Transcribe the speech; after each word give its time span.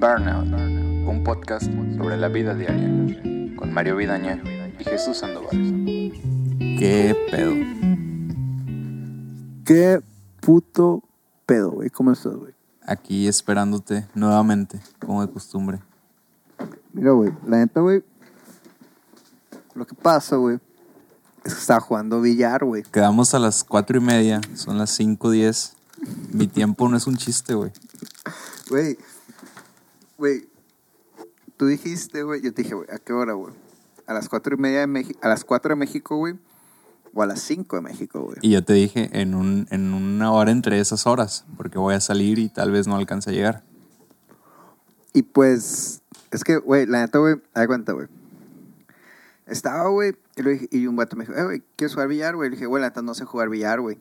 Burnout, 0.00 0.46
un 1.08 1.24
podcast 1.24 1.66
sobre 1.96 2.16
la 2.16 2.28
vida 2.28 2.54
diaria, 2.54 3.56
con 3.56 3.72
Mario 3.72 3.96
Vidaña 3.96 4.40
y 4.78 4.84
Jesús 4.84 5.16
Sandoval. 5.16 5.50
¿Qué 6.78 7.16
pedo? 7.32 7.52
¿Qué 9.64 10.00
puto 10.40 11.02
pedo, 11.46 11.72
güey? 11.72 11.90
¿Cómo 11.90 12.12
estás, 12.12 12.36
güey? 12.36 12.52
Aquí 12.86 13.26
esperándote 13.26 14.06
nuevamente, 14.14 14.80
como 15.04 15.26
de 15.26 15.32
costumbre. 15.32 15.80
Mira, 16.92 17.10
güey, 17.10 17.32
la 17.44 17.56
neta, 17.56 17.80
güey. 17.80 18.04
Lo 19.74 19.84
que 19.84 19.96
pasa, 19.96 20.36
güey, 20.36 20.60
es 21.44 21.54
que 21.54 21.60
estaba 21.60 21.80
jugando 21.80 22.20
billar, 22.20 22.64
güey. 22.64 22.84
Quedamos 22.84 23.34
a 23.34 23.40
las 23.40 23.64
cuatro 23.64 23.98
y 23.98 24.00
media, 24.00 24.40
son 24.54 24.78
las 24.78 24.90
cinco 24.90 25.32
diez. 25.32 25.74
Mi 26.32 26.46
tiempo 26.46 26.88
no 26.88 26.96
es 26.96 27.08
un 27.08 27.16
chiste, 27.16 27.54
güey. 27.54 27.72
Güey, 28.70 28.96
güey, 30.18 30.48
tú 31.56 31.66
dijiste, 31.66 32.24
güey, 32.24 32.42
yo 32.42 32.52
te 32.52 32.62
dije, 32.62 32.74
güey, 32.74 32.88
¿a 32.90 32.98
qué 32.98 33.12
hora, 33.12 33.32
güey? 33.32 33.54
A 34.06 34.12
las 34.12 34.28
cuatro 34.28 34.56
y 34.56 34.58
media 34.58 34.80
de 34.80 34.86
México, 34.86 35.18
a 35.22 35.28
las 35.28 35.44
cuatro 35.44 35.70
de 35.70 35.76
México, 35.76 36.16
güey, 36.16 36.34
o 37.14 37.22
a 37.22 37.26
las 37.26 37.40
cinco 37.40 37.76
de 37.76 37.82
México, 37.82 38.20
güey. 38.22 38.38
Y 38.42 38.50
yo 38.50 38.64
te 38.64 38.72
dije 38.72 39.08
en, 39.12 39.34
un, 39.34 39.66
en 39.70 39.94
una 39.94 40.32
hora 40.32 40.50
entre 40.50 40.80
esas 40.80 41.06
horas, 41.06 41.46
porque 41.56 41.78
voy 41.78 41.94
a 41.94 42.00
salir 42.00 42.38
y 42.38 42.48
tal 42.48 42.72
vez 42.72 42.86
no 42.86 42.96
alcance 42.96 43.30
a 43.30 43.32
llegar. 43.32 43.62
Y 45.14 45.22
pues, 45.22 46.02
es 46.30 46.44
que, 46.44 46.58
güey, 46.58 46.86
la 46.86 47.00
neta, 47.00 47.18
güey, 47.18 47.36
da 47.54 47.66
cuenta, 47.66 47.92
güey. 47.92 48.08
Estaba, 49.46 49.88
güey, 49.88 50.14
y, 50.36 50.78
y 50.78 50.86
un 50.86 50.96
vato 50.96 51.16
me 51.16 51.24
dijo, 51.24 51.38
eh, 51.38 51.44
güey, 51.44 51.62
¿quieres 51.76 51.94
jugar 51.94 52.08
billar, 52.08 52.34
güey? 52.34 52.50
Le 52.50 52.56
dije, 52.56 52.66
güey, 52.66 52.80
la 52.80 52.88
neta 52.88 53.02
no 53.02 53.14
sé 53.14 53.24
jugar 53.24 53.48
billar, 53.48 53.80
güey. 53.80 53.98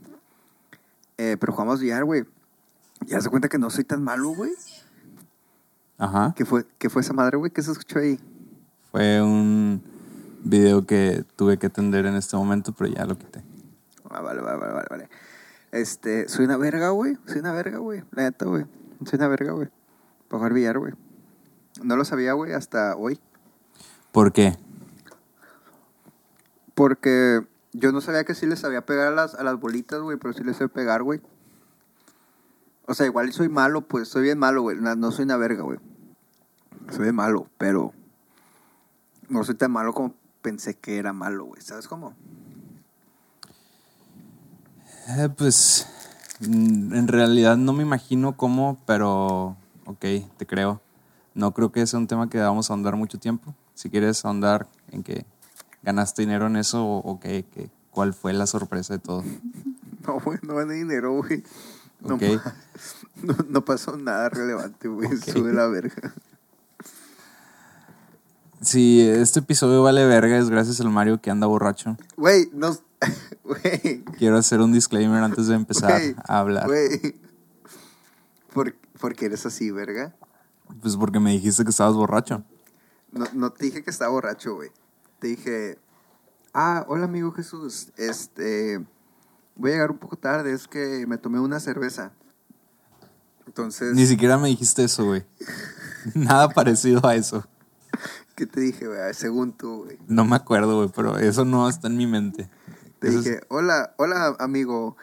Eh, 1.17 1.37
pero 1.39 1.53
jugamos 1.53 1.79
billar, 1.79 2.03
güey. 2.03 2.25
Y 3.05 3.13
haz 3.13 3.23
de 3.23 3.29
cuenta 3.29 3.49
que 3.49 3.59
no 3.59 3.69
soy 3.69 3.83
tan 3.83 4.03
malo, 4.03 4.29
güey. 4.29 4.51
Ajá. 5.97 6.33
¿Qué 6.35 6.45
fue, 6.45 6.65
¿Qué 6.77 6.89
fue 6.89 7.01
esa 7.01 7.13
madre, 7.13 7.37
güey? 7.37 7.51
¿Qué 7.51 7.61
se 7.61 7.71
escuchó 7.71 7.99
ahí? 7.99 8.19
Fue 8.91 9.21
un 9.21 9.81
video 10.43 10.85
que 10.85 11.23
tuve 11.35 11.57
que 11.57 11.67
atender 11.67 12.05
en 12.05 12.15
este 12.15 12.37
momento, 12.37 12.73
pero 12.73 12.89
ya 12.89 13.05
lo 13.05 13.17
quité. 13.17 13.43
Ah, 14.09 14.21
vale, 14.21 14.41
vale, 14.41 14.57
vale, 14.57 14.73
vale, 14.73 14.87
vale. 14.89 15.09
Este, 15.71 16.29
soy 16.29 16.45
una 16.45 16.57
verga, 16.57 16.89
güey. 16.89 17.17
Soy 17.25 17.39
una 17.39 17.51
verga, 17.51 17.79
güey. 17.79 18.03
La 18.11 18.23
neta, 18.23 18.45
güey. 18.45 18.65
Soy 19.05 19.17
una 19.17 19.27
verga, 19.27 19.51
güey. 19.51 19.69
Para 20.27 20.39
jugar 20.39 20.53
billar, 20.53 20.79
güey. 20.79 20.93
No 21.83 21.95
lo 21.95 22.05
sabía, 22.05 22.33
güey, 22.33 22.53
hasta 22.53 22.95
hoy. 22.95 23.19
¿Por 24.11 24.31
qué? 24.31 24.57
Porque 26.73 27.45
yo 27.73 27.91
no 27.91 28.01
sabía 28.01 28.23
que 28.23 28.35
sí 28.35 28.45
les 28.45 28.59
sabía 28.59 28.85
pegar 28.85 29.07
a 29.07 29.11
las, 29.11 29.35
a 29.35 29.43
las 29.43 29.59
bolitas, 29.59 29.99
güey, 30.01 30.17
pero 30.17 30.33
sí 30.33 30.43
les 30.43 30.57
sé 30.57 30.67
pegar, 30.69 31.03
güey. 31.03 31.21
O 32.85 32.93
sea, 32.93 33.05
igual 33.05 33.31
soy 33.33 33.49
malo, 33.49 33.81
pues 33.81 34.07
soy 34.07 34.23
bien 34.23 34.39
malo, 34.39 34.61
güey. 34.61 34.77
No, 34.77 34.95
no 34.95 35.11
soy 35.11 35.25
una 35.25 35.37
verga, 35.37 35.63
güey. 35.63 35.79
Soy 36.91 37.11
malo, 37.11 37.47
pero 37.57 37.93
no 39.29 39.43
soy 39.43 39.55
tan 39.55 39.71
malo 39.71 39.93
como 39.93 40.13
pensé 40.41 40.75
que 40.75 40.97
era 40.97 41.13
malo, 41.13 41.45
güey. 41.45 41.61
¿Sabes 41.61 41.87
cómo? 41.87 42.13
Eh, 45.09 45.29
pues 45.37 45.87
mm, 46.41 46.93
en 46.93 47.07
realidad 47.07 47.57
no 47.57 47.73
me 47.73 47.83
imagino 47.83 48.35
cómo, 48.35 48.77
pero 48.85 49.55
ok, 49.85 49.99
te 50.37 50.45
creo. 50.45 50.81
No 51.33 51.53
creo 51.53 51.71
que 51.71 51.85
sea 51.85 51.99
un 51.99 52.07
tema 52.07 52.29
que 52.29 52.39
vamos 52.39 52.69
a 52.69 52.73
ahondar 52.73 52.95
mucho 52.95 53.19
tiempo. 53.19 53.53
Si 53.75 53.89
quieres 53.89 54.25
ahondar 54.25 54.67
en 54.91 55.03
que 55.03 55.25
ganaste 55.83 56.23
dinero 56.23 56.47
en 56.47 56.55
eso 56.55 56.83
o, 56.85 56.97
o 56.99 57.19
que, 57.19 57.43
que- 57.53 57.69
cuál 57.91 58.13
fue 58.13 58.33
la 58.33 58.47
sorpresa 58.47 58.93
de 58.93 58.99
todo. 58.99 59.23
No, 60.07 60.21
güey, 60.21 60.39
no 60.41 60.55
gané 60.55 60.75
dinero, 60.75 61.17
güey. 61.21 61.43
No, 61.99 62.15
Ok. 62.15 62.21
pa- 62.41 62.53
no, 63.23 63.35
no 63.49 63.65
pasó 63.65 63.97
nada 63.97 64.29
relevante, 64.29 64.87
güey. 64.87 65.07
Ok. 65.09 65.15
Sube 65.33 65.51
la 65.51 65.67
verga. 65.67 66.13
Si 68.61 69.01
este 69.01 69.39
episodio 69.39 69.83
vale 69.83 70.05
verga 70.05 70.37
es 70.37 70.49
gracias 70.49 70.81
al 70.81 70.89
Mario 70.89 71.21
que 71.21 71.29
anda 71.29 71.47
borracho. 71.47 71.97
Güey, 72.15 72.49
no. 72.53 72.75
Güey. 73.43 74.03
Quiero 74.17 74.37
hacer 74.37 74.59
un 74.59 74.73
disclaimer 74.73 75.23
antes 75.23 75.47
de 75.47 75.55
empezar 75.55 76.01
a 76.27 76.39
hablar. 76.39 76.65
Güey. 76.65 77.15
¿Por, 78.53 78.75
¿Por 78.99 79.15
qué 79.15 79.25
eres 79.25 79.45
así, 79.45 79.71
verga? 79.71 80.15
Pues 80.81 80.97
porque 80.97 81.19
me 81.19 81.31
dijiste 81.31 81.63
que 81.63 81.69
estabas 81.69 81.93
borracho. 81.95 82.43
No, 83.11 83.25
no 83.33 83.51
te 83.51 83.65
dije 83.65 83.83
que 83.83 83.89
estaba 83.89 84.11
borracho, 84.11 84.55
güey. 84.55 84.71
Te 85.19 85.27
dije, 85.27 85.77
ah, 86.53 86.85
hola 86.87 87.05
amigo 87.05 87.31
Jesús, 87.31 87.89
este, 87.97 88.83
voy 89.55 89.71
a 89.71 89.73
llegar 89.75 89.91
un 89.91 89.97
poco 89.97 90.17
tarde, 90.17 90.53
es 90.53 90.67
que 90.67 91.05
me 91.07 91.17
tomé 91.17 91.39
una 91.39 91.59
cerveza. 91.59 92.11
Entonces, 93.45 93.93
Ni 93.95 94.05
siquiera 94.05 94.37
me 94.37 94.49
dijiste 94.49 94.83
eso, 94.83 95.05
güey. 95.05 95.25
Nada 96.13 96.49
parecido 96.49 97.05
a 97.05 97.15
eso. 97.15 97.45
¿Qué 98.37 98.45
te 98.45 98.61
dije, 98.61 98.87
güey? 98.87 98.99
Según 99.15 99.51
tú, 99.51 99.83
güey. 99.83 99.97
No 100.07 100.23
me 100.23 100.35
acuerdo, 100.35 100.77
güey, 100.77 100.89
pero 100.95 101.17
eso 101.17 101.43
no 101.43 101.67
está 101.67 101.87
en 101.87 101.97
mi 101.97 102.05
mente. 102.05 102.47
Te 102.99 103.07
Eso 103.09 103.17
es- 103.19 103.25
dije, 103.25 103.41
hola, 103.49 103.93
hola 103.97 104.35
amigo, 104.39 104.95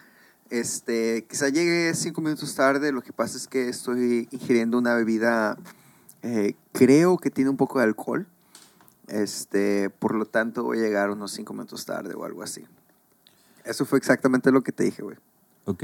este, 0.51 1.27
quizá 1.29 1.49
llegue 1.49 1.93
cinco 1.95 2.21
minutos 2.21 2.55
tarde, 2.55 2.93
lo 2.93 3.03
que 3.03 3.13
pasa 3.13 3.37
es 3.37 3.49
que 3.49 3.69
estoy 3.69 4.29
ingiriendo 4.31 4.79
una 4.79 4.95
bebida, 4.95 5.59
eh, 6.23 6.55
creo 6.73 7.19
que 7.19 7.31
tiene 7.31 7.51
un 7.51 7.57
poco 7.57 7.81
de 7.81 7.85
alcohol, 7.87 8.27
este, 9.09 9.91
por 9.91 10.15
lo 10.15 10.27
tanto 10.27 10.63
voy 10.63 10.79
a 10.79 10.83
llegar 10.83 11.11
unos 11.11 11.33
cinco 11.33 11.53
minutos 11.55 11.85
tarde 11.85 12.15
o 12.15 12.25
algo 12.25 12.43
así. 12.43 12.65
Eso 13.65 13.85
fue 13.85 13.99
exactamente 13.99 14.53
lo 14.53 14.63
que 14.63 14.71
te 14.73 14.85
dije, 14.85 15.03
güey. 15.03 15.17
Ok. 15.65 15.83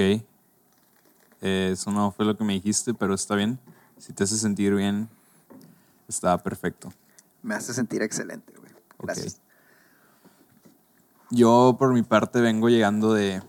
Eh, 1.42 1.70
eso 1.72 1.90
no 1.90 2.12
fue 2.12 2.24
lo 2.26 2.36
que 2.36 2.44
me 2.44 2.52
dijiste, 2.52 2.94
pero 2.94 3.14
está 3.14 3.34
bien. 3.34 3.58
Si 3.98 4.12
te 4.12 4.22
hace 4.24 4.36
sentir 4.36 4.74
bien, 4.74 5.08
está 6.08 6.36
perfecto. 6.38 6.92
Me 7.42 7.54
hace 7.54 7.72
sentir 7.74 8.02
excelente, 8.02 8.52
güey. 8.58 8.70
Gracias. 8.98 9.40
Yo, 11.30 11.76
por 11.78 11.92
mi 11.94 12.02
parte, 12.02 12.40
vengo 12.40 12.68
llegando 12.68 13.14
de, 13.14 13.42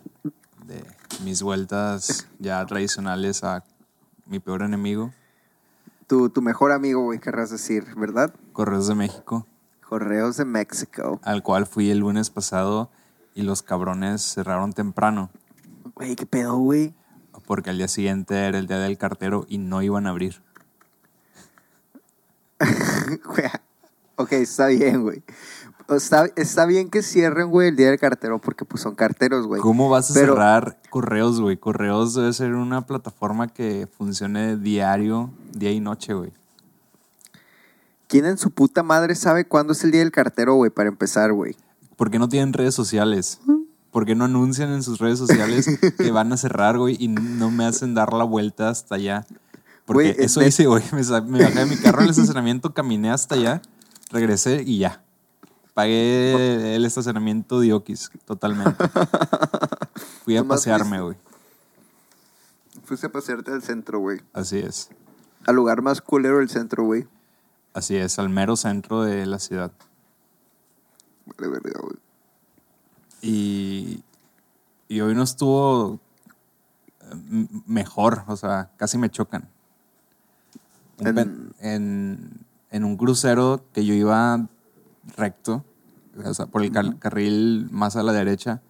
de 0.66 0.86
mis 1.24 1.42
vueltas 1.42 2.28
ya 2.40 2.66
tradicionales 2.66 3.44
a 3.44 3.64
mi 4.28 4.40
peor 4.40 4.62
enemigo, 4.62 5.12
Tu, 6.08 6.30
tu 6.30 6.42
mejor 6.42 6.72
amigo, 6.72 7.02
güey, 7.04 7.20
querrás 7.20 7.50
decir, 7.50 7.86
¿verdad? 7.98 8.34
Correos 8.54 8.88
de 8.88 8.96
México, 8.96 9.48
Correos 9.88 10.38
de 10.38 10.46
México. 10.46 11.20
al 11.24 11.42
cual 11.44 11.66
fui 11.66 11.90
el 11.90 11.98
lunes 12.00 12.30
pasado 12.30 12.90
y 13.34 13.42
los 13.42 13.62
cabrones 13.64 14.22
cerraron 14.22 14.74
temprano, 14.74 15.30
Güey, 15.96 16.16
¿qué 16.16 16.26
pedo, 16.26 16.58
güey? 16.58 16.94
porque 17.48 17.72
al 17.72 17.78
día 17.78 17.88
siguiente 17.88 18.36
era 18.48 18.58
el 18.60 18.68
día 18.68 18.78
del 18.78 18.98
cartero 18.98 19.46
y 19.50 19.58
no 19.58 19.82
iban 19.82 20.06
a 20.08 20.12
abrir. 20.12 20.42
Ok, 24.22 24.32
está 24.34 24.68
bien, 24.68 25.04
güey. 25.04 25.24
Está, 25.90 26.28
está 26.38 26.66
bien 26.66 26.90
que 26.90 27.02
cierren, 27.04 27.50
güey, 27.50 27.68
el 27.70 27.76
día 27.76 27.90
del 27.90 28.00
cartero 28.00 28.40
porque 28.40 28.64
pues 28.64 28.82
son 28.82 28.96
carteros, 28.96 29.46
güey. 29.48 29.62
¿Cómo 29.62 29.90
vas 29.90 30.12
a 30.12 30.14
Pero- 30.14 30.34
cerrar 30.34 30.78
correos, 30.90 31.42
güey? 31.42 31.58
Correos 31.58 32.14
debe 32.14 32.32
ser 32.34 32.54
una 32.54 32.86
plataforma 32.86 33.48
que 33.50 33.88
funcione 33.98 34.56
diario, 34.58 35.32
día 35.54 35.72
y 35.72 35.80
noche, 35.82 36.14
güey. 36.14 36.32
¿Quién 38.08 38.26
en 38.26 38.38
su 38.38 38.52
puta 38.52 38.84
madre 38.84 39.16
sabe 39.16 39.46
cuándo 39.46 39.74
es 39.74 39.84
el 39.84 39.92
día 39.92 40.02
del 40.02 40.12
cartero, 40.12 40.56
güey, 40.56 40.70
para 40.72 40.90
empezar, 40.90 41.32
güey? 41.34 41.56
¿Por 41.96 42.10
qué 42.12 42.20
no 42.20 42.28
tienen 42.30 42.54
redes 42.54 42.76
sociales? 42.76 43.40
¿Por 43.92 44.06
qué 44.06 44.16
no 44.16 44.26
anuncian 44.26 44.70
en 44.72 44.84
sus 44.84 45.00
redes 45.00 45.20
sociales 45.20 45.68
que 45.98 46.12
van 46.12 46.32
a 46.32 46.38
cerrar, 46.38 46.78
güey, 46.78 46.96
y 47.00 47.08
no 47.10 47.52
me 47.52 47.66
hacen 47.66 47.94
dar 47.94 48.14
la 48.14 48.24
vuelta 48.24 48.70
hasta 48.70 48.96
allá? 48.96 49.26
Porque 49.86 50.16
eso 50.20 50.42
es- 50.42 50.48
hice, 50.50 50.68
güey. 50.68 50.84
Me, 50.94 51.02
me 51.22 51.44
bajé 51.44 51.60
de 51.60 51.66
mi 51.66 51.76
carro 51.78 52.02
al 52.02 52.10
estacionamiento, 52.10 52.74
caminé 52.74 53.12
hasta 53.12 53.36
allá, 53.36 53.62
regresé 54.12 54.64
y 54.66 54.78
ya. 54.80 55.04
Pagué 55.74 56.76
el 56.76 56.86
estacionamiento 56.86 57.60
de 57.60 57.74
Oquis, 57.74 58.12
totalmente. 58.26 58.84
Fui 60.26 60.36
a 60.38 60.44
pasearme, 60.44 61.02
güey. 61.02 61.18
Fuiste 62.84 63.08
a 63.08 63.12
pasearte 63.12 63.52
al 63.52 63.64
centro, 63.64 64.00
güey. 64.00 64.22
Así 64.34 64.60
es. 64.60 64.90
Al 65.48 65.56
lugar 65.56 65.82
más 65.82 66.02
culero 66.02 66.40
del 66.40 66.50
centro, 66.50 66.84
güey. 66.84 67.08
Así 67.74 67.96
es, 67.96 68.20
al 68.20 68.30
mero 68.30 68.56
centro 68.58 69.04
de 69.04 69.26
la 69.26 69.40
ciudad. 69.40 69.72
Vale, 71.26 71.50
verga, 71.52 71.80
güey. 71.82 71.96
Y, 73.22 74.04
y 74.90 75.00
hoy 75.00 75.16
no 75.16 75.24
estuvo 75.24 76.00
eh, 77.02 77.06
m- 77.12 77.48
mejor, 77.66 78.24
o 78.28 78.36
sea, 78.36 78.72
casi 78.76 78.98
me 78.98 79.10
chocan. 79.10 79.48
En, 81.00 82.46
en 82.72 82.84
un 82.84 82.98
crucero 82.98 83.64
que 83.74 83.86
yo 83.86 83.94
iba 83.94 84.48
recto, 85.18 85.64
o 86.26 86.34
sea, 86.34 86.46
por 86.48 86.62
el 86.64 86.72
car- 86.72 86.98
carril 87.00 87.68
más 87.72 87.96
a 87.96 88.04
la 88.04 88.14
derecha, 88.14 88.62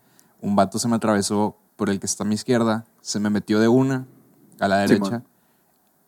un 0.42 0.56
vato 0.56 0.80
se 0.80 0.88
me 0.88 0.95
atravesó 0.95 1.56
por 1.75 1.89
el 1.89 2.00
que 2.00 2.06
está 2.07 2.24
a 2.24 2.27
mi 2.27 2.36
izquierda, 2.36 2.86
se 3.01 3.19
me 3.19 3.30
metió 3.30 3.59
de 3.59 3.68
una 3.68 4.06
a 4.59 4.68
la 4.68 4.77
derecha 4.77 5.24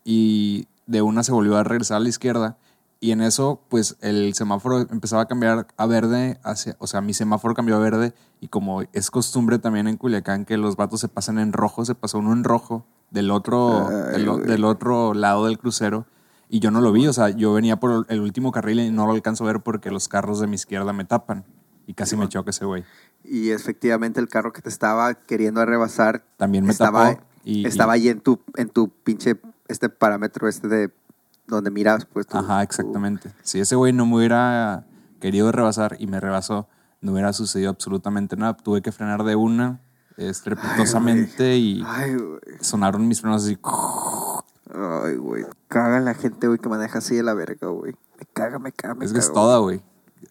y 0.03 0.67
de 0.87 1.01
una 1.01 1.23
se 1.23 1.31
volvió 1.31 1.57
a 1.57 1.63
regresar 1.63 1.97
a 1.97 1.99
la 2.01 2.09
izquierda 2.09 2.57
Y 2.99 3.11
en 3.11 3.21
eso, 3.21 3.59
pues 3.69 3.97
el 4.01 4.33
semáforo 4.33 4.79
empezaba 4.79 5.23
a 5.23 5.25
cambiar 5.27 5.67
a 5.75 5.85
verde, 5.87 6.39
hacia, 6.43 6.75
o 6.79 6.87
sea, 6.87 7.01
mi 7.01 7.13
semáforo 7.13 7.53
cambió 7.53 7.75
a 7.75 7.79
verde 7.79 8.13
y 8.39 8.47
como 8.47 8.81
es 8.93 9.11
costumbre 9.11 9.59
también 9.59 9.87
en 9.87 9.97
Culiacán 9.97 10.45
que 10.45 10.55
los 10.57 10.77
vatos 10.77 11.01
se 11.01 11.09
pasan 11.09 11.37
en 11.37 11.51
rojo, 11.51 11.83
se 11.83 11.95
pasó 11.95 12.19
uno 12.19 12.31
en 12.31 12.43
rojo 12.45 12.85
del 13.11 13.29
otro, 13.31 13.89
Ay, 13.89 14.25
del 14.47 14.63
otro 14.63 15.13
lado 15.13 15.45
del 15.47 15.57
crucero 15.57 16.05
Y 16.53 16.59
yo 16.59 16.69
no 16.69 16.81
lo 16.81 16.91
vi, 16.91 17.07
o 17.07 17.13
sea, 17.13 17.29
yo 17.29 17.51
venía 17.51 17.77
por 17.79 18.05
el 18.09 18.19
último 18.21 18.51
carril 18.51 18.79
y 18.79 18.91
no 18.91 19.07
lo 19.07 19.13
alcanzo 19.13 19.43
a 19.43 19.47
ver 19.47 19.61
porque 19.61 19.89
los 19.89 20.07
carros 20.07 20.39
de 20.39 20.45
mi 20.45 20.53
izquierda 20.53 20.93
me 20.93 21.03
tapan. 21.03 21.45
Y 21.87 21.95
casi 21.95 22.15
me 22.15 22.29
choca 22.29 22.51
ese 22.51 22.63
güey. 22.63 22.83
Y 23.23 23.49
efectivamente 23.49 24.19
el 24.19 24.27
carro 24.27 24.53
que 24.53 24.61
te 24.61 24.69
estaba 24.69 25.15
queriendo 25.15 25.65
rebasar 25.65 26.23
También 26.37 26.63
me 26.63 26.71
estaba, 26.71 27.13
tapó 27.15 27.23
y- 27.43 27.65
estaba 27.65 27.97
y- 27.97 28.01
ahí 28.01 28.09
en 28.09 28.21
tu, 28.21 28.39
en 28.55 28.69
tu 28.69 28.89
pinche 28.89 29.35
este 29.67 29.89
parámetro 29.89 30.47
este 30.47 30.67
de 30.67 30.91
donde 31.47 31.71
miras 31.71 32.05
pues 32.05 32.27
tu- 32.27 32.37
Ajá, 32.37 32.57
tu- 32.59 32.63
exactamente. 32.65 33.31
Si 33.41 33.59
ese 33.59 33.75
güey 33.75 33.91
no 33.91 34.05
me 34.05 34.17
hubiera 34.17 34.85
querido 35.19 35.51
rebasar 35.51 35.95
y 35.97 36.05
me 36.05 36.19
rebasó, 36.19 36.67
no 37.01 37.13
hubiera 37.13 37.33
sucedido 37.33 37.71
absolutamente 37.71 38.35
nada. 38.37 38.55
Tuve 38.57 38.83
que 38.83 38.91
frenar 38.91 39.23
de 39.23 39.35
una 39.35 39.81
estrepitosamente 40.17 41.57
y 41.57 41.83
Ay, 41.83 42.15
sonaron 42.61 43.07
mis 43.07 43.21
frenos 43.21 43.43
así. 43.43 43.57
Ay, 44.71 45.15
güey. 45.17 45.45
Caga 45.67 45.99
la 45.99 46.13
gente, 46.13 46.47
güey, 46.47 46.59
que 46.59 46.69
maneja 46.69 46.99
así 46.99 47.15
de 47.15 47.23
la 47.23 47.33
verga, 47.33 47.67
güey. 47.67 47.93
Me 48.19 48.25
caga, 48.33 48.59
me 48.59 48.71
caga, 48.71 48.95
me 48.95 49.05
Es 49.05 49.13
que 49.13 49.19
es 49.19 49.33
toda, 49.33 49.57
güey. 49.59 49.81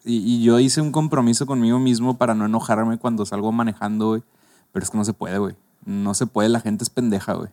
Y, 0.03 0.17
y 0.17 0.43
yo 0.43 0.59
hice 0.59 0.81
un 0.81 0.91
compromiso 0.91 1.45
conmigo 1.45 1.79
mismo 1.79 2.17
para 2.17 2.33
no 2.33 2.45
enojarme 2.45 2.97
cuando 2.97 3.25
salgo 3.25 3.51
manejando, 3.51 4.09
güey. 4.09 4.23
Pero 4.71 4.83
es 4.83 4.89
que 4.89 4.97
no 4.97 5.05
se 5.05 5.13
puede, 5.13 5.37
güey. 5.37 5.55
No 5.85 6.13
se 6.13 6.25
puede, 6.25 6.49
la 6.49 6.61
gente 6.61 6.83
es 6.83 6.89
pendeja, 6.89 7.33
güey. 7.33 7.49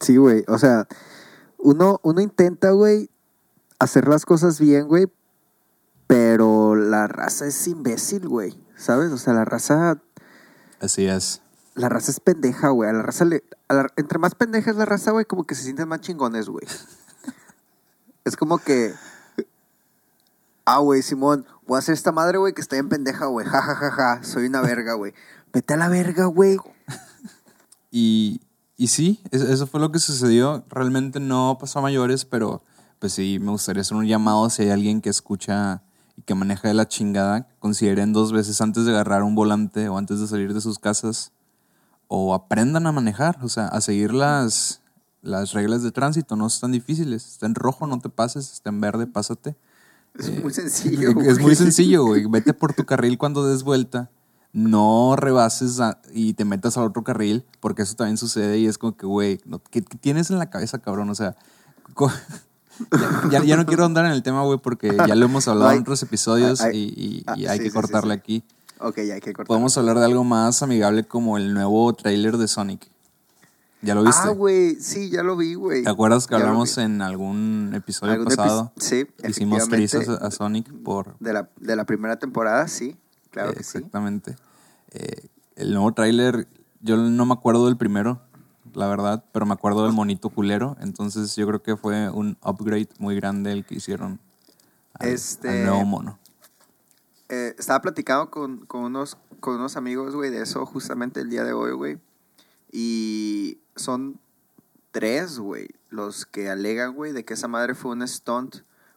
Sí, 0.00 0.16
güey. 0.16 0.44
O 0.48 0.58
sea, 0.58 0.86
uno, 1.58 2.00
uno 2.02 2.20
intenta, 2.20 2.72
güey, 2.72 3.10
hacer 3.78 4.08
las 4.08 4.24
cosas 4.24 4.58
bien, 4.60 4.88
güey. 4.88 5.06
Pero 6.06 6.76
la 6.76 7.08
raza 7.08 7.46
es 7.46 7.66
imbécil, 7.66 8.28
güey. 8.28 8.58
¿Sabes? 8.76 9.10
O 9.12 9.18
sea, 9.18 9.32
la 9.32 9.44
raza, 9.44 9.98
Así 10.80 11.06
es. 11.06 11.40
La 11.76 11.88
raza 11.88 12.10
es 12.10 12.18
pendeja, 12.20 12.70
güey. 12.70 12.90
A 12.90 12.92
la 12.92 13.02
raza 13.02 13.24
le, 13.24 13.44
a 13.68 13.74
la- 13.74 13.92
entre 13.96 14.18
más 14.18 14.34
pendeja 14.34 14.70
es 14.72 14.76
la 14.76 14.84
raza, 14.86 15.12
güey, 15.12 15.24
como 15.24 15.44
que 15.44 15.54
se 15.54 15.62
sienten 15.62 15.86
más 15.88 16.00
chingones, 16.00 16.48
güey. 16.48 16.66
es 18.24 18.36
como 18.36 18.58
que, 18.58 18.92
ah, 20.64 20.78
güey, 20.78 21.02
Simón, 21.02 21.46
voy 21.66 21.76
a 21.76 21.78
hacer 21.78 21.92
esta 21.94 22.12
madre, 22.12 22.38
güey, 22.38 22.52
que 22.54 22.60
está 22.60 22.76
bien 22.76 22.88
pendeja, 22.88 23.26
güey. 23.26 23.46
Ja, 23.46 23.62
ja, 23.62 23.74
ja, 23.76 23.90
ja. 23.90 24.24
Soy 24.24 24.46
una 24.46 24.62
verga, 24.62 24.94
güey. 24.94 25.14
Vete 25.52 25.74
a 25.74 25.76
la 25.76 25.88
verga, 25.88 26.26
güey. 26.26 26.58
Y, 27.90 28.40
y 28.76 28.88
sí, 28.88 29.20
es- 29.30 29.42
eso 29.42 29.66
fue 29.66 29.80
lo 29.80 29.92
que 29.92 29.98
sucedió. 29.98 30.64
Realmente 30.68 31.20
no 31.20 31.56
pasó 31.60 31.78
a 31.78 31.82
mayores, 31.82 32.24
pero 32.24 32.62
pues 32.98 33.12
sí, 33.12 33.38
me 33.40 33.50
gustaría 33.50 33.82
hacer 33.82 33.96
un 33.96 34.06
llamado 34.06 34.48
si 34.50 34.62
hay 34.62 34.70
alguien 34.70 35.00
que 35.00 35.10
escucha 35.10 35.82
y 36.16 36.22
que 36.22 36.34
maneja 36.34 36.68
de 36.68 36.74
la 36.74 36.88
chingada, 36.88 37.46
consideren 37.58 38.14
dos 38.14 38.32
veces 38.32 38.60
antes 38.62 38.86
de 38.86 38.92
agarrar 38.92 39.22
un 39.22 39.34
volante 39.34 39.88
o 39.90 39.98
antes 39.98 40.18
de 40.18 40.26
salir 40.26 40.54
de 40.54 40.62
sus 40.62 40.78
casas 40.78 41.32
o 42.08 42.34
aprendan 42.34 42.86
a 42.86 42.92
manejar, 42.92 43.38
o 43.42 43.48
sea, 43.48 43.66
a 43.68 43.80
seguir 43.80 44.12
las, 44.14 44.80
las 45.22 45.52
reglas 45.52 45.82
de 45.82 45.90
tránsito, 45.92 46.36
no 46.36 46.48
son 46.50 46.60
tan 46.62 46.72
difíciles. 46.72 47.26
Está 47.26 47.46
en 47.46 47.54
rojo, 47.54 47.86
no 47.86 47.98
te 47.98 48.08
pases, 48.08 48.52
está 48.52 48.70
en 48.70 48.80
verde, 48.80 49.06
pásate. 49.06 49.56
Es 50.18 50.42
muy 50.42 50.52
sencillo, 50.52 51.08
Es 51.20 51.34
güey. 51.34 51.38
muy 51.40 51.54
sencillo, 51.56 52.04
güey. 52.04 52.24
Vete 52.26 52.54
por 52.54 52.72
tu 52.74 52.84
carril 52.84 53.18
cuando 53.18 53.44
des 53.46 53.62
vuelta. 53.64 54.10
No 54.52 55.16
rebases 55.16 55.80
a- 55.80 56.00
y 56.14 56.32
te 56.32 56.44
metas 56.46 56.78
al 56.78 56.84
otro 56.84 57.04
carril, 57.04 57.44
porque 57.60 57.82
eso 57.82 57.94
también 57.94 58.16
sucede 58.16 58.58
y 58.58 58.66
es 58.66 58.78
como 58.78 58.96
que, 58.96 59.04
güey, 59.04 59.38
no- 59.44 59.58
¿qué, 59.58 59.82
qué 59.82 59.98
tienes 59.98 60.30
en 60.30 60.38
la 60.38 60.48
cabeza, 60.48 60.78
cabrón? 60.78 61.10
O 61.10 61.14
sea, 61.14 61.36
ya, 62.00 63.28
ya- 63.30 63.44
ya 63.44 63.56
no 63.56 63.66
quiero 63.66 63.84
andar 63.84 64.04
en 64.06 64.12
el 64.12 64.22
tema, 64.22 64.42
güey, 64.44 64.58
porque 64.58 64.96
ya 65.06 65.14
lo 65.14 65.26
hemos 65.26 65.48
hablado 65.48 65.70
hay- 65.70 65.76
en 65.76 65.82
otros 65.82 66.02
episodios 66.02 66.60
hay- 66.60 66.76
y, 66.78 67.24
y- 67.36 67.42
y 67.42 67.46
hay 67.46 67.58
sí, 67.58 67.64
que 67.64 67.70
sí, 67.70 67.74
cortarle 67.74 68.14
sí. 68.14 68.18
aquí. 68.20 68.44
Ok, 68.78 68.96
ya 69.06 69.14
hay 69.14 69.20
que 69.20 69.32
cortar. 69.32 69.46
Podemos 69.46 69.76
hablar 69.78 69.98
de 69.98 70.04
algo 70.04 70.24
más 70.24 70.62
amigable 70.62 71.04
como 71.06 71.36
el 71.38 71.54
nuevo 71.54 71.92
tráiler 71.94 72.36
de 72.36 72.46
Sonic. 72.48 72.88
¿Ya 73.82 73.94
lo 73.94 74.02
viste? 74.02 74.22
Ah, 74.24 74.30
güey, 74.30 74.76
sí, 74.80 75.10
ya 75.10 75.22
lo 75.22 75.36
vi, 75.36 75.54
güey. 75.54 75.82
¿Te 75.84 75.90
acuerdas 75.90 76.26
que 76.26 76.32
Ya 76.34 76.40
hablamos 76.40 76.76
en 76.78 77.02
algún 77.02 77.72
episodio 77.74 78.14
Algún 78.14 78.28
epi- 78.28 78.36
pasado? 78.36 78.72
sí, 78.78 79.06
Hicimos 79.26 79.68
trizas 79.68 80.08
a 80.08 80.30
Sonic 80.30 80.72
por, 80.82 81.16
De 81.20 81.32
la, 81.32 81.48
de 81.60 81.76
la 81.76 81.84
primera 81.84 82.16
temporada, 82.18 82.66
sí. 82.68 82.96
Claro 83.30 83.52
que 83.52 83.62
sí. 83.62 83.78
Exactamente. 83.78 84.36
Eh, 84.92 85.28
el 85.56 85.72
nuevo 85.72 85.92
tráiler, 85.92 86.48
yo 86.80 86.96
no 86.96 87.26
me 87.26 87.34
acuerdo 87.34 87.66
del 87.66 87.76
primero, 87.76 88.20
la 88.74 88.88
verdad, 88.88 89.24
pero 89.32 89.46
me 89.46 89.52
acuerdo 89.54 89.84
del 89.84 89.92
monito 89.92 90.30
culero. 90.30 90.76
Entonces 90.80 91.36
yo 91.36 91.46
creo 91.46 91.62
que 91.62 91.76
fue 91.76 92.10
un 92.10 92.36
upgrade 92.44 92.88
muy 92.98 93.14
grande 93.14 93.52
el 93.52 93.64
que 93.64 93.76
hicieron 93.76 94.18
al, 94.94 95.08
Este- 95.08 95.48
al 95.48 95.66
nuevo 95.66 95.84
mono. 95.84 96.18
Eh, 97.28 97.54
estaba 97.58 97.80
platicando 97.80 98.30
con, 98.30 98.66
con 98.66 98.82
unos, 98.82 99.18
con 99.40 99.56
unos 99.56 99.76
amigos, 99.76 100.14
güey, 100.14 100.30
de 100.30 100.42
eso 100.42 100.64
justamente 100.64 101.20
el 101.20 101.30
día 101.30 101.44
de 101.44 101.52
hoy, 101.52 101.72
güey. 101.72 101.98
Y 102.70 103.58
son 103.74 104.20
tres, 104.92 105.38
güey, 105.38 105.68
los 105.90 106.24
que 106.24 106.48
alegan, 106.48 106.94
güey, 106.94 107.12
de 107.12 107.24
que 107.24 107.34
esa 107.34 107.48
madre 107.48 107.74
fue 107.74 107.92
un 107.92 108.06
stunt 108.06 108.56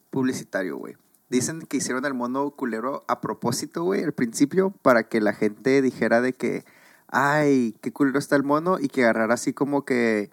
publicitario, 0.10 0.78
güey. 0.78 0.96
Dicen 1.30 1.62
que 1.62 1.78
hicieron 1.78 2.06
el 2.06 2.14
mono 2.14 2.50
culero 2.52 3.04
a 3.08 3.22
propósito, 3.22 3.84
güey, 3.84 4.04
al 4.04 4.14
principio, 4.14 4.72
para 4.82 5.10
que 5.10 5.22
la 5.22 5.34
gente 5.34 5.82
dijera 5.82 6.22
de 6.22 6.34
que, 6.34 6.66
ay, 7.08 7.76
qué 7.82 7.92
culero 7.92 8.18
está 8.18 8.36
el 8.36 8.44
mono, 8.44 8.80
y 8.80 8.88
que 8.88 9.04
agarrara 9.04 9.34
así 9.34 9.54
como 9.54 9.86
que, 9.86 10.30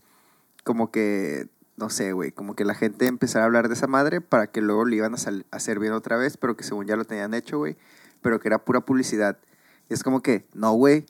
como 0.64 0.90
que, 0.90 1.48
no 1.76 1.90
sé, 1.90 2.12
güey, 2.12 2.32
como 2.32 2.54
que 2.54 2.64
la 2.64 2.74
gente 2.74 3.06
empezara 3.06 3.44
a 3.44 3.46
hablar 3.46 3.68
de 3.68 3.74
esa 3.74 3.86
madre 3.86 4.20
para 4.20 4.46
que 4.46 4.60
luego 4.60 4.84
le 4.84 4.96
iban 4.96 5.14
a 5.14 5.18
hacer 5.50 5.78
bien 5.78 5.92
otra 5.92 6.16
vez, 6.16 6.36
pero 6.36 6.56
que 6.56 6.64
según 6.64 6.86
ya 6.86 6.96
lo 6.96 7.04
tenían 7.04 7.34
hecho, 7.34 7.58
güey, 7.58 7.76
pero 8.22 8.40
que 8.40 8.48
era 8.48 8.64
pura 8.64 8.80
publicidad. 8.80 9.38
Y 9.88 9.94
es 9.94 10.02
como 10.02 10.22
que, 10.22 10.46
no, 10.54 10.72
güey, 10.72 11.06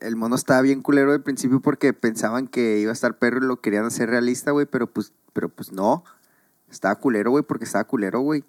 el 0.00 0.16
mono 0.16 0.36
estaba 0.36 0.60
bien 0.62 0.82
culero 0.82 1.12
al 1.12 1.22
principio 1.22 1.60
porque 1.60 1.92
pensaban 1.92 2.46
que 2.46 2.78
iba 2.78 2.90
a 2.90 2.94
estar 2.94 3.18
perro 3.18 3.44
y 3.44 3.46
lo 3.46 3.60
querían 3.60 3.84
hacer 3.84 4.08
realista, 4.08 4.52
güey, 4.52 4.66
pero 4.66 4.86
pues, 4.86 5.12
pero 5.32 5.48
pues 5.48 5.72
no. 5.72 6.04
Estaba 6.70 6.94
culero, 6.96 7.30
güey, 7.30 7.44
porque 7.44 7.64
estaba 7.64 7.84
culero, 7.84 8.20
güey. 8.20 8.44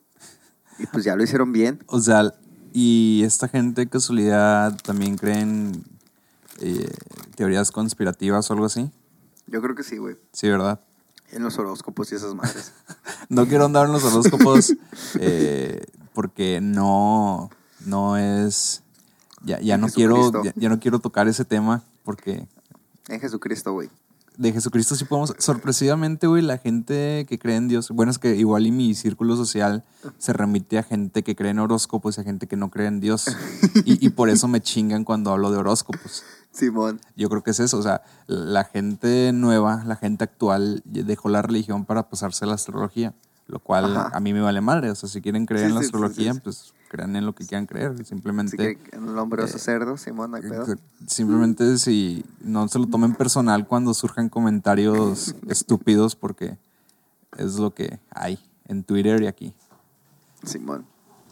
Y 0.80 0.86
pues 0.88 1.04
ya 1.04 1.16
lo 1.16 1.24
hicieron 1.24 1.52
bien. 1.52 1.84
O 1.88 2.00
sea, 2.00 2.34
y 2.74 3.24
esta 3.24 3.48
gente 3.48 3.88
casualidad 3.88 4.78
también 4.84 5.18
creen 5.18 5.84
eh, 6.60 6.90
teorías 7.36 7.72
conspirativas 7.72 8.50
o 8.50 8.54
algo 8.54 8.66
así. 8.66 8.92
Yo 9.48 9.62
creo 9.62 9.76
que 9.76 9.84
sí, 9.84 9.98
güey. 9.98 10.16
Sí, 10.32 10.50
¿verdad? 10.50 10.80
En 11.32 11.44
los 11.44 11.58
horóscopos 11.58 12.12
y 12.12 12.16
esas 12.16 12.34
madres. 12.36 12.74
No 13.28 13.48
quiero 13.48 13.66
andar 13.66 13.88
en 13.88 13.94
los 13.94 14.04
horóscopos 14.04 14.74
eh, 15.20 15.84
porque 16.14 16.60
no, 16.62 17.50
no 17.86 18.18
es... 18.18 18.84
Ya, 19.44 19.60
ya 19.60 19.78
no 19.78 19.88
quiero, 19.88 20.32
ya 20.56 20.70
no 20.70 20.80
quiero 20.80 21.00
tocar 21.00 21.28
ese 21.28 21.44
tema 21.44 21.84
porque 22.04 22.48
en 23.08 23.20
Jesucristo, 23.20 23.74
güey. 23.74 23.90
de 24.38 24.52
Jesucristo 24.52 24.96
sí 24.96 25.06
podemos... 25.06 25.36
Sorpresivamente, 25.38 26.28
güey, 26.28 26.42
la 26.42 26.58
gente 26.58 27.26
que 27.30 27.38
cree 27.38 27.56
en 27.56 27.68
Dios... 27.68 27.90
Bueno, 27.92 28.12
es 28.12 28.18
que 28.18 28.36
igual 28.36 28.66
y 28.66 28.72
mi 28.72 28.96
círculo 28.96 29.36
social 29.36 29.84
se 30.18 30.34
remite 30.34 30.78
a 30.80 30.84
gente 30.84 31.24
que 31.24 31.36
cree 31.36 31.52
en 31.52 31.60
horóscopos 31.60 32.18
y 32.18 32.22
a 32.22 32.24
gente 32.24 32.48
que 32.48 32.58
no 32.58 32.72
cree 32.72 32.88
en 32.88 33.00
Dios. 33.00 33.26
Y, 33.86 34.04
y 34.04 34.10
por 34.10 34.30
eso 34.30 34.48
me 34.48 34.62
chingan 34.62 35.04
cuando 35.04 35.32
hablo 35.32 35.52
de 35.52 35.58
horóscopos. 35.58 36.24
Simón. 36.56 37.02
Yo 37.16 37.30
creo 37.30 37.44
que 37.44 37.52
es 37.52 37.60
eso, 37.60 37.78
o 37.78 37.82
sea, 37.84 38.02
la 38.28 38.64
gente 38.64 39.32
nueva, 39.34 39.84
la 39.86 39.96
gente 39.98 40.24
actual 40.24 40.82
dejó 40.86 41.30
la 41.30 41.42
religión 41.42 41.84
para 41.86 42.10
pasarse 42.10 42.46
a 42.46 42.48
la 42.48 42.54
astrología, 42.56 43.14
lo 43.48 43.60
cual 43.60 43.98
Ajá. 43.98 44.12
a 44.16 44.20
mí 44.22 44.32
me 44.34 44.40
vale 44.42 44.62
madre, 44.62 44.90
o 44.90 44.96
sea, 44.96 45.10
si 45.10 45.22
quieren 45.22 45.46
creer 45.46 45.66
Sí, 45.66 45.70
en 45.70 45.76
la 45.76 45.82
sí, 45.82 45.86
astrología, 45.88 46.34
sí, 46.34 46.40
pues 46.44 46.74
crean 46.90 47.16
en 47.18 47.26
lo 47.26 47.36
que 47.36 47.46
quieran 47.46 47.66
creer, 47.66 48.06
simplemente 48.06 48.56
que 48.78 48.96
en 48.96 49.08
el 49.10 49.18
hombre 49.20 49.44
oso 49.44 49.58
cerdo, 49.60 49.98
Simón, 49.98 50.32
no 50.32 50.38
hay 50.38 50.44
pedo. 50.44 50.66
simplemente 51.08 51.78
si 51.78 52.24
no 52.40 52.68
se 52.70 52.80
lo 52.80 52.88
tomen 52.88 53.16
personal 53.16 53.68
cuando 53.68 53.94
surjan 53.94 54.30
comentarios 54.30 55.36
estúpidos 55.50 56.16
porque 56.16 56.58
es 57.38 57.56
lo 57.56 57.74
que 57.74 58.00
hay 58.12 58.40
en 58.68 58.84
Twitter 58.86 59.22
y 59.24 59.28
aquí. 59.28 59.54
Simón. 60.44 60.86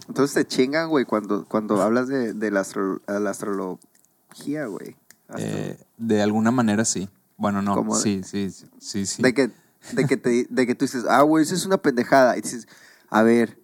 Entonces 0.10 0.34
te 0.34 0.46
chingan, 0.46 0.90
güey, 0.90 1.06
cuando, 1.06 1.46
cuando 1.46 1.82
hablas 1.82 2.10
de, 2.10 2.34
de 2.34 2.52
la, 2.52 2.60
astro- 2.62 3.00
la 3.08 3.30
astrología, 3.30 4.66
güey. 4.66 4.98
Eh, 5.38 5.78
de 5.98 6.22
alguna 6.22 6.52
manera 6.52 6.86
sí. 6.86 7.10
Bueno, 7.38 7.62
no, 7.62 7.76
¿Cómo? 7.76 7.96
sí, 7.96 8.22
sí, 8.24 8.52
sí, 8.52 8.66
sí, 8.80 9.06
sí. 9.06 9.24
De 9.24 9.34
que, 9.34 9.52
de 9.94 10.06
que 10.06 10.18
te, 10.18 10.48
de 10.50 10.68
que 10.68 10.76
tú 10.76 10.86
dices, 10.86 11.06
ah, 11.10 11.22
güey, 11.24 11.44
eso 11.44 11.56
es 11.56 11.66
una 11.66 11.78
pendejada. 11.78 12.38
Y 12.38 12.42
dices, 12.42 12.68
a 13.10 13.24
ver, 13.24 13.58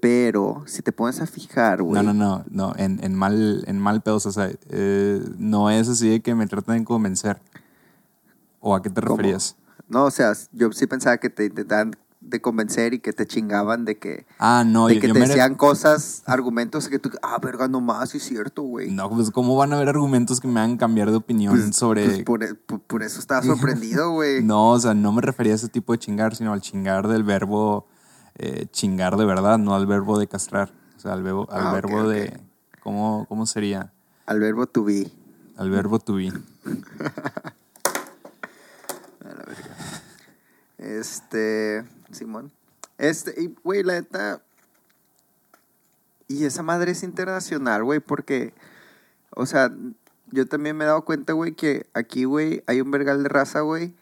pero 0.00 0.62
si 0.66 0.82
te 0.82 0.92
pones 0.92 1.20
a 1.20 1.26
fijar, 1.26 1.82
güey. 1.82 1.94
No, 1.94 2.02
no, 2.02 2.12
no, 2.12 2.44
no, 2.50 2.74
en, 2.76 3.02
en 3.02 3.14
mal, 3.14 3.64
en 3.66 3.78
mal 3.78 4.02
pedos, 4.02 4.26
o 4.26 4.32
sea, 4.32 4.50
eh, 4.68 5.22
no 5.38 5.70
es 5.70 5.88
así 5.88 6.08
de 6.10 6.20
que 6.20 6.34
me 6.34 6.46
traten 6.46 6.78
de 6.80 6.84
convencer. 6.84 7.40
¿O 8.60 8.74
a 8.74 8.82
qué 8.82 8.90
te 8.90 9.00
¿Cómo? 9.00 9.16
referías? 9.16 9.56
No, 9.88 10.04
o 10.04 10.10
sea, 10.10 10.32
yo 10.52 10.72
sí 10.72 10.86
pensaba 10.86 11.18
que 11.18 11.30
te 11.30 11.46
intentaban 11.46 11.96
de 12.26 12.40
convencer 12.40 12.94
y 12.94 12.98
que 13.00 13.12
te 13.12 13.26
chingaban 13.26 13.84
de 13.84 13.98
que, 13.98 14.26
Ah, 14.38 14.64
no, 14.66 14.86
de 14.88 14.94
yo, 14.96 15.00
que 15.00 15.08
yo 15.08 15.14
te 15.14 15.20
me 15.20 15.26
decían 15.28 15.54
cosas, 15.54 16.22
argumentos 16.26 16.88
que 16.88 16.98
tú, 16.98 17.10
ah, 17.22 17.38
verga, 17.40 17.68
no 17.68 17.80
más, 17.80 18.10
sí 18.10 18.18
es 18.18 18.24
cierto, 18.24 18.62
güey. 18.62 18.90
No, 18.90 19.08
pues 19.10 19.30
cómo 19.30 19.56
van 19.56 19.72
a 19.72 19.76
haber 19.76 19.88
argumentos 19.90 20.40
que 20.40 20.48
me 20.48 20.58
hagan 20.60 20.76
cambiar 20.76 21.10
de 21.10 21.16
opinión 21.16 21.54
Pues- 21.54 21.76
sobre... 21.76 22.04
pues 22.06 22.22
por, 22.24 22.42
e- 22.42 22.54
por- 22.54 22.80
por 22.80 23.02
eso 23.02 23.20
estaba 23.20 23.42
sorprendido, 23.44 24.10
güey. 24.12 24.42
No, 24.42 24.70
o 24.70 24.80
sea, 24.80 24.94
no 24.94 25.12
me 25.12 25.20
refería 25.22 25.52
a 25.52 25.56
ese 25.56 25.68
tipo 25.68 25.92
de 25.92 25.98
chingar, 25.98 26.34
sino 26.34 26.52
al 26.52 26.60
chingar 26.60 27.08
del 27.08 27.22
verbo 27.24 27.86
eh, 28.36 28.66
chingar 28.72 29.16
de 29.16 29.24
verdad, 29.24 29.58
no 29.58 29.74
al 29.74 29.86
verbo 29.86 30.18
de 30.18 30.26
castrar. 30.26 30.72
O 30.96 31.00
sea, 31.00 31.12
al 31.12 31.22
verbo, 31.22 31.46
al 31.52 31.66
Ah, 31.68 31.72
verbo 31.72 32.08
de... 32.08 32.40
¿cómo, 32.82 33.26
¿Cómo 33.28 33.46
sería? 33.46 33.92
Al 34.26 34.40
verbo 34.40 34.66
to 34.66 34.82
be. 34.84 35.10
Al 35.56 35.70
verbo 35.70 35.98
to 36.00 36.14
be. 36.14 36.32
Este, 40.78 41.84
Simón. 42.14 42.50
Este, 42.98 43.34
y, 43.42 43.54
güey, 43.64 43.82
la 43.82 43.94
neta. 43.94 44.40
Y 46.28 46.44
esa 46.44 46.62
madre 46.62 46.92
es 46.92 47.02
internacional, 47.02 47.84
güey, 47.84 48.00
porque, 48.00 48.54
o 49.36 49.44
sea, 49.46 49.72
yo 50.30 50.46
también 50.46 50.76
me 50.76 50.84
he 50.84 50.86
dado 50.86 51.04
cuenta, 51.04 51.32
güey, 51.34 51.52
que 51.52 51.86
aquí, 51.92 52.24
güey, 52.24 52.62
hay 52.66 52.80
un 52.80 52.90
vergal 52.90 53.22
de 53.22 53.28
raza, 53.28 53.60
güey, 53.60 53.92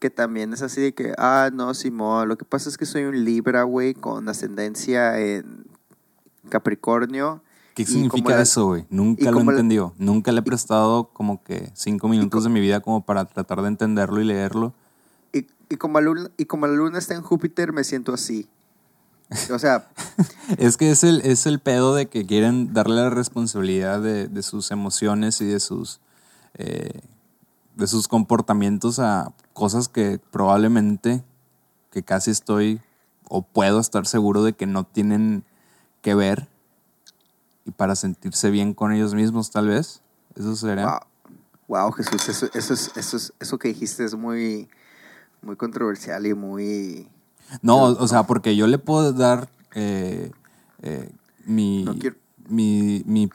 que 0.00 0.10
también 0.10 0.52
es 0.52 0.62
así 0.62 0.80
de 0.80 0.92
que, 0.94 1.14
ah, 1.16 1.50
no, 1.52 1.72
Simón, 1.74 2.28
lo 2.28 2.36
que 2.36 2.44
pasa 2.44 2.68
es 2.68 2.76
que 2.76 2.86
soy 2.86 3.04
un 3.04 3.24
Libra, 3.24 3.62
güey, 3.62 3.94
con 3.94 4.28
ascendencia 4.28 5.18
en 5.20 5.64
Capricornio. 6.48 7.42
¿Qué 7.74 7.86
significa 7.86 8.34
la- 8.34 8.42
eso, 8.42 8.66
güey? 8.66 8.84
Nunca 8.90 9.24
lo 9.26 9.30
he 9.30 9.32
como 9.34 9.50
la- 9.52 9.58
entendido. 9.58 9.94
Nunca 9.96 10.32
le 10.32 10.40
he 10.40 10.42
prestado 10.42 11.10
como 11.12 11.42
que 11.44 11.70
cinco 11.74 12.08
minutos 12.08 12.42
de 12.44 12.50
mi 12.50 12.60
vida 12.60 12.80
como 12.80 13.04
para 13.04 13.24
tratar 13.26 13.62
de 13.62 13.68
entenderlo 13.68 14.20
y 14.20 14.24
leerlo. 14.24 14.74
Y, 15.70 15.76
como 15.76 15.98
la 16.00 16.04
luna, 16.06 16.30
y 16.36 16.44
como 16.44 16.66
la 16.66 16.74
luna 16.74 16.98
está 16.98 17.14
en 17.14 17.22
Júpiter, 17.22 17.72
me 17.72 17.84
siento 17.84 18.12
así. 18.12 18.48
O 19.52 19.58
sea, 19.58 19.88
Es 20.58 20.76
que 20.76 20.90
es 20.90 21.04
el, 21.04 21.20
es 21.22 21.46
el 21.46 21.60
pedo 21.60 21.94
de 21.94 22.06
que 22.08 22.26
quieren 22.26 22.74
darle 22.74 22.96
la 22.96 23.10
responsabilidad 23.10 24.02
de, 24.02 24.26
de 24.26 24.42
sus 24.42 24.72
emociones 24.72 25.40
y 25.40 25.46
de 25.46 25.60
sus, 25.60 26.00
eh, 26.54 27.00
de 27.76 27.86
sus 27.86 28.08
comportamientos 28.08 28.98
a 28.98 29.32
cosas 29.52 29.88
que 29.88 30.20
probablemente, 30.32 31.22
que 31.92 32.02
casi 32.02 32.32
estoy 32.32 32.80
o 33.28 33.42
puedo 33.42 33.78
estar 33.78 34.06
seguro 34.06 34.42
de 34.42 34.54
que 34.54 34.66
no 34.66 34.82
tienen 34.84 35.44
que 36.02 36.16
ver 36.16 36.48
y 37.64 37.70
para 37.70 37.94
sentirse 37.94 38.50
bien 38.50 38.74
con 38.74 38.92
ellos 38.92 39.14
mismos 39.14 39.52
tal 39.52 39.68
vez. 39.68 40.02
Eso 40.34 40.56
sería. 40.56 40.86
wow, 40.86 41.00
wow 41.68 41.92
Jesús, 41.92 42.28
eso, 42.28 42.48
eso, 42.54 42.74
es, 42.74 42.90
eso, 42.96 43.16
es- 43.16 43.32
eso 43.38 43.58
que 43.58 43.68
dijiste 43.68 44.04
es 44.04 44.16
muy, 44.16 44.68
muy 45.42 45.56
controversial 45.56 46.26
y 46.26 46.34
muy... 46.34 47.08
No, 47.62 47.82
o 47.84 48.06
sea, 48.08 48.24
porque 48.24 48.54
yo 48.54 48.66
le 48.66 48.78
puedo 48.78 49.12
dar 49.12 49.48
eh, 49.74 50.30
eh, 50.82 51.10
mi, 51.44 51.84
No 51.84 51.94
mi, 52.48 53.02
mi, 53.06 53.28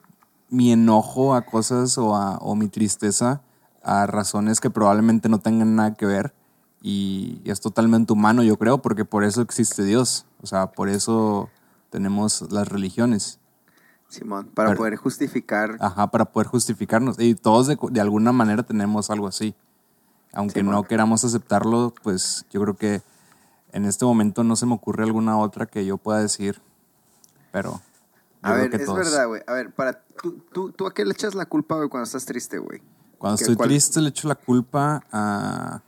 mi 0.49 0.71
enojo 0.71 1.35
a 1.35 1.41
cosas 1.41 1.97
o, 1.97 2.15
a, 2.15 2.37
o 2.37 2.55
mi 2.55 2.67
tristeza 2.69 3.41
a 3.83 4.07
razones 4.07 4.59
que 4.61 4.69
probablemente 4.69 5.27
no 5.29 5.39
tengan 5.39 5.75
nada 5.75 5.93
que 5.95 6.05
ver 6.05 6.33
y, 6.81 7.41
y 7.43 7.51
es 7.51 7.59
totalmente 7.61 8.13
humano, 8.13 8.41
yo 8.43 8.57
creo, 8.57 8.81
porque 8.81 9.05
por 9.05 9.23
eso 9.23 9.41
existe 9.41 9.83
Dios. 9.83 10.25
O 10.41 10.47
sea, 10.47 10.67
por 10.71 10.87
eso 10.87 11.49
tenemos 11.89 12.45
las 12.51 12.67
religiones. 12.69 13.39
Simón, 14.07 14.49
para 14.53 14.69
Pero- 14.69 14.77
poder 14.77 14.95
justificar... 14.95 15.77
Ajá, 15.79 16.11
para 16.11 16.25
poder 16.25 16.47
justificarnos. 16.47 17.19
Y 17.19 17.33
todos 17.35 17.67
de, 17.67 17.77
de 17.89 18.01
alguna 18.01 18.31
manera 18.31 18.63
tenemos 18.63 19.09
algo 19.09 19.27
así. 19.27 19.55
Aunque 20.35 20.63
no 20.63 20.83
queramos 20.83 21.23
aceptarlo, 21.23 21.93
pues 22.03 22.45
yo 22.51 22.61
creo 22.61 22.75
que 22.75 23.01
en 23.71 23.85
este 23.85 24.05
momento 24.05 24.43
no 24.43 24.55
se 24.55 24.65
me 24.65 24.73
ocurre 24.73 25.03
alguna 25.03 25.37
otra 25.37 25.65
que 25.65 25.85
yo 25.85 25.97
pueda 25.97 26.19
decir. 26.19 26.61
Pero 27.51 27.81
yo 28.43 28.49
a 28.49 28.53
ver, 28.53 28.69
que 28.69 28.77
es 28.77 28.85
todos. 28.85 28.97
verdad, 28.97 29.27
güey. 29.27 29.41
A 29.47 29.53
ver, 29.53 29.73
para, 29.73 30.01
¿tú, 30.21 30.39
tú, 30.53 30.71
¿tú 30.71 30.87
a 30.87 30.93
qué 30.93 31.05
le 31.05 31.13
echas 31.13 31.35
la 31.35 31.45
culpa, 31.45 31.75
güey, 31.75 31.89
cuando 31.89 32.03
estás 32.03 32.25
triste, 32.25 32.57
güey? 32.59 32.81
Cuando 33.17 33.37
¿Qué- 33.37 33.43
estoy 33.45 33.55
cuál? 33.55 33.69
triste 33.69 34.01
le 34.01 34.09
echo 34.09 34.27
la 34.27 34.35
culpa 34.35 35.03
a... 35.11 35.81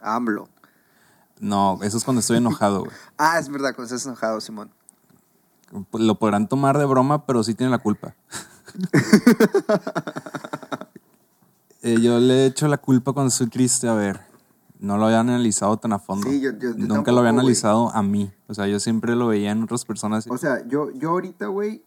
A 0.00 0.14
AMLO. 0.16 0.48
No, 1.40 1.78
eso 1.82 1.96
es 1.96 2.04
cuando 2.04 2.20
estoy 2.20 2.38
enojado, 2.38 2.80
güey. 2.80 2.92
Ah, 3.16 3.38
es 3.38 3.48
verdad, 3.48 3.74
cuando 3.74 3.84
estás 3.94 4.04
enojado, 4.06 4.40
Simón. 4.40 4.70
Lo 5.92 6.18
podrán 6.18 6.48
tomar 6.48 6.78
de 6.78 6.84
broma, 6.84 7.26
pero 7.26 7.42
sí 7.42 7.54
tienen 7.54 7.72
la 7.72 7.78
culpa. 7.78 8.14
Eh, 11.84 12.00
yo 12.00 12.18
le 12.18 12.46
echo 12.46 12.66
la 12.66 12.78
culpa 12.78 13.12
cuando 13.12 13.28
estoy 13.28 13.46
triste, 13.48 13.86
a 13.88 13.94
ver. 13.94 14.20
No 14.80 14.96
lo 14.98 15.04
había 15.06 15.20
analizado 15.20 15.76
tan 15.76 15.92
a 15.92 15.98
fondo. 15.98 16.28
Sí, 16.28 16.40
yo- 16.40 16.50
yo- 16.52 16.74
yo 16.76 16.86
Nunca 16.86 17.12
lo 17.12 17.18
había 17.18 17.30
analizado 17.30 17.90
a 17.94 18.02
mí. 18.02 18.32
O 18.48 18.54
sea, 18.54 18.66
yo 18.66 18.80
siempre 18.80 19.14
lo 19.14 19.28
veía 19.28 19.50
en 19.52 19.62
otras 19.62 19.84
personas. 19.84 20.26
O 20.28 20.38
sea, 20.38 20.66
yo, 20.66 20.90
yo 20.92 21.10
ahorita, 21.10 21.46
güey, 21.46 21.82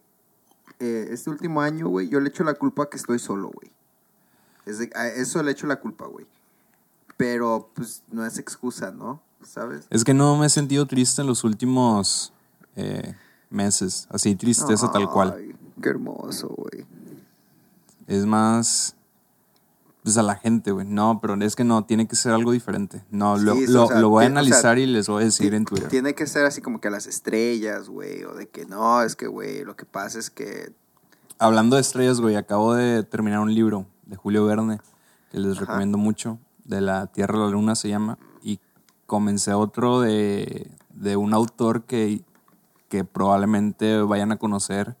eh, 0.78 1.08
este 1.10 1.30
último 1.30 1.60
año, 1.60 1.88
güey, 1.88 2.08
yo 2.08 2.20
le 2.20 2.28
echo 2.28 2.44
la 2.44 2.54
culpa 2.54 2.84
a 2.84 2.86
que 2.88 2.96
estoy 2.96 3.18
solo, 3.18 3.50
güey. 3.50 3.70
Eso 5.16 5.42
le 5.42 5.50
echo 5.52 5.66
la 5.66 5.80
culpa, 5.80 6.06
güey. 6.06 6.26
Pero, 7.16 7.70
pues, 7.74 8.02
no 8.12 8.24
es 8.24 8.38
excusa, 8.38 8.92
¿no? 8.92 9.20
¿Sabes? 9.42 9.86
Es 9.90 10.04
que 10.04 10.14
no 10.14 10.36
me 10.36 10.46
he 10.46 10.50
sentido 10.50 10.86
triste 10.86 11.22
en 11.22 11.26
los 11.28 11.42
últimos 11.42 12.32
eh, 12.76 13.14
meses. 13.50 14.06
Así, 14.10 14.36
tristeza 14.36 14.90
tal 14.92 15.10
cual. 15.10 15.54
Qué 15.82 15.88
hermoso, 15.88 16.48
güey. 16.56 16.86
Es 18.06 18.24
más. 18.26 18.94
Pues 20.08 20.18
a 20.18 20.22
la 20.22 20.36
gente, 20.36 20.70
güey. 20.72 20.86
No, 20.86 21.18
pero 21.20 21.34
es 21.42 21.54
que 21.54 21.64
no, 21.64 21.84
tiene 21.84 22.08
que 22.08 22.16
ser 22.16 22.32
algo 22.32 22.52
diferente. 22.52 23.04
No, 23.10 23.36
lo, 23.36 23.54
Sí, 23.54 23.66
lo- 23.66 23.84
o 23.84 23.88
sea, 23.88 24.00
lo 24.00 24.08
voy 24.08 24.24
a 24.24 24.28
ti- 24.28 24.32
o 24.32 24.34
sea, 24.34 24.40
analizar 24.40 24.78
y 24.78 24.86
les 24.86 25.06
voy 25.08 25.22
a 25.22 25.24
decir 25.26 25.52
en 25.54 25.64
Twitter. 25.66 25.88
Tiene 25.88 26.14
que 26.14 26.26
ser 26.26 26.46
así 26.46 26.62
como 26.62 26.80
que 26.80 26.88
a 26.88 26.90
las 26.90 27.06
estrellas, 27.06 27.88
güey. 27.90 28.24
O 28.24 28.34
de 28.34 28.48
que 28.48 28.64
no, 28.64 29.02
es 29.02 29.16
que, 29.16 29.26
güey, 29.26 29.64
lo 29.64 29.76
que 29.76 29.84
pasa 29.84 30.18
es 30.18 30.30
que. 30.30 30.72
Hablando 31.38 31.76
de 31.76 31.82
estrellas, 31.82 32.20
güey, 32.20 32.36
acabo 32.36 32.74
de 32.74 33.02
terminar 33.02 33.40
un 33.40 33.54
libro 33.54 33.86
de 34.06 34.16
Julio 34.16 34.44
Verne 34.46 34.80
que 35.30 35.38
les 35.38 35.52
Ajá. 35.56 35.66
recomiendo 35.66 35.98
mucho. 35.98 36.38
De 36.64 36.80
la 36.80 37.06
Tierra 37.06 37.36
a 37.38 37.40
la 37.44 37.50
Luna 37.50 37.74
se 37.74 37.88
llama. 37.88 38.18
Y 38.42 38.60
comencé 39.06 39.52
otro 39.52 40.00
de, 40.00 40.70
de 40.94 41.16
un 41.16 41.34
autor 41.34 41.84
que, 41.84 42.22
que 42.88 43.04
probablemente 43.04 44.00
vayan 44.02 44.32
a 44.32 44.36
conocer 44.38 44.96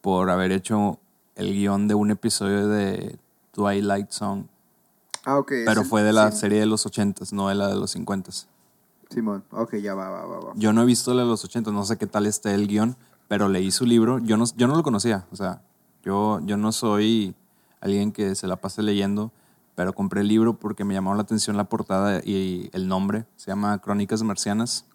por 0.00 0.30
haber 0.30 0.52
hecho 0.52 0.98
el 1.34 1.52
guion 1.54 1.88
de 1.88 1.94
un 1.94 2.10
episodio 2.10 2.68
de 2.68 3.18
Twilight 3.52 4.10
Zone. 4.10 4.46
Ah, 5.24 5.38
ok. 5.38 5.52
Pero 5.64 5.84
fue 5.84 6.02
de 6.02 6.12
la 6.12 6.32
sí, 6.32 6.40
serie 6.40 6.60
de 6.60 6.66
los 6.66 6.84
80s, 6.84 7.32
no 7.32 7.48
de 7.48 7.54
la 7.54 7.68
de 7.68 7.76
los 7.76 7.94
50s. 7.96 8.46
Simón, 9.08 9.44
ok, 9.50 9.76
ya 9.76 9.94
va, 9.94 10.10
va, 10.10 10.24
va, 10.24 10.40
va. 10.40 10.52
Yo 10.56 10.72
no 10.72 10.82
he 10.82 10.86
visto 10.86 11.14
la 11.14 11.22
de 11.22 11.28
los 11.28 11.48
80s, 11.48 11.72
no 11.72 11.84
sé 11.84 11.98
qué 11.98 12.06
tal 12.06 12.26
esté 12.26 12.54
el 12.54 12.66
guion, 12.66 12.96
pero 13.28 13.48
leí 13.48 13.70
su 13.70 13.86
libro. 13.86 14.18
Yo 14.18 14.36
no, 14.36 14.44
yo 14.56 14.66
no 14.66 14.74
lo 14.74 14.82
conocía, 14.82 15.26
o 15.30 15.36
sea, 15.36 15.62
yo, 16.02 16.40
yo 16.44 16.56
no 16.56 16.72
soy 16.72 17.34
alguien 17.80 18.12
que 18.12 18.34
se 18.34 18.46
la 18.46 18.56
pase 18.56 18.82
leyendo, 18.82 19.30
pero 19.74 19.92
compré 19.92 20.22
el 20.22 20.28
libro 20.28 20.58
porque 20.58 20.84
me 20.84 20.94
llamó 20.94 21.14
la 21.14 21.22
atención 21.22 21.56
la 21.56 21.64
portada 21.64 22.20
y 22.24 22.70
el 22.72 22.88
nombre. 22.88 23.26
Se 23.36 23.50
llama 23.50 23.78
Crónicas 23.78 24.22
Marcianas. 24.22 24.86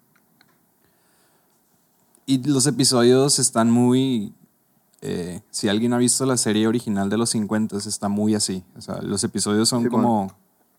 Y 2.26 2.42
los 2.46 2.66
episodios 2.66 3.38
están 3.38 3.70
muy... 3.70 4.34
eh, 5.00 5.42
si 5.50 5.68
alguien 5.68 5.92
ha 5.92 5.98
visto 5.98 6.26
la 6.26 6.36
serie 6.36 6.66
original 6.66 7.08
de 7.10 7.16
los 7.18 7.30
50 7.30 7.76
está 7.76 8.08
muy 8.08 8.34
así. 8.34 8.64
O 8.76 8.80
sea, 8.80 9.00
los 9.02 9.22
episodios 9.24 9.68
son 9.68 9.84
Sí, 9.84 9.88
como, 9.88 10.32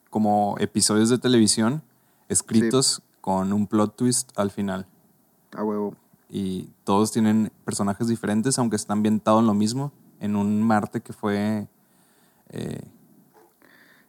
como 0.10 0.56
episodios 0.60 1.10
de 1.10 1.18
televisión 1.18 1.82
escritos 2.28 3.02
con 3.22 3.54
un 3.54 3.66
plot 3.68 3.96
twist 3.96 4.32
al 4.38 4.52
final. 4.52 4.86
A 5.56 5.64
huevo. 5.64 5.96
Y 6.30 6.70
todos 6.84 7.12
tienen 7.12 7.52
personajes 7.66 8.08
diferentes, 8.08 8.60
aunque 8.60 8.76
está 8.76 8.94
ambientado 8.94 9.40
en 9.40 9.48
lo 9.48 9.54
mismo, 9.54 9.92
en 10.20 10.36
un 10.36 10.62
Marte 10.62 11.02
que 11.02 11.12
fue 11.14 11.68
eh, 12.50 12.82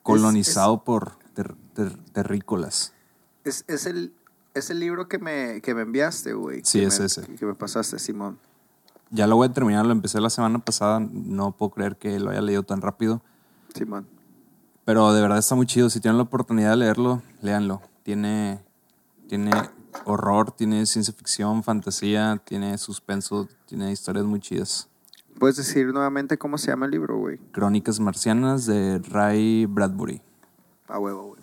colonizado 0.02 0.84
por 0.84 1.18
ter- 1.34 1.54
ter- 1.74 1.96
terrícolas. 2.12 2.92
Es, 3.44 3.64
es 3.68 3.86
el, 3.86 4.12
es 4.54 4.70
el 4.70 4.80
libro 4.80 5.08
que 5.08 5.18
me, 5.18 5.60
que 5.62 5.74
me 5.74 5.82
enviaste, 5.82 6.34
güey. 6.34 6.60
Sí, 6.64 6.80
que 6.80 6.86
es 6.86 7.00
me- 7.00 7.06
ese. 7.06 7.22
Que 7.22 7.46
me 7.46 7.54
pasaste, 7.54 7.98
Simón. 7.98 8.38
Ya 9.10 9.26
lo 9.26 9.36
voy 9.36 9.48
a 9.48 9.52
terminar, 9.52 9.84
lo 9.86 9.92
empecé 9.92 10.20
la 10.20 10.30
semana 10.30 10.60
pasada, 10.60 11.00
no 11.00 11.52
puedo 11.52 11.70
creer 11.70 11.96
que 11.96 12.18
lo 12.20 12.30
haya 12.30 12.40
leído 12.40 12.62
tan 12.62 12.80
rápido. 12.80 13.22
Simón. 13.74 14.06
Pero 14.84 15.12
de 15.12 15.20
verdad 15.20 15.38
está 15.38 15.54
muy 15.54 15.66
chido. 15.66 15.90
Si 15.90 16.00
tienen 16.00 16.16
la 16.16 16.24
oportunidad 16.24 16.70
de 16.70 16.76
leerlo, 16.76 17.22
léanlo. 17.42 17.82
Tiene, 18.02 18.60
tiene 19.28 19.50
horror, 20.04 20.52
tiene 20.52 20.86
ciencia 20.86 21.12
ficción, 21.12 21.62
fantasía, 21.62 22.40
tiene 22.44 22.78
suspenso, 22.78 23.48
tiene 23.66 23.92
historias 23.92 24.24
muy 24.24 24.40
chidas. 24.40 24.88
¿Puedes 25.38 25.56
decir 25.56 25.86
nuevamente 25.92 26.38
cómo 26.38 26.58
se 26.58 26.68
llama 26.68 26.86
el 26.86 26.92
libro, 26.92 27.18
güey? 27.18 27.38
Crónicas 27.52 27.98
Marcianas 28.00 28.66
de 28.66 28.98
Ray 28.98 29.66
Bradbury. 29.66 30.22
A 30.88 30.98
huevo, 30.98 31.28
güey. 31.28 31.42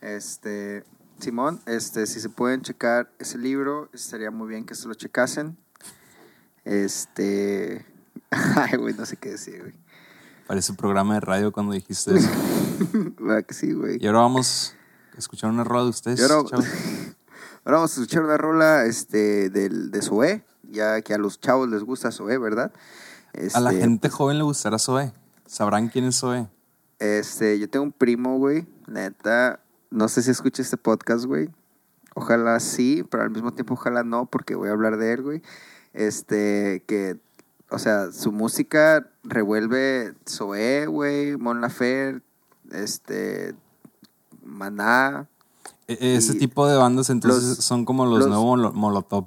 Este, 0.00 0.84
Simón, 1.18 1.60
este, 1.66 2.06
si 2.06 2.20
se 2.20 2.28
pueden 2.28 2.62
checar 2.62 3.10
ese 3.18 3.38
libro, 3.38 3.88
estaría 3.92 4.30
muy 4.30 4.48
bien 4.48 4.66
que 4.66 4.74
se 4.74 4.88
lo 4.88 4.94
checasen. 4.94 5.56
Este, 6.64 7.84
ay, 8.30 8.76
güey, 8.78 8.94
no 8.94 9.06
sé 9.06 9.16
qué 9.16 9.30
decir, 9.30 9.60
güey. 9.60 9.74
Parece 10.46 10.72
un 10.72 10.76
programa 10.76 11.14
de 11.14 11.20
radio 11.20 11.52
cuando 11.52 11.72
dijiste 11.72 12.16
eso. 12.16 12.28
¿Verdad 13.18 13.44
que 13.44 13.54
sí, 13.54 13.72
güey? 13.72 13.98
Y 14.00 14.06
ahora 14.06 14.20
vamos 14.20 14.74
a 15.14 15.18
escuchar 15.18 15.50
una 15.50 15.64
rueda 15.64 15.84
de 15.84 15.90
ustedes. 15.90 16.20
Ahora, 17.66 17.78
vamos 17.78 17.96
a 17.96 18.00
escuchar 18.02 18.24
una 18.24 18.36
rola 18.36 18.84
este, 18.84 19.48
del, 19.48 19.90
de 19.90 20.02
Zoé, 20.02 20.44
ya 20.70 21.00
que 21.00 21.14
a 21.14 21.18
los 21.18 21.40
chavos 21.40 21.68
les 21.70 21.82
gusta 21.82 22.12
Zoé, 22.12 22.36
¿verdad? 22.36 22.72
A 23.54 23.60
la 23.60 23.70
Este, 23.70 23.80
gente 23.80 24.10
joven 24.10 24.36
le 24.36 24.44
gustará 24.44 24.78
Zoe. 24.78 25.14
Sabrán 25.46 25.88
quién 25.88 26.04
es 26.04 26.16
Zoe. 26.16 26.46
Este, 26.98 27.58
yo 27.58 27.70
tengo 27.70 27.86
un 27.86 27.92
primo, 27.92 28.36
güey, 28.36 28.66
neta, 28.86 29.60
no 29.90 30.08
sé 30.08 30.22
si 30.22 30.30
escucha 30.30 30.60
este 30.60 30.76
podcast, 30.76 31.24
güey. 31.24 31.48
Ojalá 32.14 32.60
sí, 32.60 33.02
pero 33.10 33.22
al 33.22 33.30
mismo 33.30 33.52
tiempo 33.52 33.74
ojalá 33.74 34.04
no, 34.04 34.26
porque 34.26 34.54
voy 34.54 34.68
a 34.68 34.72
hablar 34.72 34.98
de 34.98 35.12
él, 35.12 35.22
güey. 35.22 35.42
Este, 35.94 36.82
que, 36.86 37.16
o 37.70 37.78
sea, 37.78 38.12
su 38.12 38.30
música 38.32 39.08
revuelve 39.22 40.14
Zoé, 40.28 40.86
güey, 40.86 41.36
Mon 41.38 41.60
Laferte, 41.62 42.22
este, 42.72 43.54
Maná. 44.44 45.28
E- 45.86 46.16
Ese 46.16 46.34
tipo 46.34 46.66
de 46.66 46.76
bandas 46.76 47.10
entonces 47.10 47.56
los- 47.56 47.58
son 47.64 47.84
como 47.84 48.06
los, 48.06 48.18
los- 48.20 48.28
nuevos 48.28 48.44
Molo- 48.46 48.72
Molotov. 48.72 49.26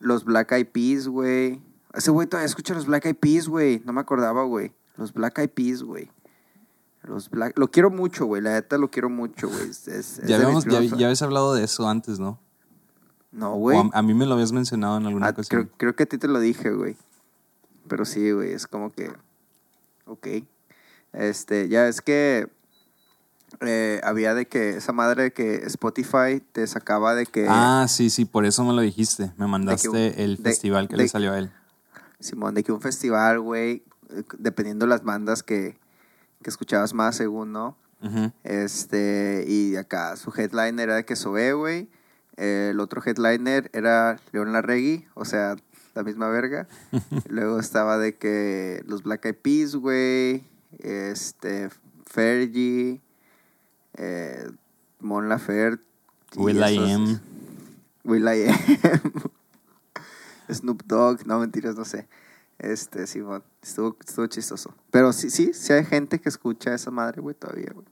Los 0.00 0.24
Black 0.24 0.52
Eyed 0.52 0.68
Peas, 0.68 1.08
güey. 1.08 1.60
Ese 1.94 2.10
güey 2.10 2.26
todavía 2.26 2.46
escucha 2.46 2.74
los 2.74 2.86
Black 2.86 3.04
Eyed 3.06 3.16
Peas, 3.16 3.48
güey. 3.48 3.82
No 3.84 3.92
me 3.92 4.00
acordaba, 4.00 4.44
güey. 4.44 4.72
Los 4.96 5.12
Black 5.12 5.38
Eyed 5.38 5.50
Peas, 5.50 5.82
güey. 5.82 6.10
Los 7.02 7.28
Black... 7.30 7.58
Lo 7.58 7.70
quiero 7.70 7.90
mucho, 7.90 8.26
güey. 8.26 8.40
La 8.42 8.52
neta 8.52 8.78
lo 8.78 8.90
quiero 8.90 9.10
mucho, 9.10 9.48
güey. 9.48 9.68
Es, 9.70 9.88
es- 9.88 10.18
es 10.20 10.28
Ya, 10.28 10.36
habíamos, 10.36 10.64
ya, 10.64 10.80
ya 10.82 11.06
habías 11.06 11.22
hablado 11.22 11.54
de 11.54 11.64
eso 11.64 11.86
antes, 11.88 12.18
¿no? 12.18 12.38
No, 13.32 13.54
güey. 13.54 13.78
a, 13.78 13.98
a 13.98 14.02
mí 14.02 14.12
me 14.14 14.26
lo 14.26 14.34
habías 14.34 14.52
mencionado 14.52 14.96
en 14.98 15.06
alguna 15.06 15.26
Ah, 15.26 15.30
ocasión. 15.30 15.64
creo, 15.64 15.74
creo 15.76 15.96
que 15.96 16.02
a 16.02 16.06
ti 16.06 16.18
te 16.18 16.28
lo 16.28 16.40
dije, 16.40 16.70
güey. 16.72 16.96
Pero 17.88 18.04
sí, 18.04 18.30
güey, 18.32 18.52
es 18.52 18.66
como 18.66 18.90
que. 18.92 19.10
Ok. 20.06 20.26
Este, 21.12 21.68
ya 21.68 21.86
es 21.88 22.00
que. 22.00 22.48
eh, 23.60 24.00
había 24.04 24.34
de 24.34 24.46
que 24.46 24.70
esa 24.76 24.92
madre 24.92 25.24
de 25.24 25.32
que 25.32 25.56
Spotify 25.66 26.40
te 26.52 26.66
sacaba 26.66 27.14
de 27.14 27.26
que. 27.26 27.46
Ah, 27.48 27.86
sí, 27.88 28.10
sí, 28.10 28.24
por 28.24 28.44
eso 28.44 28.64
me 28.64 28.72
lo 28.72 28.80
dijiste. 28.80 29.32
Me 29.36 29.46
mandaste 29.46 29.88
un- 29.88 29.96
el 29.96 30.36
de- 30.36 30.42
festival 30.42 30.88
que 30.88 30.96
de- 30.96 31.02
le 31.04 31.08
salió 31.08 31.32
a 31.32 31.38
él. 31.38 31.52
Simón, 32.20 32.54
de 32.54 32.62
que 32.62 32.70
un 32.72 32.80
festival, 32.80 33.40
güey, 33.40 33.82
dependiendo 34.38 34.86
las 34.86 35.02
bandas 35.04 35.42
que, 35.42 35.78
que 36.42 36.50
escuchabas 36.50 36.92
más, 36.94 37.16
según, 37.16 37.52
¿no? 37.52 37.76
Este, 38.44 39.44
y 39.46 39.76
acá 39.76 40.16
su 40.16 40.32
headliner 40.36 40.88
era 40.88 40.94
de 40.96 41.04
que 41.04 41.16
Zoé, 41.16 41.52
güey. 41.52 41.88
El 42.40 42.80
otro 42.80 43.02
headliner 43.04 43.70
era 43.74 44.18
León 44.32 44.54
Larregui, 44.54 45.06
o 45.12 45.26
sea, 45.26 45.56
la 45.94 46.02
misma 46.02 46.30
verga. 46.30 46.66
Luego 47.28 47.60
estaba 47.60 47.98
de 47.98 48.16
que 48.16 48.82
los 48.86 49.02
Black 49.02 49.26
Eyed 49.26 49.36
Peas, 49.36 49.76
güey. 49.76 50.42
Este, 50.78 51.68
Fergie, 52.06 53.02
eh, 53.98 54.50
Mon 55.00 55.28
Laferte. 55.28 55.84
Will 56.34 56.56
I 56.56 56.78
Am. 56.78 57.20
Will 58.04 58.24
I 58.24 58.48
Am. 58.48 59.12
Snoop 60.50 60.82
Dogg, 60.86 61.26
no 61.26 61.40
mentiras, 61.40 61.76
no 61.76 61.84
sé. 61.84 62.08
Este, 62.58 63.06
Simón, 63.06 63.44
estuvo, 63.62 63.98
estuvo 64.06 64.26
chistoso. 64.28 64.74
Pero 64.90 65.12
sí, 65.12 65.28
sí, 65.28 65.52
sí 65.52 65.74
hay 65.74 65.84
gente 65.84 66.18
que 66.18 66.30
escucha 66.30 66.74
esa 66.74 66.90
madre, 66.90 67.20
güey, 67.20 67.34
todavía, 67.34 67.70
güey. 67.74 67.86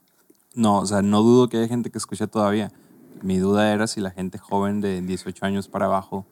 No, 0.55 0.81
o 0.81 0.87
sea, 0.87 1.03
no 1.03 1.23
dudo 1.23 1.51
que 1.51 1.59
haya 1.59 1.69
gente 1.69 1.91
que 1.91 1.99
escucha 1.99 2.27
todavía. 2.27 2.73
Mi 3.23 3.39
duda 3.39 3.73
era 3.73 3.87
si 3.87 4.01
la 4.01 4.11
gente 4.11 4.39
joven 4.39 4.81
de 4.81 5.01
18 5.03 5.45
años 5.45 5.69
para 5.69 5.87
abajo 5.87 6.27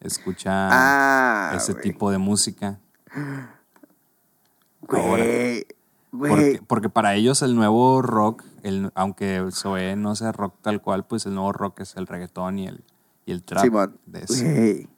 escucha 0.00 0.68
Ah, 0.70 1.52
ese 1.56 1.74
tipo 1.74 2.10
de 2.10 2.18
música. 2.18 2.78
Güey. 4.80 5.66
Porque, 6.10 6.60
porque 6.66 6.88
para 6.90 7.14
ellos 7.14 7.40
el 7.40 7.54
nuevo 7.54 8.02
rock, 8.02 8.44
el, 8.62 8.90
aunque 8.94 9.42
Zoé 9.50 9.96
no 9.96 10.14
sea 10.14 10.32
rock 10.32 10.54
tal 10.60 10.82
cual, 10.82 11.06
pues 11.06 11.24
el 11.24 11.34
nuevo 11.34 11.52
rock 11.52 11.80
es 11.80 11.96
el 11.96 12.06
reggaetón 12.06 12.58
y 12.58 12.66
el, 12.68 12.84
y 13.24 13.32
el 13.32 13.42
trap. 13.42 13.62
Simón, 13.64 13.98
güey. 14.06 14.88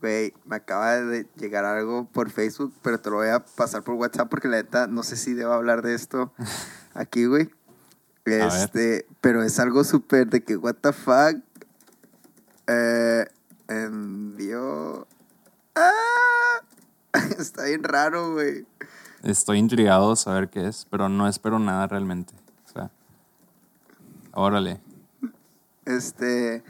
Güey, 0.00 0.34
me 0.44 0.56
acaba 0.56 0.96
de 0.96 1.26
llegar 1.36 1.64
algo 1.64 2.04
por 2.04 2.30
Facebook, 2.30 2.72
pero 2.82 3.00
te 3.00 3.10
lo 3.10 3.16
voy 3.16 3.28
a 3.28 3.44
pasar 3.44 3.82
por 3.82 3.94
WhatsApp 3.94 4.28
porque 4.28 4.46
la 4.46 4.58
neta 4.58 4.86
no 4.86 5.02
sé 5.02 5.16
si 5.16 5.34
debo 5.34 5.52
hablar 5.52 5.82
de 5.82 5.94
esto 5.94 6.32
aquí, 6.94 7.24
güey. 7.24 7.50
Este, 8.34 9.06
pero 9.20 9.42
es 9.42 9.58
algo 9.58 9.84
súper 9.84 10.28
de 10.28 10.42
que, 10.42 10.56
what 10.56 10.76
the 10.80 10.92
fuck. 10.92 11.36
Eh, 12.66 13.26
envió. 13.68 15.06
¡Ah! 15.74 16.60
Está 17.38 17.64
bien 17.64 17.82
raro, 17.82 18.32
güey. 18.32 18.66
Estoy 19.22 19.58
intrigado 19.58 20.10
de 20.10 20.16
saber 20.16 20.48
qué 20.48 20.68
es, 20.68 20.86
pero 20.90 21.08
no 21.08 21.26
espero 21.28 21.58
nada 21.58 21.86
realmente. 21.86 22.34
O 22.66 22.72
sea, 22.72 22.90
órale. 24.32 24.80
Este. 25.84 26.62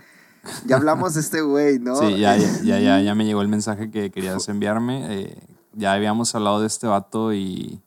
Ya 0.64 0.76
hablamos 0.76 1.14
de 1.14 1.20
este 1.20 1.40
güey, 1.42 1.78
¿no? 1.78 1.96
Sí, 1.96 2.18
ya, 2.18 2.36
ya, 2.36 2.48
ya, 2.62 2.78
ya, 2.78 3.00
ya 3.00 3.14
me 3.16 3.24
llegó 3.24 3.42
el 3.42 3.48
mensaje 3.48 3.90
que 3.90 4.10
querías 4.10 4.48
enviarme. 4.48 5.22
eh, 5.22 5.38
ya 5.74 5.92
habíamos 5.92 6.34
hablado 6.34 6.60
de 6.60 6.66
este 6.66 6.86
vato 6.86 7.32
y 7.32 7.80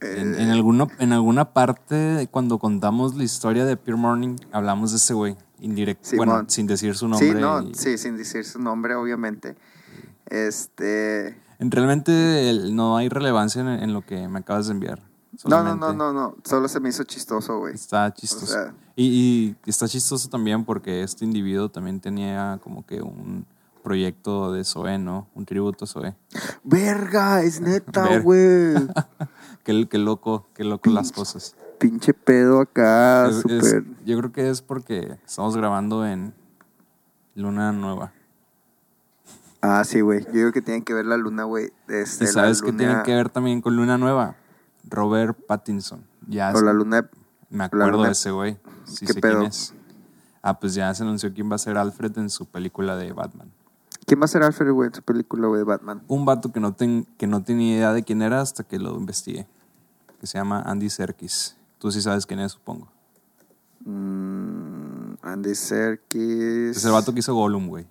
en, 0.00 0.34
Eh. 0.34 0.42
en, 0.42 0.50
alguno- 0.50 0.88
en 0.98 1.12
alguna 1.12 1.52
parte 1.52 2.28
cuando 2.30 2.58
contamos 2.58 3.16
la 3.16 3.24
historia 3.24 3.64
de 3.64 3.76
Pure 3.76 3.96
Morning 3.96 4.36
hablamos 4.52 4.90
de 4.92 4.96
ese 4.98 5.14
güey, 5.14 5.36
indirecto, 5.60 6.10
bueno, 6.16 6.44
sin 6.48 6.66
decir 6.66 6.94
su 6.96 7.08
nombre. 7.08 7.28
Sí, 7.28 7.34
no, 7.34 7.62
y- 7.62 7.74
sí, 7.74 7.98
sin 7.98 8.16
decir 8.16 8.44
su 8.44 8.58
nombre, 8.60 8.94
obviamente. 8.94 9.56
Este. 10.26 11.28
en- 11.58 11.70
realmente 11.70 12.50
el- 12.50 12.76
no 12.76 12.96
hay 12.96 13.08
relevancia 13.08 13.60
en, 13.60 13.68
en 13.68 13.92
lo 13.92 14.02
que 14.04 14.28
me 14.28 14.38
acabas 14.40 14.66
de 14.66 14.72
enviar. 14.74 15.02
No, 15.44 15.62
no, 15.62 15.74
no, 15.76 15.92
no, 15.92 16.12
no. 16.12 16.36
Solo 16.44 16.68
se 16.68 16.80
me 16.80 16.88
hizo 16.88 17.04
chistoso, 17.04 17.58
güey. 17.58 17.74
Está 17.74 18.12
chistoso. 18.12 18.44
O 18.44 18.48
sea- 18.48 18.74
y, 18.96 19.56
y 19.64 19.70
está 19.70 19.86
chistoso 19.88 20.28
también 20.28 20.64
porque 20.64 21.02
este 21.02 21.24
individuo 21.24 21.68
también 21.70 22.00
tenía 22.00 22.58
como 22.62 22.84
que 22.84 23.00
un 23.02 23.46
proyecto 23.82 24.52
de 24.52 24.64
Zoé, 24.64 24.98
¿no? 24.98 25.28
Un 25.34 25.44
tributo 25.46 25.84
a 25.84 25.88
Zoé. 25.88 26.16
Verga, 26.64 27.42
es 27.42 27.60
neta, 27.60 28.18
güey. 28.20 28.74
Qué, 29.68 29.86
qué 29.86 29.98
loco, 29.98 30.46
qué 30.54 30.64
loco 30.64 30.88
las 30.88 31.12
cosas. 31.12 31.54
Pinche 31.78 32.14
pedo 32.14 32.62
acá, 32.62 33.28
Es- 33.28 33.74
yo 34.06 34.16
creo 34.18 34.32
que 34.32 34.48
es 34.48 34.62
porque 34.62 35.18
estamos 35.26 35.54
grabando 35.58 36.06
en 36.06 36.32
Luna 37.34 37.70
Nueva. 37.72 38.14
Ah, 39.60 39.84
sí, 39.84 40.00
güey. 40.00 40.24
Yo 40.24 40.32
digo 40.32 40.52
que 40.52 40.62
tienen 40.62 40.84
que 40.84 40.94
ver 40.94 41.04
la 41.04 41.18
luna, 41.18 41.44
güey. 41.44 41.70
Este, 41.86 42.24
¿Y 42.24 42.28
sabes 42.28 42.62
qué 42.62 42.68
luna- 42.72 42.78
tiene 42.78 43.02
que 43.02 43.14
ver 43.14 43.28
también 43.28 43.60
con 43.60 43.76
Luna 43.76 43.98
Nueva? 43.98 44.36
Robert 44.88 45.36
Pattinson. 45.46 46.02
Ya 46.26 46.50
O 46.54 46.62
la 46.62 46.72
luna. 46.72 47.06
me 47.50 47.64
acuerdo 47.64 47.90
luna- 47.98 48.06
de 48.06 48.12
ese 48.12 48.30
güey. 48.30 48.56
Sí 48.84 49.04
¿Qué 49.04 49.12
sé 49.12 49.20
pedo? 49.20 49.40
quién 49.40 49.50
es. 49.50 49.74
Ah, 50.40 50.58
pues 50.58 50.72
ya 50.72 50.94
se 50.94 51.02
anunció 51.02 51.34
quién 51.34 51.50
va 51.50 51.56
a 51.56 51.58
ser 51.58 51.76
Alfred 51.76 52.16
en 52.16 52.30
su 52.30 52.46
película 52.46 52.96
de 52.96 53.12
Batman. 53.12 53.50
¿Quién 54.06 54.18
va 54.18 54.24
a 54.24 54.28
ser 54.28 54.42
Alfred, 54.44 54.70
güey, 54.72 54.88
en 54.88 54.94
su 54.94 55.02
película, 55.02 55.46
güey, 55.48 55.58
de 55.58 55.64
Batman? 55.64 56.00
Un 56.08 56.24
vato 56.24 56.52
que 56.52 56.58
no, 56.60 56.72
ten- 56.72 57.06
que 57.18 57.26
no 57.26 57.42
tenía 57.42 57.76
idea 57.76 57.92
de 57.92 58.02
quién 58.02 58.22
era 58.22 58.40
hasta 58.40 58.64
que 58.64 58.78
lo 58.78 58.96
investigué. 58.96 59.46
Que 60.20 60.26
se 60.26 60.38
llama 60.38 60.62
Andy 60.62 60.90
Serkis. 60.90 61.56
Tú 61.78 61.90
sí 61.92 62.00
sabes 62.02 62.26
quién 62.26 62.40
es, 62.40 62.52
supongo. 62.52 62.88
Mm, 63.84 65.14
Andy 65.22 65.54
Serkis. 65.54 66.76
Es 66.76 66.84
el 66.84 66.92
vato 66.92 67.12
que 67.12 67.20
hizo 67.20 67.34
Gollum, 67.34 67.68
güey. 67.68 67.86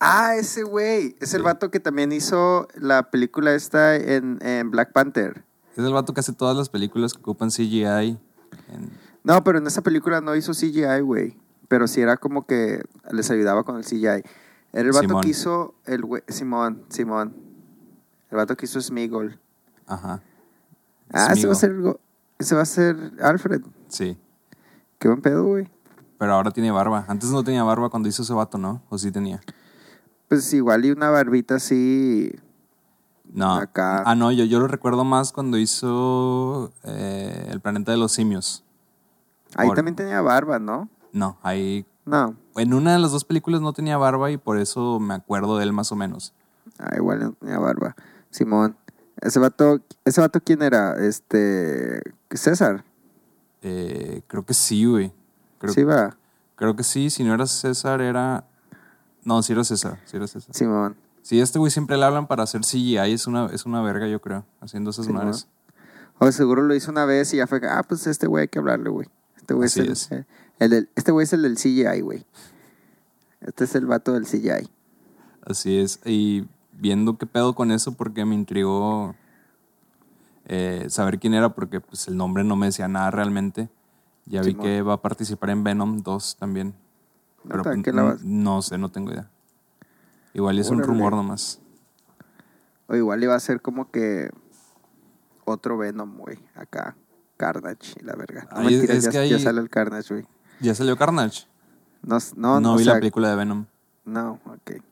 Ah, 0.00 0.36
ese 0.36 0.62
güey. 0.62 1.16
Es 1.20 1.34
el 1.34 1.40
Sí. 1.40 1.44
vato 1.44 1.70
que 1.70 1.80
también 1.80 2.12
hizo 2.12 2.68
la 2.74 3.10
película 3.10 3.54
esta 3.54 3.96
en, 3.96 4.38
en 4.42 4.70
Black 4.70 4.92
Panther. 4.92 5.44
Es 5.76 5.84
el 5.84 5.92
vato 5.92 6.14
que 6.14 6.20
hace 6.20 6.32
todas 6.32 6.56
las 6.56 6.68
películas 6.68 7.12
que 7.14 7.20
ocupan 7.20 7.50
CGI. 7.50 8.18
en- 8.68 8.90
No, 9.24 9.42
pero 9.42 9.58
en 9.58 9.66
esa 9.66 9.82
película 9.82 10.20
no 10.20 10.36
hizo 10.36 10.52
CGI, 10.52 11.00
güey. 11.00 11.36
Pero 11.68 11.88
sí 11.88 12.00
era 12.00 12.16
como 12.16 12.46
que 12.46 12.84
les 13.10 13.30
ayudaba 13.30 13.64
con 13.64 13.76
el 13.76 13.84
CGI. 13.84 14.22
Era 14.72 14.82
el 14.88 14.92
vato 14.92 15.08
Simón. 15.08 15.22
que 15.22 15.28
hizo 15.30 15.74
el 15.86 16.02
güey. 16.02 16.22
Simón, 16.28 16.82
Simón. 16.88 17.34
El 18.30 18.36
vato 18.36 18.56
que 18.56 18.66
hizo 18.66 18.80
Smigol. 18.80 19.38
Ajá. 19.86 20.20
Ah, 21.14 21.32
ese 21.32 21.46
va, 21.46 21.52
a 21.52 21.56
ser, 21.56 21.74
ese 22.38 22.54
va 22.54 22.62
a 22.62 22.66
ser 22.66 22.96
Alfred. 23.22 23.62
Sí. 23.88 24.18
Qué 24.98 25.08
buen 25.08 25.20
pedo, 25.20 25.44
güey. 25.44 25.68
Pero 26.18 26.32
ahora 26.34 26.50
tiene 26.50 26.70
barba. 26.70 27.04
Antes 27.08 27.30
no 27.30 27.42
tenía 27.44 27.62
barba 27.64 27.90
cuando 27.90 28.08
hizo 28.08 28.22
ese 28.22 28.32
vato, 28.32 28.58
¿no? 28.58 28.82
¿O 28.88 28.98
sí 28.98 29.10
tenía? 29.10 29.40
Pues 30.28 30.52
igual 30.54 30.84
y 30.84 30.90
una 30.90 31.10
barbita 31.10 31.56
así. 31.56 32.32
No. 33.32 33.54
Acá. 33.56 34.02
Ah, 34.06 34.14
no, 34.14 34.30
yo, 34.32 34.44
yo 34.44 34.60
lo 34.60 34.68
recuerdo 34.68 35.04
más 35.04 35.32
cuando 35.32 35.58
hizo 35.58 36.72
eh, 36.84 37.48
El 37.50 37.60
planeta 37.60 37.92
de 37.92 37.98
los 37.98 38.12
simios. 38.12 38.64
Ahí 39.56 39.68
Por- 39.68 39.76
también 39.76 39.96
tenía 39.96 40.20
barba, 40.20 40.58
¿no? 40.58 40.88
No, 41.12 41.38
ahí. 41.42 41.84
No. 42.06 42.36
En 42.56 42.74
una 42.74 42.92
de 42.92 42.98
las 42.98 43.12
dos 43.12 43.24
películas 43.24 43.60
no 43.60 43.72
tenía 43.72 43.96
barba 43.96 44.30
y 44.30 44.36
por 44.36 44.58
eso 44.58 44.98
me 45.00 45.14
acuerdo 45.14 45.58
de 45.58 45.64
él 45.64 45.72
más 45.72 45.90
o 45.92 45.96
menos. 45.96 46.32
Ah, 46.78 46.94
igual 46.96 47.20
no 47.20 47.32
tenía 47.32 47.58
barba. 47.58 47.94
Simón. 48.30 48.76
Ese 49.20 49.38
vato, 49.38 49.80
ese 50.04 50.20
vato 50.20 50.40
quién 50.40 50.62
era? 50.62 50.94
Este. 51.06 52.02
César. 52.30 52.84
Eh, 53.62 54.22
creo 54.26 54.44
que 54.44 54.54
sí, 54.54 54.84
güey. 54.84 55.12
Creo, 55.58 55.72
Sí, 55.72 55.82
va. 55.84 56.16
creo 56.56 56.76
que 56.76 56.82
sí. 56.84 57.10
Si 57.10 57.24
no 57.24 57.32
era 57.34 57.46
César, 57.46 58.00
era. 58.00 58.44
No, 59.24 59.42
sí 59.42 59.52
era 59.52 59.64
César. 59.64 60.00
Sí 60.04 60.16
era 60.16 60.26
César. 60.26 60.54
Simón. 60.54 60.96
Sí, 61.22 61.40
este 61.40 61.58
güey 61.58 61.70
siempre 61.70 61.96
le 61.96 62.04
hablan 62.04 62.26
para 62.26 62.42
hacer 62.42 62.60
CGI. 62.62 63.12
Es 63.12 63.26
una, 63.26 63.46
es 63.46 63.64
una 63.64 63.80
verga, 63.80 64.06
yo 64.08 64.20
creo. 64.20 64.44
Haciendo 64.60 64.90
esas 64.90 65.08
madres. 65.08 65.46
O 66.18 66.30
seguro 66.30 66.62
lo 66.62 66.74
hizo 66.74 66.90
una 66.90 67.06
vez 67.06 67.32
y 67.32 67.38
ya 67.38 67.46
fue. 67.46 67.60
que, 67.60 67.66
Ah, 67.66 67.82
pues 67.88 68.06
este 68.06 68.26
güey 68.26 68.42
hay 68.42 68.48
que 68.48 68.58
hablarle, 68.58 68.90
güey. 68.90 69.08
Este 69.36 69.54
güey 69.54 69.66
es, 69.66 69.76
el, 69.78 69.90
es. 69.92 70.12
eh, 70.12 70.26
el 70.58 70.70
del- 70.70 70.88
este 70.94 71.12
güey 71.12 71.24
es 71.24 71.32
el 71.32 71.42
del 71.42 71.56
CGI, 71.56 72.00
güey. 72.02 72.26
Este 73.40 73.64
es 73.64 73.74
el 73.74 73.86
vato 73.86 74.12
del 74.12 74.26
CGI. 74.26 74.68
Así 75.46 75.78
es. 75.78 76.00
Y 76.04 76.46
viendo 76.78 77.16
qué 77.18 77.26
pedo 77.26 77.54
con 77.54 77.70
eso, 77.70 77.92
porque 77.94 78.24
me 78.24 78.34
intrigó 78.34 79.14
eh, 80.46 80.86
saber 80.88 81.18
quién 81.18 81.34
era, 81.34 81.54
porque 81.54 81.80
pues, 81.80 82.06
el 82.08 82.16
nombre 82.16 82.44
no 82.44 82.56
me 82.56 82.66
decía 82.66 82.88
nada 82.88 83.10
realmente. 83.10 83.68
Ya 84.26 84.40
vi 84.40 84.50
Simón. 84.52 84.64
que 84.66 84.82
va 84.82 84.94
a 84.94 85.02
participar 85.02 85.50
en 85.50 85.64
Venom 85.64 86.02
2 86.02 86.36
también. 86.36 86.74
Pero 87.46 87.62
pues, 87.62 87.82
¿Qué 87.82 87.92
la 87.92 88.02
n- 88.02 88.10
vas- 88.12 88.24
no 88.24 88.62
sé, 88.62 88.78
no 88.78 88.88
tengo 88.90 89.12
idea. 89.12 89.28
Igual 90.32 90.58
es 90.58 90.70
un 90.70 90.82
rumor 90.82 91.12
nomás. 91.14 91.60
O 92.86 92.94
igual 92.96 93.22
iba 93.22 93.34
a 93.34 93.40
ser 93.40 93.60
como 93.60 93.90
que 93.90 94.30
otro 95.44 95.76
Venom, 95.78 96.16
güey. 96.18 96.38
Acá. 96.54 96.96
Carnage 97.36 97.94
y 98.00 98.04
la 98.04 98.14
verga. 98.14 98.46
No, 98.50 98.58
Ay, 98.58 98.66
es- 98.66 98.72
mentiras, 98.80 98.96
es 98.96 99.04
ya, 99.04 99.10
que 99.22 99.28
ya 99.28 99.36
hay- 99.36 99.42
sale 99.42 99.60
el 99.60 99.68
Carnage, 99.70 100.14
güey. 100.14 100.26
¿Ya 100.60 100.74
salió 100.74 100.96
Carnage? 100.96 101.46
No, 102.02 102.18
no, 102.36 102.60
No, 102.60 102.76
vi 102.76 102.84
sea, 102.84 102.94
la 102.94 103.00
película 103.00 103.28
de 103.30 103.36
Venom. 103.36 103.66
No, 104.04 104.38
ok. 104.46 104.82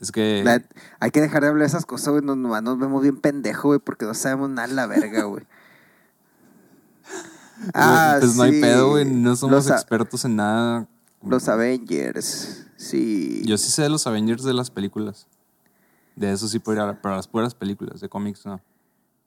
Es 0.00 0.12
que... 0.12 0.42
La- 0.44 0.62
hay 0.98 1.10
que 1.10 1.20
dejar 1.20 1.42
de 1.42 1.48
hablar 1.48 1.62
de 1.62 1.66
esas 1.68 1.86
cosas, 1.86 2.12
güey. 2.12 2.24
Nos, 2.24 2.36
nomás 2.36 2.62
nos 2.62 2.78
vemos 2.78 3.02
bien 3.02 3.18
pendejo, 3.20 3.68
güey, 3.68 3.80
porque 3.80 4.06
no 4.06 4.14
sabemos 4.14 4.50
nada 4.50 4.68
de 4.68 4.74
la 4.74 4.86
verga, 4.86 5.24
güey. 5.24 5.44
pues 8.20 8.36
no 8.36 8.42
hay 8.42 8.50
Ah, 8.50 8.54
sí. 8.54 8.60
pedo, 8.60 8.90
güey. 8.90 9.04
No 9.04 9.36
somos 9.36 9.66
Los, 9.66 9.70
expertos 9.70 10.24
en 10.24 10.36
nada. 10.36 10.86
los 11.22 11.48
Avengers, 11.48 12.66
sí. 12.76 13.42
Yo 13.44 13.58
sí 13.58 13.70
sé 13.70 13.82
de 13.82 13.90
los 13.90 14.06
Avengers 14.06 14.42
de 14.42 14.54
las 14.54 14.70
películas. 14.70 15.26
De 16.16 16.32
eso 16.32 16.48
sí 16.48 16.58
podría 16.58 16.82
hablar, 16.82 17.00
pero 17.02 17.16
las 17.16 17.28
puras 17.28 17.54
películas, 17.54 18.00
de 18.00 18.08
cómics 18.08 18.44
no. 18.46 18.60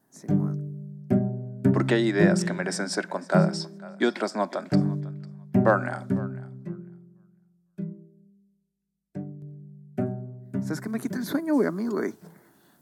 Simón. 0.10 1.08
Porque 1.74 1.96
hay 1.96 2.08
ideas 2.08 2.44
que 2.46 2.54
merecen 2.54 2.90
ser 2.90 3.08
contadas 3.08 3.70
y 4.00 4.06
otras 4.06 4.36
no 4.36 4.50
tanto. 4.50 4.78
Burnout. 5.54 6.12
¿Sabes 10.64 10.80
qué 10.80 10.88
me 10.88 11.00
quita 11.00 11.18
el 11.18 11.26
sueño, 11.26 11.56
güey, 11.56 11.68
a 11.68 11.72
mí, 11.72 11.88
güey? 11.88 12.16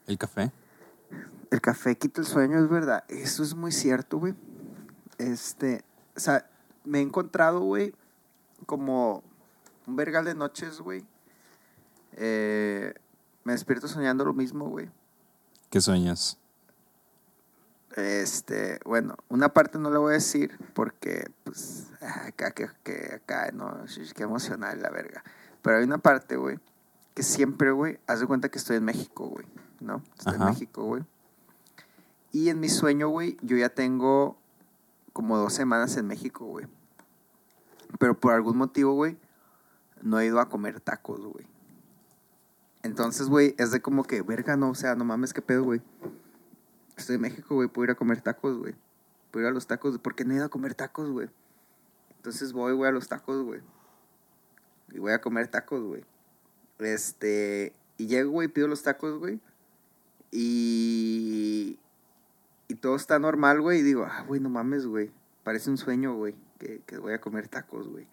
El 0.05 0.17
café. 0.17 0.51
El 1.49 1.61
café 1.61 1.97
quita 1.97 2.21
el 2.21 2.27
sueño, 2.27 2.59
es 2.59 2.69
verdad. 2.69 3.03
Eso 3.07 3.41
es 3.41 3.55
muy 3.55 3.71
cierto, 3.71 4.19
güey. 4.19 4.35
Este, 5.17 5.83
o 6.15 6.19
sea, 6.19 6.47
me 6.85 6.99
he 6.99 7.01
encontrado, 7.01 7.61
güey, 7.61 7.93
como 8.67 9.23
un 9.87 9.95
vergal 9.95 10.25
de 10.25 10.35
noches, 10.35 10.79
güey. 10.79 11.03
Eh, 12.13 12.93
me 13.43 13.53
despierto 13.53 13.87
soñando 13.87 14.25
lo 14.25 14.33
mismo, 14.33 14.69
güey. 14.69 14.89
¿Qué 15.71 15.81
sueñas? 15.81 16.37
Este, 17.95 18.79
bueno, 18.85 19.15
una 19.27 19.49
parte 19.49 19.79
no 19.79 19.89
la 19.89 19.97
voy 19.97 20.11
a 20.11 20.13
decir 20.13 20.57
porque, 20.73 21.31
pues, 21.43 21.87
ah, 21.99 22.27
acá, 22.27 22.51
que, 22.51 22.69
que 22.83 23.15
acá, 23.15 23.51
no, 23.51 23.85
qué 24.15 24.23
emocional 24.23 24.81
la 24.81 24.91
verga. 24.91 25.23
Pero 25.61 25.77
hay 25.77 25.83
una 25.83 25.97
parte, 25.97 26.37
güey, 26.37 26.59
que 27.13 27.23
siempre, 27.23 27.71
güey, 27.71 27.99
haz 28.07 28.19
de 28.19 28.27
cuenta 28.27 28.49
que 28.49 28.57
estoy 28.57 28.77
en 28.77 28.85
México, 28.85 29.27
güey, 29.27 29.45
¿no? 29.79 30.01
Estoy 30.17 30.35
en. 30.35 30.45
México, 30.45 30.83
güey. 30.83 31.03
Y 32.31 32.49
en 32.49 32.59
mi 32.59 32.69
sueño, 32.69 33.09
güey, 33.09 33.37
yo 33.41 33.57
ya 33.57 33.69
tengo 33.69 34.37
como 35.11 35.37
dos 35.37 35.53
semanas 35.53 35.97
en 35.97 36.07
México, 36.07 36.45
güey. 36.45 36.67
Pero 37.99 38.17
por 38.17 38.33
algún 38.33 38.57
motivo, 38.57 38.93
güey, 38.93 39.17
no 40.01 40.19
he 40.19 40.25
ido 40.25 40.39
a 40.39 40.47
comer 40.47 40.79
tacos, 40.79 41.19
güey. 41.19 41.45
Entonces, 42.83 43.27
güey, 43.27 43.53
es 43.57 43.71
de 43.71 43.81
como 43.81 44.03
que, 44.03 44.21
verga, 44.21 44.55
no, 44.55 44.69
o 44.69 44.75
sea, 44.75 44.95
no 44.95 45.05
mames, 45.05 45.33
qué 45.33 45.41
pedo, 45.41 45.63
güey. 45.63 45.81
Estoy 46.95 47.15
en 47.15 47.21
México, 47.21 47.55
güey, 47.55 47.67
puedo 47.67 47.85
ir 47.85 47.91
a 47.91 47.95
comer 47.95 48.21
tacos, 48.21 48.57
güey. 48.57 48.75
Puedo 49.29 49.45
ir 49.45 49.51
a 49.51 49.53
los 49.53 49.67
tacos, 49.67 49.97
¿por 49.99 50.15
qué 50.15 50.25
no 50.25 50.33
he 50.33 50.37
ido 50.37 50.45
a 50.45 50.49
comer 50.49 50.73
tacos, 50.73 51.09
güey? 51.09 51.29
Entonces 52.15 52.53
voy, 52.53 52.73
güey, 52.73 52.89
a 52.89 52.93
los 52.93 53.07
tacos, 53.07 53.43
güey. 53.43 53.61
Y 54.91 54.99
voy 54.99 55.11
a 55.11 55.21
comer 55.21 55.47
tacos, 55.47 55.83
güey. 55.83 56.03
Este, 56.81 57.73
y 57.97 58.07
llego, 58.07 58.31
güey, 58.31 58.47
pido 58.47 58.67
los 58.67 58.83
tacos, 58.83 59.19
güey. 59.19 59.39
Y, 60.31 61.77
y 62.67 62.75
todo 62.75 62.95
está 62.95 63.19
normal, 63.19 63.61
güey. 63.61 63.79
Y 63.79 63.83
digo, 63.83 64.05
ah, 64.09 64.23
güey, 64.27 64.39
no 64.41 64.49
mames, 64.49 64.85
güey. 64.85 65.11
Parece 65.43 65.69
un 65.69 65.77
sueño, 65.77 66.15
güey, 66.15 66.35
que, 66.59 66.81
que 66.85 66.97
voy 66.97 67.13
a 67.13 67.21
comer 67.21 67.47
tacos, 67.47 67.87
güey. 67.87 68.07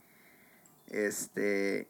Este, 0.89 1.87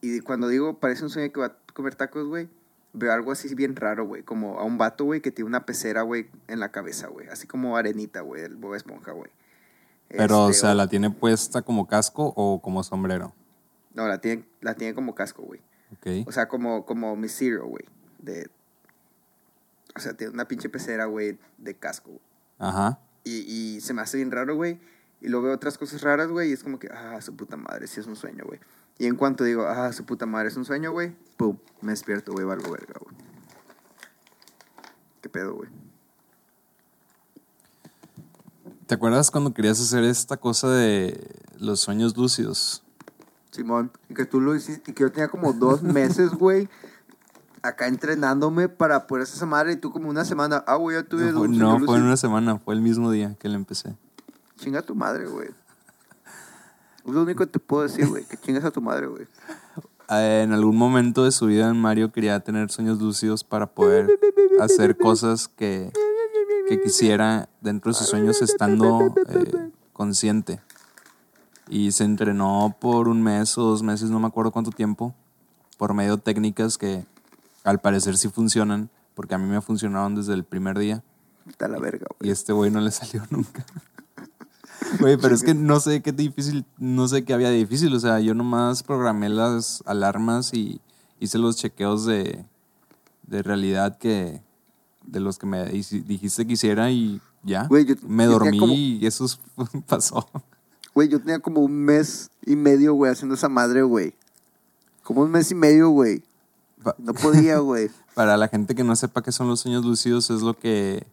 y 0.00 0.20
cuando 0.20 0.48
digo, 0.48 0.78
parece 0.78 1.02
un 1.04 1.10
sueño 1.10 1.32
que 1.32 1.40
voy 1.40 1.48
a 1.48 1.56
comer 1.72 1.94
tacos, 1.94 2.26
güey, 2.26 2.48
veo 2.92 3.12
algo 3.12 3.32
así 3.32 3.54
bien 3.54 3.76
raro, 3.76 4.06
güey. 4.06 4.22
Como 4.22 4.58
a 4.58 4.64
un 4.64 4.78
vato, 4.78 5.04
güey, 5.04 5.20
que 5.20 5.30
tiene 5.30 5.48
una 5.48 5.64
pecera, 5.64 6.02
güey, 6.02 6.28
en 6.48 6.60
la 6.60 6.70
cabeza, 6.70 7.08
güey. 7.08 7.28
Así 7.28 7.46
como 7.46 7.76
arenita, 7.76 8.20
güey, 8.20 8.42
el 8.42 8.56
Bob 8.56 8.74
Esponja, 8.74 9.12
güey. 9.12 9.30
Pero, 10.08 10.44
o 10.44 10.50
Este, 10.50 10.62
sea, 10.62 10.74
¿la 10.74 10.88
tiene 10.88 11.10
puesta 11.10 11.62
como 11.62 11.86
casco 11.86 12.32
o 12.36 12.60
como 12.60 12.82
sombrero? 12.82 13.32
No, 13.94 14.06
la 14.06 14.20
tiene, 14.20 14.44
la 14.60 14.74
tiene 14.74 14.94
como 14.94 15.14
casco, 15.14 15.42
güey. 15.42 15.60
O 16.26 16.32
sea, 16.32 16.48
como, 16.48 16.86
como 16.86 17.16
Mysterio, 17.16 17.66
güey. 17.66 17.84
De... 18.18 18.50
O 19.96 20.00
sea, 20.00 20.14
tiene 20.14 20.32
una 20.32 20.46
pinche 20.46 20.68
pecera, 20.68 21.06
güey, 21.06 21.38
de 21.58 21.74
casco. 21.74 22.10
güey. 22.10 22.22
Ajá. 22.58 23.00
Y, 23.24 23.40
y 23.76 23.80
se 23.80 23.92
me 23.92 24.02
hace 24.02 24.16
bien 24.16 24.30
raro, 24.30 24.54
güey. 24.54 24.80
Y 25.20 25.28
luego 25.28 25.46
veo 25.46 25.54
otras 25.54 25.76
cosas 25.76 26.02
raras, 26.02 26.28
güey. 26.28 26.50
Y 26.50 26.52
es 26.52 26.62
como 26.62 26.78
que, 26.78 26.88
ah, 26.88 27.20
su 27.20 27.36
puta 27.36 27.56
madre, 27.56 27.86
sí 27.86 28.00
es 28.00 28.06
un 28.06 28.16
sueño, 28.16 28.44
güey. 28.46 28.60
Y 29.00 29.06
en 29.06 29.16
cuanto 29.16 29.44
digo, 29.44 29.66
ah, 29.66 29.90
su 29.94 30.04
puta 30.04 30.26
madre 30.26 30.48
es 30.48 30.56
un 30.58 30.66
sueño, 30.66 30.92
güey, 30.92 31.16
pum, 31.38 31.56
me 31.80 31.92
despierto, 31.92 32.32
güey, 32.32 32.44
valgo 32.44 32.70
verga, 32.70 33.00
güey. 33.00 33.16
¿Qué 35.22 35.30
pedo, 35.30 35.54
güey? 35.54 35.70
¿Te 38.86 38.96
acuerdas 38.96 39.30
cuando 39.30 39.54
querías 39.54 39.80
hacer 39.80 40.04
esta 40.04 40.36
cosa 40.36 40.68
de 40.68 41.18
los 41.58 41.80
sueños 41.80 42.14
lúcidos? 42.14 42.82
Simón, 43.50 43.90
y 44.08 44.14
que 44.14 44.24
tú 44.24 44.40
lo 44.40 44.54
hiciste, 44.54 44.90
y 44.90 44.94
que 44.94 45.02
yo 45.02 45.12
tenía 45.12 45.28
como 45.28 45.52
dos 45.52 45.82
meses, 45.82 46.30
güey, 46.30 46.68
acá 47.62 47.88
entrenándome 47.88 48.68
para 48.68 49.06
poder 49.06 49.24
hacer 49.24 49.36
esa 49.36 49.46
madre. 49.46 49.72
Y 49.72 49.76
tú 49.76 49.90
como 49.90 50.08
una 50.08 50.24
semana, 50.24 50.64
ah, 50.66 50.76
güey, 50.76 50.96
ya 50.96 51.02
tuve 51.02 51.32
No, 51.32 51.38
fue, 51.40 51.48
no, 51.48 51.80
fue 51.80 51.96
en 51.96 52.04
una 52.04 52.16
semana, 52.16 52.58
fue 52.58 52.74
el 52.74 52.80
mismo 52.80 53.10
día 53.10 53.36
que 53.38 53.48
le 53.48 53.56
empecé. 53.56 53.96
Chinga 54.56 54.80
a 54.80 54.82
tu 54.82 54.94
madre, 54.94 55.26
güey. 55.26 55.48
Es 57.06 57.12
lo 57.12 57.22
único 57.22 57.44
que 57.44 57.50
te 57.50 57.58
puedo 57.58 57.82
decir, 57.82 58.06
güey, 58.06 58.24
que 58.24 58.36
chingas 58.36 58.64
a 58.64 58.70
tu 58.70 58.80
madre, 58.80 59.06
güey. 59.06 59.26
Eh, 60.12 60.42
En 60.42 60.52
algún 60.52 60.76
momento 60.76 61.22
de 61.22 61.30
su 61.30 61.46
vida, 61.46 61.72
Mario 61.72 62.10
quería 62.10 62.40
tener 62.40 62.68
sueños 62.68 63.00
lúcidos 63.00 63.44
para 63.44 63.68
poder 63.68 64.10
hacer 64.60 64.96
cosas 64.96 65.46
que, 65.46 65.92
que 66.68 66.80
quisiera 66.82 67.48
dentro 67.60 67.92
de 67.92 67.94
sus 67.96 68.08
sueños 68.08 68.42
estando 68.42 69.14
eh, 69.28 69.70
consciente. 69.92 70.60
Y 71.70 71.92
se 71.92 72.02
entrenó 72.04 72.76
por 72.80 73.06
un 73.08 73.22
mes 73.22 73.56
o 73.56 73.62
dos 73.62 73.82
meses, 73.82 74.10
no 74.10 74.18
me 74.20 74.26
acuerdo 74.26 74.50
cuánto 74.50 74.70
tiempo, 74.72 75.14
por 75.78 75.94
medio 75.94 76.16
de 76.16 76.22
técnicas 76.22 76.76
que 76.76 77.06
al 77.64 77.78
parecer 77.80 78.16
sí 78.16 78.28
funcionan, 78.28 78.90
porque 79.14 79.34
a 79.34 79.38
mí 79.38 79.46
me 79.48 79.60
funcionaron 79.60 80.14
desde 80.16 80.34
el 80.34 80.44
primer 80.44 80.78
día. 80.78 81.02
Está 81.48 81.68
la 81.68 81.78
verga, 81.78 82.06
Y 82.10 82.14
güey. 82.24 82.30
a 82.30 82.32
este 82.32 82.52
güey 82.52 82.70
no 82.72 82.80
le 82.80 82.90
salió 82.90 83.22
nunca. 83.30 83.64
Güey, 84.98 85.16
pero 85.16 85.34
es 85.34 85.42
que 85.44 85.54
no 85.54 85.78
sé 85.78 86.02
qué 86.02 86.10
difícil, 86.10 86.64
no 86.78 87.06
sé 87.06 87.24
qué 87.24 87.34
había 87.34 87.50
de 87.50 87.56
difícil. 87.58 87.94
O 87.94 88.00
sea, 88.00 88.18
yo 88.18 88.34
nomás 88.34 88.82
programé 88.82 89.28
las 89.28 89.82
alarmas 89.86 90.52
y 90.54 90.80
hice 91.20 91.38
los 91.38 91.56
chequeos 91.56 92.04
de, 92.06 92.44
de 93.26 93.42
realidad 93.42 93.96
que 93.98 94.42
de 95.06 95.20
los 95.20 95.38
que 95.38 95.46
me 95.46 95.64
dijiste 95.66 96.46
que 96.46 96.54
hiciera 96.54 96.90
y 96.90 97.20
ya. 97.44 97.66
Güey, 97.68 97.84
yo- 97.84 97.94
me 98.06 98.26
dormí 98.26 98.58
como- 98.58 98.72
y 98.72 99.06
eso 99.06 99.24
es- 99.26 99.38
pasó. 99.86 100.26
Güey, 100.94 101.08
yo 101.08 101.18
tenía 101.20 101.38
como 101.38 101.60
un 101.60 101.72
mes 101.72 102.30
y 102.44 102.56
medio, 102.56 102.94
güey, 102.94 103.12
haciendo 103.12 103.34
esa 103.34 103.48
madre, 103.48 103.82
güey. 103.82 104.14
Como 105.02 105.22
un 105.22 105.30
mes 105.30 105.50
y 105.50 105.54
medio, 105.54 105.90
güey. 105.90 106.22
No 106.98 107.14
podía, 107.14 107.58
güey. 107.60 107.90
Para 108.14 108.36
la 108.36 108.48
gente 108.48 108.74
que 108.74 108.84
no 108.84 108.94
sepa 108.96 109.22
qué 109.22 109.32
son 109.32 109.48
los 109.48 109.60
sueños 109.60 109.84
lúcidos, 109.84 110.30
es 110.30 110.42
lo 110.42 110.54
que 110.58 111.06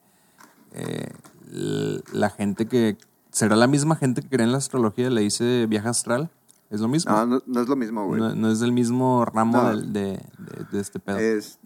eh, 0.73 1.09
la 2.11 2.29
gente 2.29 2.67
que... 2.67 2.97
¿Será 3.31 3.55
la 3.55 3.67
misma 3.67 3.95
gente 3.95 4.21
que 4.23 4.29
cree 4.29 4.45
en 4.45 4.51
la 4.51 4.57
astrología 4.57 5.09
le 5.11 5.21
dice 5.21 5.67
viaje 5.67 5.87
astral? 5.89 6.29
¿Es 6.71 6.79
lo 6.81 6.87
mismo? 6.87 7.11
No, 7.11 7.25
no, 7.25 7.43
no 7.45 7.61
es 7.61 7.67
lo 7.69 7.75
mismo, 7.75 8.05
güey. 8.07 8.19
No, 8.19 8.33
no 8.35 8.51
es 8.51 8.59
del 8.59 8.71
mismo 8.71 9.25
ramo 9.25 9.61
No. 9.61 9.69
del- 9.69 9.93
de, 9.93 10.01
de- 10.39 10.65
de 10.71 10.79
este 10.79 10.99
pedo. 10.99 11.17
Es, 11.17 11.59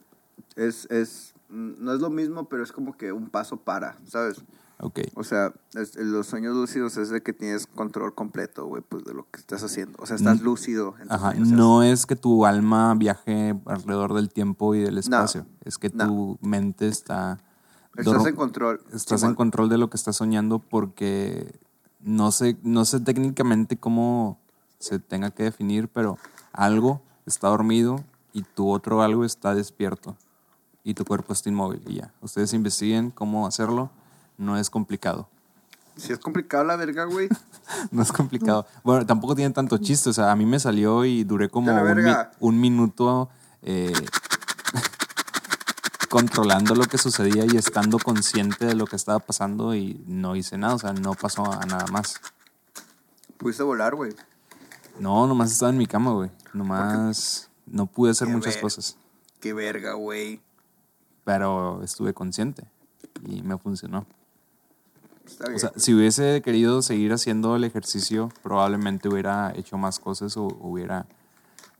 es, 0.58 0.86
es, 0.92 1.34
mm, 1.50 1.72
no 1.80 1.94
es 1.94 2.02
lo 2.02 2.10
mismo, 2.10 2.50
pero 2.50 2.62
es 2.64 2.72
como 2.74 2.98
que 2.98 3.12
un 3.14 3.30
paso 3.30 3.56
para, 3.58 3.98
¿sabes? 4.06 4.42
Ok. 4.82 5.00
O 5.16 5.24
sea, 5.24 5.54
es- 5.76 5.96
los 5.96 6.28
sueños 6.28 6.56
lúcidos 6.56 6.98
es 6.98 7.10
de 7.10 7.22
que 7.24 7.34
tienes 7.34 7.68
control 7.68 8.14
completo, 8.14 8.66
güey, 8.66 8.82
pues 8.88 9.04
de 9.06 9.14
lo 9.14 9.30
que 9.30 9.40
estás 9.40 9.64
haciendo. 9.64 9.98
O 10.02 10.06
sea, 10.06 10.16
estás 10.16 10.42
Mm. 10.42 10.44
lúcido. 10.44 10.96
Ajá. 11.10 11.34
No 11.36 11.84
es 11.84 12.06
que 12.06 12.16
tu 12.16 12.46
alma 12.46 12.94
viaje 12.96 13.56
alrededor 13.66 14.14
del 14.14 14.30
tiempo 14.30 14.76
y 14.76 14.80
del 14.82 14.98
espacio. 14.98 15.46
es 15.64 15.78
que 15.78 15.90
no. 15.90 16.08
tu 16.08 16.38
mente 16.42 16.88
está... 16.88 17.38
Estás 17.96 18.26
en 18.26 18.36
control. 18.36 18.82
Estás 18.94 19.24
en 19.24 19.36
control 19.36 19.70
de 19.70 19.78
lo 19.78 19.90
que 19.90 19.98
estás 19.98 20.16
soñando 20.16 20.60
porque 20.60 21.60
no 22.00 22.32
sé, 22.32 22.58
no 22.64 22.86
sé 22.86 23.00
técnicamente 23.02 23.78
cómo 23.78 24.40
se 24.80 24.98
tenga 25.00 25.30
que 25.32 25.44
definir, 25.44 25.88
pero 25.90 26.18
algo 26.54 27.02
está 27.26 27.50
dormido 27.50 28.04
y 28.34 28.44
tu 28.44 28.70
otro 28.70 29.02
algo 29.04 29.26
está 29.26 29.54
despierto 29.54 30.16
y 30.84 30.94
tu 30.96 31.04
cuerpo 31.06 31.34
está 31.34 31.50
inmóvil 31.50 31.84
y 31.86 31.96
ya. 31.96 32.14
Ustedes 32.22 32.54
investiguen 32.54 33.12
cómo 33.12 33.46
hacerlo, 33.46 33.92
no 34.42 34.58
es 34.58 34.70
complicado. 34.70 35.30
Si 35.98 36.12
es 36.12 36.20
complicado 36.20 36.64
la 36.64 36.76
verga, 36.76 37.06
güey. 37.06 37.30
No 37.92 38.02
es 38.02 38.12
complicado. 38.12 38.66
Bueno, 38.84 39.06
tampoco 39.06 39.36
tiene 39.36 39.54
tanto 39.54 39.78
chiste. 39.78 40.10
O 40.10 40.14
sea, 40.14 40.32
a 40.32 40.36
mí 40.36 40.46
me 40.46 40.60
salió 40.60 41.06
y 41.06 41.24
duré 41.24 41.48
como 41.50 41.72
un, 41.74 42.04
mi- 42.04 42.12
un 42.40 42.60
minuto 42.60 43.30
eh, 43.62 43.94
controlando 46.10 46.76
lo 46.76 46.84
que 46.86 46.98
sucedía 46.98 47.46
y 47.46 47.56
estando 47.56 47.98
consciente 48.00 48.66
de 48.66 48.76
lo 48.76 48.86
que 48.86 48.96
estaba 48.98 49.20
pasando 49.20 49.74
y 49.76 50.04
no 50.08 50.36
hice 50.36 50.58
nada. 50.58 50.76
O 50.76 50.80
sea, 50.80 50.92
no 50.94 51.14
pasó 51.14 51.50
a 51.50 51.66
nada 51.66 51.86
más. 51.88 52.16
Pudiste 53.38 53.64
volar, 53.64 53.96
güey. 53.96 54.14
No, 55.00 55.26
nomás 55.28 55.52
estaba 55.52 55.72
en 55.72 55.78
mi 55.78 55.88
cama, 55.88 56.12
güey. 56.12 56.30
Nomás 56.54 57.50
no 57.66 57.86
pude 57.86 58.12
hacer 58.12 58.28
Qué 58.28 58.34
muchas 58.34 58.56
ver- 58.56 58.62
cosas. 58.64 58.98
Qué 59.40 59.54
verga, 59.54 59.94
güey. 59.94 60.42
Pero 61.24 61.82
estuve 61.84 62.14
consciente 62.14 62.66
y 63.26 63.42
me 63.44 63.58
funcionó. 63.58 64.06
Está 65.26 65.46
bien. 65.46 65.56
O 65.56 65.60
sea, 65.60 65.72
si 65.76 65.94
hubiese 65.94 66.42
querido 66.42 66.82
seguir 66.82 67.14
haciendo 67.14 67.56
el 67.56 67.64
ejercicio, 67.64 68.30
probablemente 68.44 69.08
hubiera 69.10 69.52
hecho 69.56 69.78
más 69.78 70.00
cosas 70.00 70.36
o 70.38 70.44
hubiera. 70.46 71.06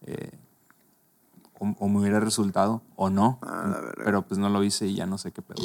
eh, 0.06 0.32
o, 1.60 1.76
o 1.80 1.88
me 1.90 2.00
hubiera 2.00 2.20
resultado, 2.20 2.82
o 2.96 3.10
no. 3.10 3.38
Ah, 3.44 3.68
la 3.72 3.80
verga. 3.82 4.04
Pero 4.04 4.22
pues 4.24 4.40
no 4.40 4.50
lo 4.50 4.64
hice 4.64 4.88
y 4.88 4.96
ya 4.96 5.06
no 5.06 5.18
sé 5.20 5.32
qué 5.32 5.42
pedo. 5.44 5.62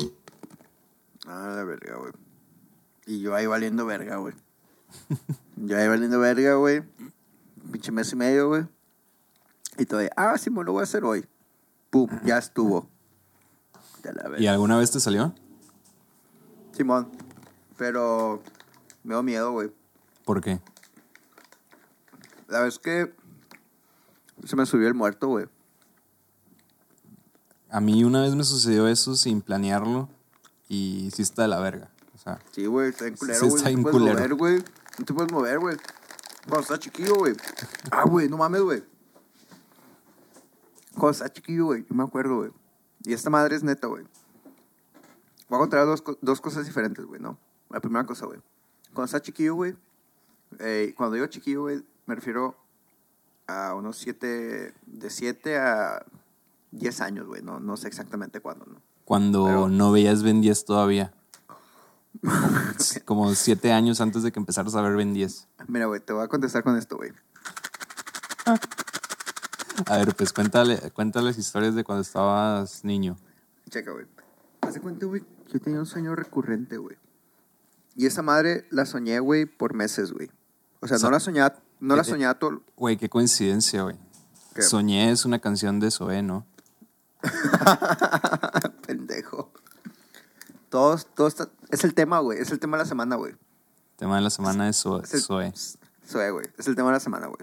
Ah, 1.27 1.55
la 1.57 1.65
verga, 1.65 1.97
güey. 1.97 2.13
Y 3.07 3.21
yo 3.21 3.35
ahí 3.35 3.47
valiendo 3.47 3.87
verga, 3.87 4.17
güey. 4.17 4.35
yo 5.57 5.79
ahí 5.79 5.89
valiendo 5.89 6.19
verga, 6.19 6.55
güey. 6.57 6.83
Pinche 7.73 7.93
mes 7.93 8.13
y 8.13 8.17
medio, 8.17 8.49
güey. 8.49 8.67
Y 9.79 9.87
todavía, 9.87 10.11
ah, 10.17 10.37
sí, 10.39 10.51
me 10.51 10.63
lo 10.65 10.73
voy 10.73 10.81
a 10.81 10.85
hacer 10.85 11.05
hoy. 11.05 11.25
Pum, 11.91 12.09
ya 12.25 12.39
estuvo. 12.39 12.89
La 14.03 14.13
verga. 14.25 14.41
¿Y 14.41 14.47
alguna 14.47 14.77
vez 14.79 14.91
te 14.91 15.01
salió? 15.01 15.35
Simón. 16.73 17.09
Pero 17.77 18.43
me 19.05 19.15
dio 19.15 19.23
miedo, 19.23 19.53
güey. 19.53 19.71
¿Por 20.25 20.41
qué? 20.41 20.61
La 22.49 22.61
vez 22.61 22.79
que 22.79 23.13
se 24.45 24.57
me 24.57 24.67
subió 24.67 24.89
el 24.89 24.95
muerto, 24.95 25.29
güey. 25.29 25.47
A 27.71 27.81
mí 27.81 28.05
una 28.05 28.23
vez 28.23 28.35
me 28.35 28.45
sucedió 28.45 28.87
eso 28.89 29.15
sin 29.17 29.41
planearlo 29.43 30.09
y 30.69 31.11
sí 31.13 31.23
está 31.23 31.43
de 31.43 31.49
la 31.49 31.61
verga. 31.61 31.91
O 32.15 32.19
sea, 32.19 32.39
Sí, 32.53 32.67
güey, 32.67 32.91
está 32.91 33.07
en 33.07 33.17
culero, 33.17 33.39
Sí, 33.41 33.47
güey. 33.49 33.57
está 33.57 33.71
no 33.71 33.75
bien 33.77 33.85
te 33.85 33.91
puedes 33.91 33.99
culero. 33.99 34.19
mover, 34.19 34.35
güey. 34.35 34.65
No 34.99 35.05
te 35.05 35.15
puedes 35.15 35.33
mover, 35.33 35.59
güey. 35.59 35.77
Cuando 36.49 36.61
estás 36.63 36.79
chiquillo, 36.79 37.15
güey. 37.17 37.35
Ah, 37.91 38.05
güey, 38.05 38.29
no 38.29 38.37
mames, 38.37 38.63
güey. 38.63 38.85
Cuando 40.95 41.11
estás 41.11 41.33
chiquillo, 41.33 41.67
güey. 41.67 41.85
Yo 41.89 41.95
me 41.95 42.05
acuerdo, 42.05 42.37
güey. 42.37 42.51
Y 43.05 43.13
esta 43.13 43.29
madre 43.31 43.57
es 43.57 43.63
neta, 43.63 43.87
güey. 43.89 44.05
Voy 45.49 45.57
a 45.57 45.61
contar 45.61 45.85
dos, 45.87 46.03
dos 46.23 46.41
cosas 46.41 46.65
diferentes, 46.67 47.05
güey, 47.05 47.21
¿no? 47.21 47.39
La 47.77 47.81
primera 47.81 48.07
cosa, 48.07 48.25
güey. 48.25 48.41
Cuando 48.95 49.05
estás 49.05 49.21
chiquillo, 49.21 49.55
güey. 49.55 49.77
eh, 50.61 50.95
cuando 50.97 51.13
digo 51.15 51.27
chiquillo, 51.27 51.61
güey, 51.61 51.85
me 52.07 52.15
refiero 52.15 52.57
a 53.47 53.75
unos 53.75 53.99
siete... 53.99 54.73
De 54.87 55.11
siete 55.11 55.59
a 55.59 56.03
diez 56.71 57.03
años, 57.03 57.27
güey. 57.27 57.43
No, 57.43 57.61
no 57.61 57.77
sé 57.77 57.87
exactamente 57.89 58.41
cuándo, 58.41 58.65
¿no? 58.65 58.81
cuando 59.05 59.45
Pero- 59.45 59.69
no 59.69 59.93
veías 59.93 60.23
Ben 60.23 60.41
10 60.41 60.65
todavía. 60.65 61.13
Como 63.05 63.35
siete 63.35 63.73
años 63.73 64.01
antes 64.01 64.23
de 64.23 64.33
que 64.33 64.39
empezaras 64.41 64.75
a 64.75 64.81
ver 64.81 64.97
Ben 64.97 65.13
10. 65.13 65.47
Mira, 65.69 65.85
güey, 65.85 66.01
te 66.01 66.15
voy 66.15 66.25
a 66.25 66.29
contestar 66.29 66.63
con 66.65 66.79
esto, 66.79 66.97
güey. 66.97 67.13
A 69.87 69.99
ver, 69.99 70.17
pues 70.17 70.33
cuéntale, 70.33 70.79
cuéntale 70.93 71.27
las 71.27 71.37
historias 71.37 71.75
de 71.75 71.85
cuando 71.85 72.01
estabas 72.01 72.85
niño. 72.85 73.19
Checa, 73.69 73.91
güey. 73.93 74.07
Hace 74.63 74.81
cuenta, 74.81 75.05
güey, 75.05 75.21
que 75.47 75.53
yo 75.53 75.61
tenía 75.61 75.79
un 75.79 75.85
sueño 75.87 76.17
recurrente, 76.17 76.79
güey. 76.79 76.97
Y 77.97 78.07
esa 78.07 78.23
madre 78.23 78.67
la 78.71 78.85
soñé, 78.85 79.19
güey, 79.21 79.47
por 79.47 79.75
meses, 79.75 80.13
güey. 80.13 80.31
O 80.81 80.87
sea, 80.87 80.99
no 80.99 81.11
la 81.11 81.19
soñaba, 81.19 81.57
no 81.81 81.97
la 81.97 82.05
soñaba 82.05 82.39
todo. 82.39 82.63
Güey, 82.77 82.99
qué 82.99 83.09
coincidencia, 83.09 83.83
güey. 83.83 83.97
Soñé 84.61 85.11
es 85.11 85.25
una 85.25 85.39
canción 85.39 85.81
de 85.81 85.91
Zoé, 85.91 86.23
¿no? 86.23 86.47
Pendejo. 88.87 89.51
Todo, 90.69 90.99
todo 91.15 91.27
está, 91.27 91.49
es 91.71 91.85
el 91.85 91.95
tema, 91.95 92.19
güey. 92.21 92.39
Es 92.39 92.51
el 92.51 92.59
tema 92.59 92.77
de 92.77 92.85
la 92.85 92.89
semana, 92.89 93.17
güey. 93.17 93.35
Tema 93.97 94.17
de 94.17 94.23
la 94.23 94.31
semana 94.31 94.69
es 94.69 94.77
Zoé. 94.77 95.03
Zoé, 95.07 96.31
güey. 96.31 96.47
Es 96.59 96.69
el 96.69 96.77
tema 96.77 96.89
de 96.89 96.95
la 96.95 97.01
semana, 97.01 97.27
güey. 97.27 97.41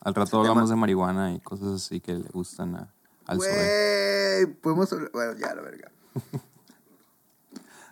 Al 0.00 0.14
rato 0.14 0.38
hablamos 0.38 0.64
tema. 0.64 0.70
de 0.70 0.76
marihuana 0.76 1.32
y 1.32 1.40
cosas 1.40 1.68
así 1.68 2.00
que 2.00 2.14
le 2.14 2.28
gustan 2.28 2.76
a, 2.76 2.94
al. 3.26 3.38
Güey, 3.38 4.46
podemos 4.60 4.90
Bueno, 5.12 5.32
ya, 5.38 5.54
la 5.54 5.62
verga. 5.62 5.90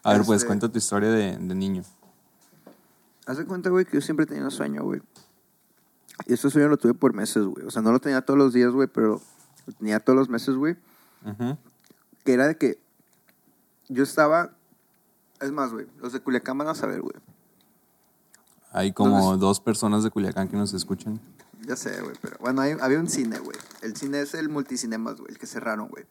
A 0.04 0.12
ver, 0.12 0.22
pues 0.24 0.38
este- 0.38 0.46
cuenta 0.48 0.68
tu 0.70 0.78
historia 0.78 1.10
de, 1.10 1.36
de 1.36 1.54
niño. 1.54 1.82
Hace 3.26 3.44
cuenta, 3.46 3.70
güey, 3.70 3.84
que 3.86 3.94
yo 3.96 4.00
siempre 4.00 4.26
tenía 4.26 4.44
un 4.44 4.50
sueño, 4.50 4.82
güey. 4.84 5.00
Y 6.26 6.34
ese 6.34 6.50
sueño 6.50 6.68
lo 6.68 6.76
tuve 6.76 6.94
por 6.94 7.14
meses, 7.14 7.44
güey. 7.44 7.66
O 7.66 7.70
sea, 7.70 7.82
no 7.82 7.90
lo 7.90 7.98
tenía 8.00 8.20
todos 8.22 8.38
los 8.38 8.52
días, 8.52 8.70
güey, 8.72 8.86
pero 8.86 9.20
lo 9.66 9.72
tenía 9.72 9.98
todos 10.00 10.16
los 10.18 10.28
meses, 10.28 10.54
güey. 10.56 10.76
Ujú. 11.24 11.56
que 12.22 12.32
era 12.34 12.46
de 12.46 12.56
que 12.58 12.78
yo 13.88 14.02
estaba, 14.02 14.50
es 15.40 15.52
más, 15.52 15.72
güey, 15.72 15.86
los 16.00 16.12
de 16.12 16.20
Culiacán 16.20 16.56
van 16.58 16.68
a 16.68 16.74
saber, 16.74 17.00
güey. 17.02 17.14
Hay 18.72 18.92
como 18.92 19.16
Entonces- 19.16 19.40
dos 19.40 19.60
personas 19.60 20.02
de 20.04 20.10
Culiacán 20.10 20.48
que 20.48 20.56
nos 20.56 20.72
escuchan. 20.74 21.20
Ya 21.66 21.76
sé, 21.76 22.00
güey, 22.02 22.14
pero 22.20 22.36
bueno, 22.40 22.60
hay- 22.62 22.76
había 22.80 22.98
un 22.98 23.08
cine, 23.08 23.38
güey. 23.38 23.56
El 23.82 23.96
cine 23.96 24.20
es 24.20 24.34
el 24.34 24.48
multicinemas, 24.48 25.16
güey, 25.16 25.32
el 25.32 25.38
que 25.38 25.46
cerraron, 25.46 25.88
güey. 25.88 26.04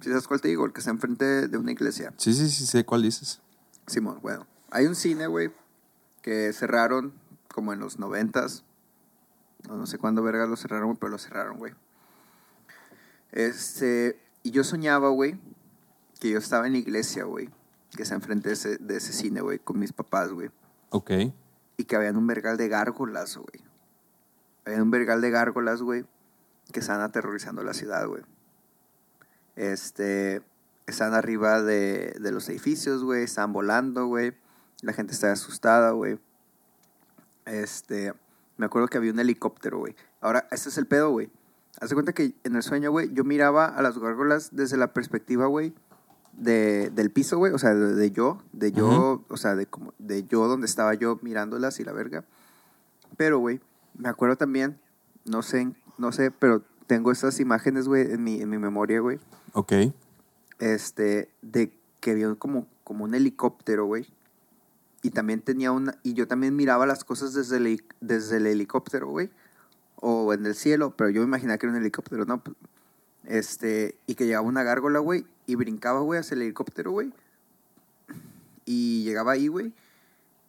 ¿Sí 0.00 0.10
sabes 0.10 0.28
cuál 0.28 0.40
te 0.40 0.48
digo? 0.48 0.64
El 0.64 0.72
que 0.72 0.80
está 0.80 0.90
enfrente 0.90 1.48
de 1.48 1.58
una 1.58 1.72
iglesia. 1.72 2.12
Sí, 2.16 2.32
sí, 2.32 2.48
sí, 2.48 2.66
sé 2.66 2.84
cuál 2.84 3.02
dices. 3.02 3.40
Simón, 3.86 4.18
bueno. 4.22 4.46
Hay 4.70 4.86
un 4.86 4.94
cine, 4.94 5.26
güey, 5.26 5.50
que 6.22 6.52
cerraron 6.52 7.12
como 7.52 7.72
en 7.72 7.80
los 7.80 7.98
noventas. 7.98 8.64
No, 9.66 9.76
no 9.76 9.86
sé 9.86 9.98
cuándo 9.98 10.22
verga 10.22 10.46
lo 10.46 10.56
cerraron, 10.56 10.96
pero 10.96 11.10
lo 11.10 11.18
cerraron, 11.18 11.58
güey. 11.58 11.72
Este, 13.32 14.20
y 14.42 14.50
yo 14.50 14.62
soñaba, 14.62 15.08
güey, 15.08 15.38
que 16.20 16.30
yo 16.30 16.38
estaba 16.38 16.66
en 16.66 16.74
la 16.74 16.78
iglesia, 16.78 17.24
güey, 17.24 17.50
que 17.96 18.02
está 18.02 18.14
enfrente 18.14 18.48
de 18.48 18.54
ese, 18.54 18.76
de 18.76 18.96
ese 18.96 19.12
cine, 19.12 19.40
güey, 19.40 19.58
con 19.58 19.78
mis 19.78 19.92
papás, 19.92 20.30
güey. 20.30 20.50
Ok. 20.90 21.10
Y 21.76 21.84
que 21.84 21.96
habían 21.96 22.16
un 22.16 22.26
vergal 22.26 22.56
de 22.56 22.68
gárgolas, 22.68 23.36
güey. 23.36 23.64
Había 24.64 24.82
un 24.82 24.90
vergal 24.90 25.20
de 25.20 25.30
gárgolas, 25.30 25.82
güey, 25.82 26.04
que 26.72 26.80
estaban 26.80 27.02
aterrorizando 27.02 27.62
la 27.62 27.74
ciudad, 27.74 28.06
güey. 28.06 28.22
Este, 29.58 30.40
estaban 30.86 31.14
arriba 31.14 31.62
de, 31.62 32.16
de 32.20 32.30
los 32.30 32.48
edificios, 32.48 33.02
güey, 33.02 33.24
estaban 33.24 33.52
volando, 33.52 34.06
güey. 34.06 34.32
La 34.82 34.92
gente 34.92 35.12
estaba 35.12 35.32
asustada, 35.32 35.90
güey. 35.90 36.20
Este, 37.44 38.14
me 38.56 38.66
acuerdo 38.66 38.86
que 38.86 38.98
había 38.98 39.12
un 39.12 39.18
helicóptero, 39.18 39.78
güey. 39.78 39.96
Ahora, 40.20 40.46
este 40.52 40.68
es 40.68 40.78
el 40.78 40.86
pedo, 40.86 41.10
güey. 41.10 41.28
Haz 41.80 41.88
de 41.88 41.96
cuenta 41.96 42.12
que 42.12 42.36
en 42.44 42.54
el 42.54 42.62
sueño, 42.62 42.92
güey, 42.92 43.12
yo 43.12 43.24
miraba 43.24 43.66
a 43.66 43.82
las 43.82 43.98
gárgolas 43.98 44.50
desde 44.52 44.76
la 44.76 44.92
perspectiva, 44.92 45.46
güey, 45.46 45.74
de, 46.34 46.90
del 46.94 47.10
piso, 47.10 47.36
güey. 47.36 47.52
O 47.52 47.58
sea, 47.58 47.74
de, 47.74 47.94
de 47.96 48.10
yo, 48.12 48.40
de 48.52 48.70
yo, 48.70 49.24
o 49.28 49.36
sea, 49.36 49.56
de, 49.56 49.66
como, 49.66 49.92
de 49.98 50.24
yo 50.24 50.46
donde 50.46 50.66
estaba 50.66 50.94
yo 50.94 51.18
mirándolas 51.20 51.80
y 51.80 51.84
la 51.84 51.90
verga. 51.90 52.24
Pero, 53.16 53.40
güey, 53.40 53.60
me 53.94 54.08
acuerdo 54.08 54.36
también, 54.36 54.78
no 55.24 55.42
sé, 55.42 55.72
no 55.96 56.12
sé, 56.12 56.30
pero 56.30 56.62
tengo 56.88 57.12
estas 57.12 57.38
imágenes, 57.38 57.86
güey, 57.86 58.10
en 58.10 58.24
mi, 58.24 58.40
en 58.40 58.50
mi 58.50 58.58
memoria, 58.58 58.98
güey 58.98 59.20
Ok. 59.52 59.72
este, 60.58 61.30
de 61.42 61.72
que 62.00 62.14
vio 62.14 62.36
como, 62.38 62.66
como 62.82 63.04
un 63.04 63.14
helicóptero, 63.14 63.86
güey. 63.86 64.08
Y 65.02 65.10
también 65.10 65.40
tenía 65.42 65.70
una, 65.70 65.96
y 66.02 66.14
yo 66.14 66.26
también 66.26 66.56
miraba 66.56 66.84
las 66.86 67.04
cosas 67.04 67.32
desde 67.34 67.58
el, 67.58 67.84
desde 68.00 68.38
el 68.38 68.46
helicóptero, 68.46 69.06
güey. 69.08 69.30
O 70.00 70.32
en 70.32 70.44
el 70.46 70.54
cielo, 70.56 70.94
pero 70.96 71.10
yo 71.10 71.20
me 71.20 71.26
imaginaba 71.28 71.58
que 71.58 71.66
era 71.66 71.72
un 71.74 71.80
helicóptero, 71.80 72.24
¿no? 72.24 72.42
Este, 73.24 73.94
y 74.06 74.14
que 74.16 74.26
llegaba 74.26 74.46
una 74.46 74.62
gárgola, 74.64 74.98
güey, 74.98 75.24
y 75.46 75.54
brincaba, 75.54 76.00
güey, 76.00 76.18
hacia 76.18 76.34
el 76.34 76.42
helicóptero, 76.42 76.90
güey. 76.90 77.12
Y 78.64 79.04
llegaba 79.04 79.32
ahí, 79.32 79.48
güey, 79.48 79.72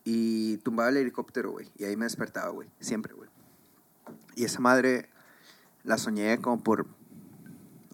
y 0.04 0.58
tumbaba 0.58 0.90
el 0.90 0.98
helicóptero, 0.98 1.52
güey. 1.52 1.70
Y 1.78 1.84
ahí 1.86 1.96
me 1.96 2.06
despertaba, 2.06 2.50
güey, 2.50 2.70
siempre, 2.80 3.14
güey. 3.14 3.30
Y 4.36 4.46
esa 4.46 4.60
madre 4.60 5.10
la 5.84 5.98
soñé 5.98 6.40
como 6.40 6.62
por 6.62 6.86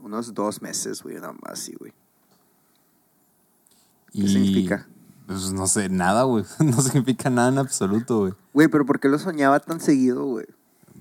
unos 0.02 0.34
dos 0.34 0.62
meses, 0.62 1.02
güey, 1.04 1.16
nada 1.16 1.34
más, 1.42 1.60
sí, 1.60 1.74
güey. 1.80 1.94
¿Qué 4.12 4.20
Y- 4.22 4.28
significa? 4.28 4.88
Pues 5.28 5.52
no 5.54 5.66
sé, 5.68 5.90
nada, 5.90 6.24
güey. 6.24 6.46
No 6.60 6.82
significa 6.82 7.30
nada 7.30 7.50
en 7.50 7.58
absoluto, 7.58 8.20
güey. 8.20 8.34
Güey, 8.54 8.68
pero 8.68 8.86
¿por 8.86 9.00
qué 9.00 9.10
lo 9.10 9.18
soñaba 9.20 9.60
tan 9.60 9.80
seguido, 9.80 10.24
güey? 10.26 10.46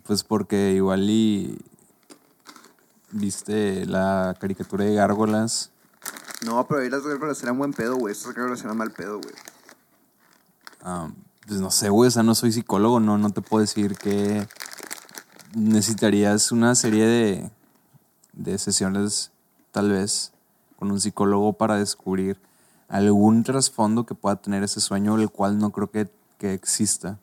Pues 0.04 0.24
porque 0.24 0.72
igual 0.72 1.08
y 1.08 1.58
viste 3.10 3.86
la 3.86 4.36
caricatura 4.40 4.84
de 4.84 4.94
gárgolas. 4.94 5.70
No, 6.44 6.66
pero 6.66 6.80
ahí 6.80 6.90
las 6.90 7.06
gárgolas 7.06 7.42
eran 7.42 7.58
buen 7.58 7.72
pedo, 7.72 7.96
güey. 7.96 8.12
Estas 8.12 8.34
gárgolas 8.34 8.62
eran 8.64 8.76
mal 8.76 8.90
pedo, 8.90 9.18
güey. 9.20 9.34
Ah, 10.82 11.10
pues 11.46 11.60
no 11.60 11.70
sé, 11.70 11.88
güey, 11.90 12.08
o 12.08 12.10
sea, 12.10 12.22
no 12.22 12.34
soy 12.34 12.52
psicólogo, 12.52 13.00
no, 13.00 13.16
no 13.18 13.30
te 13.30 13.40
puedo 13.40 13.60
decir 13.60 13.96
que 13.96 14.46
necesitarías 15.56 16.52
una 16.52 16.74
serie 16.74 17.06
de, 17.06 17.50
de 18.32 18.58
sesiones, 18.58 19.30
tal 19.72 19.90
vez, 19.90 20.32
con 20.78 20.90
un 20.90 21.00
psicólogo 21.00 21.52
para 21.54 21.76
descubrir 21.76 22.38
algún 22.88 23.42
trasfondo 23.44 24.04
que 24.06 24.14
pueda 24.14 24.36
tener 24.36 24.62
ese 24.62 24.80
sueño, 24.80 25.16
el 25.18 25.30
cual 25.30 25.58
no 25.58 25.70
creo 25.70 25.90
que, 25.90 26.08
que 26.38 26.52
exista, 26.52 27.18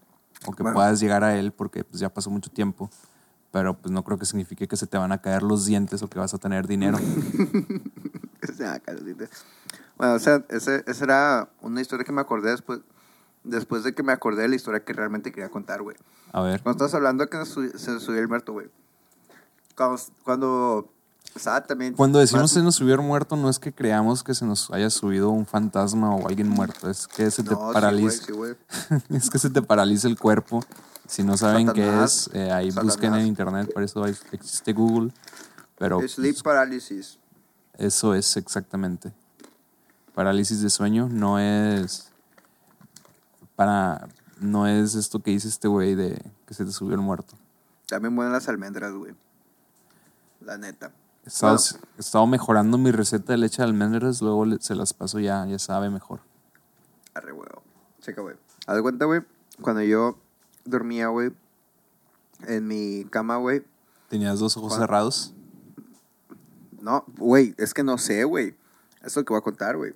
o 0.45 0.51
que 0.53 0.63
Bueno. 0.63 0.75
puedas 0.75 0.99
llegar 0.99 1.23
a 1.23 1.35
él 1.37 1.51
porque 1.51 1.83
pues, 1.83 1.99
ya 1.99 2.09
pasó 2.09 2.29
mucho 2.29 2.49
tiempo, 2.49 2.89
pero 3.51 3.75
pues 3.77 3.91
no 3.91 4.03
creo 4.03 4.17
que 4.17 4.25
signifique 4.25 4.67
que 4.67 4.77
se 4.77 4.87
te 4.87 4.97
van 4.97 5.11
a 5.11 5.19
caer 5.19 5.43
los 5.43 5.65
dientes 5.65 6.01
o 6.01 6.07
que 6.09 6.19
vas 6.19 6.33
a 6.33 6.37
tener 6.37 6.67
dinero. 6.67 6.97
Bueno, 9.97 10.13
o 10.15 10.19
sea, 10.19 10.43
ese- 10.49 10.83
esa 10.87 11.03
era 11.03 11.49
una 11.61 11.79
historia 11.81 12.03
que 12.05 12.11
me 12.11 12.21
acordé 12.21 12.49
después, 12.51 12.79
después 13.43 13.83
de 13.83 13.93
que 13.93 14.03
me 14.03 14.11
acordé 14.11 14.43
de 14.43 14.47
la 14.49 14.55
historia 14.55 14.83
que 14.83 14.93
realmente 14.93 15.31
quería 15.31 15.49
contar, 15.49 15.81
güey. 15.81 15.97
A 16.31 16.41
ver, 16.41 16.61
Cuando 16.61 16.85
estás 16.85 16.95
hablando 16.95 17.23
de 17.25 17.29
que 17.29 17.45
se 17.45 17.99
subió 17.99 18.19
el 18.19 18.27
muerto, 18.27 18.53
güey. 18.53 18.67
Cuando, 19.75 20.01
cuando 20.23 20.89
Exactamente. 21.35 21.95
Cuando 21.95 22.19
decimos 22.19 22.43
Más- 22.43 22.51
se 22.51 22.61
nos 22.61 22.75
subió 22.75 23.01
muerto, 23.01 23.35
no 23.37 23.49
es 23.49 23.57
que 23.57 23.71
creamos 23.71 24.21
que 24.23 24.33
se 24.33 24.45
nos 24.45 24.69
haya 24.71 24.89
subido 24.89 25.29
un 25.29 25.45
fantasma 25.45 26.13
o 26.13 26.27
alguien 26.27 26.49
muerto, 26.49 26.89
es 26.89 27.07
que 27.07 27.31
se 27.31 27.41
te 27.43 27.51
No, 27.51 27.55
sí, 27.57 27.61
güey, 27.61 27.73
paraliza, 27.73 28.25
sí, 28.25 28.31
güey. 28.33 28.55
es 29.09 29.29
que 29.29 29.39
se 29.39 29.49
te 29.49 29.61
paraliza 29.61 30.07
el 30.09 30.19
cuerpo. 30.19 30.61
Si 31.07 31.23
no 31.23 31.37
saben 31.37 31.71
qué 31.71 32.03
es, 32.03 32.29
eh, 32.33 32.51
ahí 32.51 32.69
Satanás. 32.71 32.95
busquen 32.95 33.13
en 33.15 33.27
internet, 33.27 33.71
para 33.73 33.85
eso 33.85 34.03
hay- 34.03 34.15
existe 34.33 34.73
Google. 34.73 35.13
Pero 35.77 36.05
Sleep 36.07 36.33
pues, 36.33 36.43
paralysis. 36.43 37.17
eso 37.77 38.13
es 38.13 38.35
exactamente. 38.37 39.13
Parálisis 40.13 40.61
de 40.61 40.69
sueño 40.69 41.07
no 41.09 41.39
es 41.39 42.10
para 43.55 44.07
no 44.39 44.67
es 44.67 44.95
esto 44.95 45.21
que 45.21 45.31
dice 45.31 45.47
este 45.47 45.67
güey 45.67 45.95
de 45.95 46.21
que 46.45 46.53
se 46.53 46.65
te 46.65 46.71
subió 46.71 46.95
el 46.95 47.01
muerto. 47.01 47.35
También 47.87 48.15
buenas 48.15 48.33
las 48.33 48.49
almendras, 48.49 48.93
güey. 48.93 49.13
La 50.39 50.57
neta. 50.57 50.91
He 51.23 51.27
estado, 51.29 51.57
Bueno. 51.57 51.87
he 51.97 51.99
estado 52.01 52.27
mejorando 52.27 52.77
mi 52.77 52.91
receta 52.91 53.33
de 53.33 53.37
leche 53.37 53.61
de 53.61 53.67
almendras, 53.67 54.21
luego 54.21 54.45
se 54.59 54.73
las 54.75 54.93
paso 54.93 55.19
ya, 55.19 55.45
ya 55.45 55.59
sabe 55.59 55.89
mejor. 55.89 56.21
Arre, 57.13 57.31
güey. 57.31 57.47
Checa, 57.99 58.21
güey. 58.21 58.35
Haz 58.65 58.75
de 58.75 58.81
cuenta, 58.81 59.05
güey, 59.05 59.21
cuando 59.61 59.83
yo 59.83 60.17
dormía, 60.65 61.07
güey, 61.09 61.31
en 62.47 62.67
mi 62.67 63.05
cama, 63.11 63.37
güey. 63.37 63.63
¿Tenías 64.09 64.39
dos 64.39 64.57
ojos 64.57 64.75
cerrados? 64.75 65.33
No, 66.81 67.03
güey, 67.17 67.53
es 67.57 67.73
que 67.73 67.83
no 67.83 67.97
sé, 67.99 68.23
güey. 68.23 68.55
Es 69.03 69.15
lo 69.15 69.23
que 69.23 69.33
voy 69.33 69.39
a 69.39 69.43
contar, 69.43 69.77
güey. 69.77 69.93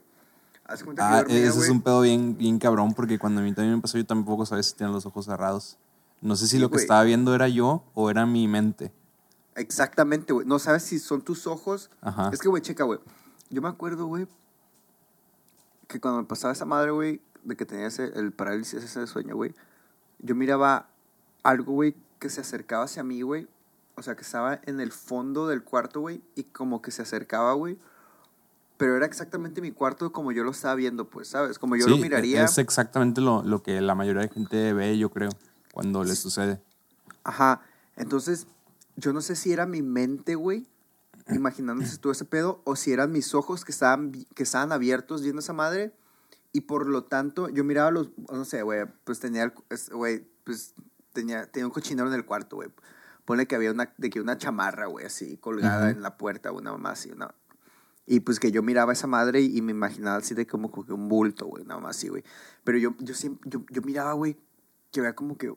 Haz 0.68 0.80
de 0.80 0.86
cuenta 0.86 1.08
que 1.08 1.14
Ah, 1.14 1.18
dormía, 1.20 1.48
ese 1.48 1.60
es 1.60 1.70
un 1.70 1.82
pedo 1.82 2.02
bien, 2.02 2.38
bien 2.38 2.60
cabrón, 2.60 2.94
porque 2.94 3.20
cuando 3.20 3.42
a 3.42 3.44
mí 3.44 3.54
también 3.54 3.76
me 3.76 3.82
pasó, 3.82 3.98
yo 3.98 4.06
tampoco 4.06 4.46
sabía 4.46 4.64
si 4.64 4.76
tenía 4.76 4.92
los 4.92 5.06
ojos 5.06 5.26
cerrados. 5.26 5.78
No 6.22 6.36
sé 6.36 6.48
si 6.48 6.58
lo 6.58 6.72
que 6.72 6.78
estaba 6.78 7.04
viendo 7.04 7.36
era 7.36 7.48
yo 7.48 7.84
o 7.94 8.10
era 8.10 8.26
mi 8.26 8.48
mente. 8.48 8.92
Exactamente, 9.56 10.34
güey. 10.34 10.46
No 10.48 10.60
sabes 10.60 10.84
si 10.84 11.00
son 11.00 11.22
tus 11.22 11.46
ojos. 11.48 11.92
Ajá. 12.02 12.30
Es 12.34 12.40
que, 12.40 12.50
güey, 12.50 12.62
checa, 12.62 12.84
güey. 12.84 13.00
Yo 13.50 13.62
me 13.62 13.70
acuerdo, 13.70 14.08
güey, 14.08 14.28
que 15.88 16.00
cuando 16.00 16.22
me 16.22 16.28
pasaba 16.28 16.54
esa 16.54 16.66
madre, 16.66 16.92
güey, 16.92 17.22
de 17.44 17.56
que 17.56 17.66
tenía 17.66 17.88
ese, 17.88 18.06
el 18.18 18.32
parálisis 18.32 18.84
ese 18.84 19.02
de 19.02 19.08
sueño, 19.08 19.36
güey, 19.36 19.54
yo 20.20 20.34
miraba 20.36 20.90
algo, 21.44 21.74
güey, 21.74 21.96
que 22.20 22.30
se 22.30 22.42
acercaba 22.42 22.86
hacia 22.86 23.04
mí, 23.04 23.22
güey. 23.22 23.48
O 23.96 24.02
sea, 24.02 24.16
que 24.16 24.24
estaba 24.24 24.60
en 24.64 24.80
el 24.80 24.92
fondo 24.92 25.48
del 25.48 25.64
cuarto, 25.64 26.02
güey, 26.02 26.22
y 26.36 26.46
como 26.46 26.82
que 26.82 26.92
se 26.92 27.04
acercaba, 27.04 27.54
güey. 27.54 27.78
Pero 28.78 28.98
era 28.98 29.06
exactamente 29.06 29.62
mi 29.62 29.72
cuarto 29.72 30.12
como 30.12 30.32
yo 30.32 30.44
lo 30.44 30.52
estaba 30.52 30.76
viendo, 30.76 31.10
pues, 31.10 31.30
¿sabes? 31.30 31.60
Como 31.60 31.76
yo 31.76 31.86
Sí, 31.86 31.92
lo 31.92 31.98
miraría. 31.98 32.44
Es 32.44 32.58
exactamente 32.58 33.22
lo, 33.22 33.42
lo 33.44 33.64
que 33.64 33.80
la 33.80 33.96
mayoría 33.96 34.24
de 34.24 34.30
gente 34.30 34.74
ve, 34.74 34.98
yo 34.98 35.10
creo, 35.10 35.30
cuando 35.74 36.04
le 36.04 36.16
sucede. 36.16 36.62
Ajá. 37.24 37.62
Entonces, 37.96 38.48
yo 38.98 39.14
no 39.14 39.22
sé 39.22 39.36
si 39.36 39.54
era 39.54 39.66
mi 39.66 39.82
mente, 39.82 40.36
güey, 40.36 40.68
imaginándose 41.30 41.98
todo 41.98 42.12
ese 42.12 42.26
pedo, 42.26 42.62
o 42.66 42.76
si 42.76 42.92
eran 42.92 43.12
mis 43.12 43.34
ojos 43.34 43.64
que 43.64 43.72
estaban, 43.72 44.12
que 44.12 44.44
estaban 44.44 44.72
abiertos 44.72 45.22
viendo 45.22 45.40
esa 45.40 45.54
madre. 45.54 45.94
Y 46.52 46.62
por 46.62 46.88
lo 46.88 47.04
tanto, 47.04 47.50
yo 47.50 47.64
miraba 47.64 47.92
los, 47.92 48.12
no 48.32 48.46
sé, 48.46 48.62
güey, 48.62 48.86
pues 49.04 49.20
tenía, 49.20 49.54
güey, 49.92 50.26
pues 50.44 50.74
tenía, 51.14 51.46
tenía 51.48 51.66
un 51.66 51.72
cochinero 51.72 52.08
en 52.08 52.14
el 52.14 52.26
cuarto, 52.26 52.58
güey. 52.58 52.70
Ponle 53.26 53.48
que 53.48 53.56
había 53.56 53.72
una, 53.72 53.94
de 53.98 54.10
que 54.10 54.22
una 54.22 54.38
chamarra, 54.38 54.86
güey, 54.86 55.06
así, 55.06 55.38
colgada 55.38 55.88
Ujú. 55.90 55.98
en 55.98 56.02
la 56.02 56.18
puerta, 56.18 56.52
una 56.52 56.72
mamá 56.72 56.92
así, 56.92 57.12
una... 57.12 57.34
Y 58.08 58.20
pues 58.20 58.40
que 58.40 58.52
yo 58.52 58.62
miraba 58.62 58.94
esa 58.94 59.08
madre 59.08 59.42
y, 59.42 59.58
y 59.58 59.62
me 59.62 59.72
imaginaba 59.72 60.18
así 60.18 60.36
de 60.36 60.46
como, 60.46 60.70
como 60.70 60.86
que 60.86 60.94
un 60.94 61.08
bulto, 61.10 61.48
güey, 61.48 61.64
nada 61.66 61.80
más 61.80 61.98
así, 61.98 62.08
güey. 62.08 62.24
Pero 62.64 62.78
yo, 62.78 62.96
yo 63.00 63.14
siempre, 63.16 63.50
yo, 63.50 63.64
yo 63.70 63.82
miraba, 63.82 64.14
güey, 64.14 64.38
que 64.92 65.00
había 65.00 65.16
como 65.16 65.38
que 65.38 65.54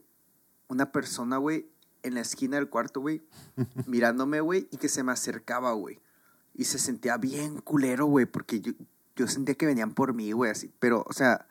una 0.68 0.90
persona, 0.92 1.36
güey, 1.36 1.70
en 2.02 2.14
la 2.14 2.20
esquina 2.20 2.56
del 2.56 2.68
cuarto, 2.70 3.00
güey, 3.00 3.22
mirándome, 3.86 4.40
güey, 4.40 4.68
y 4.70 4.78
que 4.78 4.88
se 4.88 5.02
me 5.02 5.12
acercaba, 5.12 5.72
güey. 5.72 6.00
Y 6.54 6.64
se 6.64 6.78
sentía 6.78 7.16
bien 7.18 7.60
culero, 7.60 8.06
güey, 8.06 8.24
porque 8.26 8.60
yo, 8.60 8.72
yo 9.14 9.28
sentía 9.28 9.54
que 9.54 9.66
venían 9.66 9.92
por 9.92 10.14
mí, 10.14 10.32
güey, 10.32 10.50
así. 10.50 10.72
Pero, 10.78 11.04
o 11.06 11.12
sea, 11.12 11.46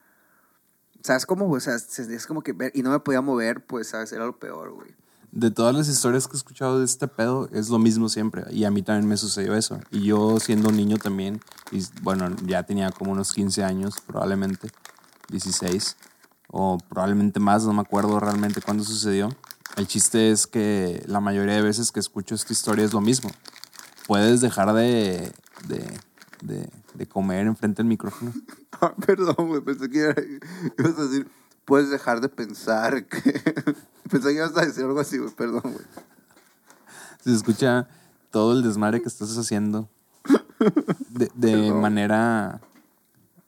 ¿sabes 1.04 1.26
cómo? 1.26 1.50
O 1.52 1.60
sea, 1.60 1.78
se- 1.80 2.14
es 2.14 2.26
como 2.28 2.42
que 2.42 2.54
ver, 2.54 2.72
y 2.76 2.82
no 2.82 2.90
me 2.92 3.00
podía 3.00 3.22
mover, 3.22 3.66
pues, 3.66 3.88
¿sabes? 3.90 4.12
Era 4.12 4.26
lo 4.26 4.40
peor, 4.40 4.72
güey. 4.72 4.96
De 5.32 5.52
todas 5.52 5.76
las 5.76 5.88
historias 5.88 6.28
que 6.28 6.34
he 6.34 6.38
escuchado 6.38 6.80
de 6.80 6.86
este 6.86 7.08
pedo, 7.08 7.50
es 7.52 7.70
lo 7.70 7.80
mismo 7.80 8.10
siempre. 8.10 8.44
Y 8.52 8.64
a 8.64 8.72
mí 8.72 8.82
también 8.82 9.08
me 9.08 9.18
sucedió 9.18 9.56
eso. 9.56 9.80
Y 9.92 10.04
yo 10.04 10.40
siendo 10.40 10.72
niño 10.72 10.98
también, 10.98 11.42
y 11.72 11.84
bueno, 12.02 12.34
ya 12.46 12.64
tenía 12.64 12.92
como 12.92 13.12
unos 13.12 13.34
15 13.34 13.64
años, 13.64 13.96
probablemente, 14.06 14.70
16, 15.30 15.98
o 16.50 16.78
probablemente 16.90 17.40
más, 17.40 17.66
no 17.66 17.74
me 17.74 17.82
acuerdo 17.82 18.20
realmente 18.20 18.62
cuándo 18.62 18.84
sucedió. 18.84 19.30
El 19.76 19.86
chiste 19.86 20.32
es 20.32 20.48
que 20.48 21.04
la 21.08 21.20
mayoría 21.20 21.56
de 21.56 21.62
veces 21.62 21.92
que 21.92 22.00
escucho 22.00 22.34
esta 22.34 22.54
historia 22.54 22.86
es 22.86 22.94
lo 22.94 23.02
mismo. 23.02 23.30
Puedes 24.08 24.42
dejar 24.42 24.74
de, 24.74 25.32
de, 25.68 26.00
de, 26.42 26.70
de 26.96 27.08
comer 27.08 27.46
enfrente 27.46 27.84
del 27.84 27.88
micrófono. 27.88 28.34
Ah, 28.80 28.94
perdón, 28.96 29.48
güey, 29.48 29.62
pensé 29.62 29.90
que 29.90 30.40
ibas 30.78 31.00
a 31.00 31.06
decir, 31.06 31.28
puedes 31.68 31.92
dejar 31.92 32.22
de 32.22 32.30
pensar 32.30 33.06
que... 33.10 33.20
pensé 34.10 34.30
que 34.30 34.36
ibas 34.36 34.58
a 34.58 34.66
decir 34.66 34.86
algo 34.86 35.00
así, 35.00 35.20
güey, 35.20 35.32
perdón, 35.36 35.62
güey. 35.62 35.86
Se 37.24 37.34
escucha 37.34 37.88
todo 38.32 38.54
el 38.54 38.64
desmadre 38.64 39.02
que 39.02 39.10
estás 39.10 39.38
haciendo 39.38 39.88
de, 41.36 41.72
manera 41.72 42.62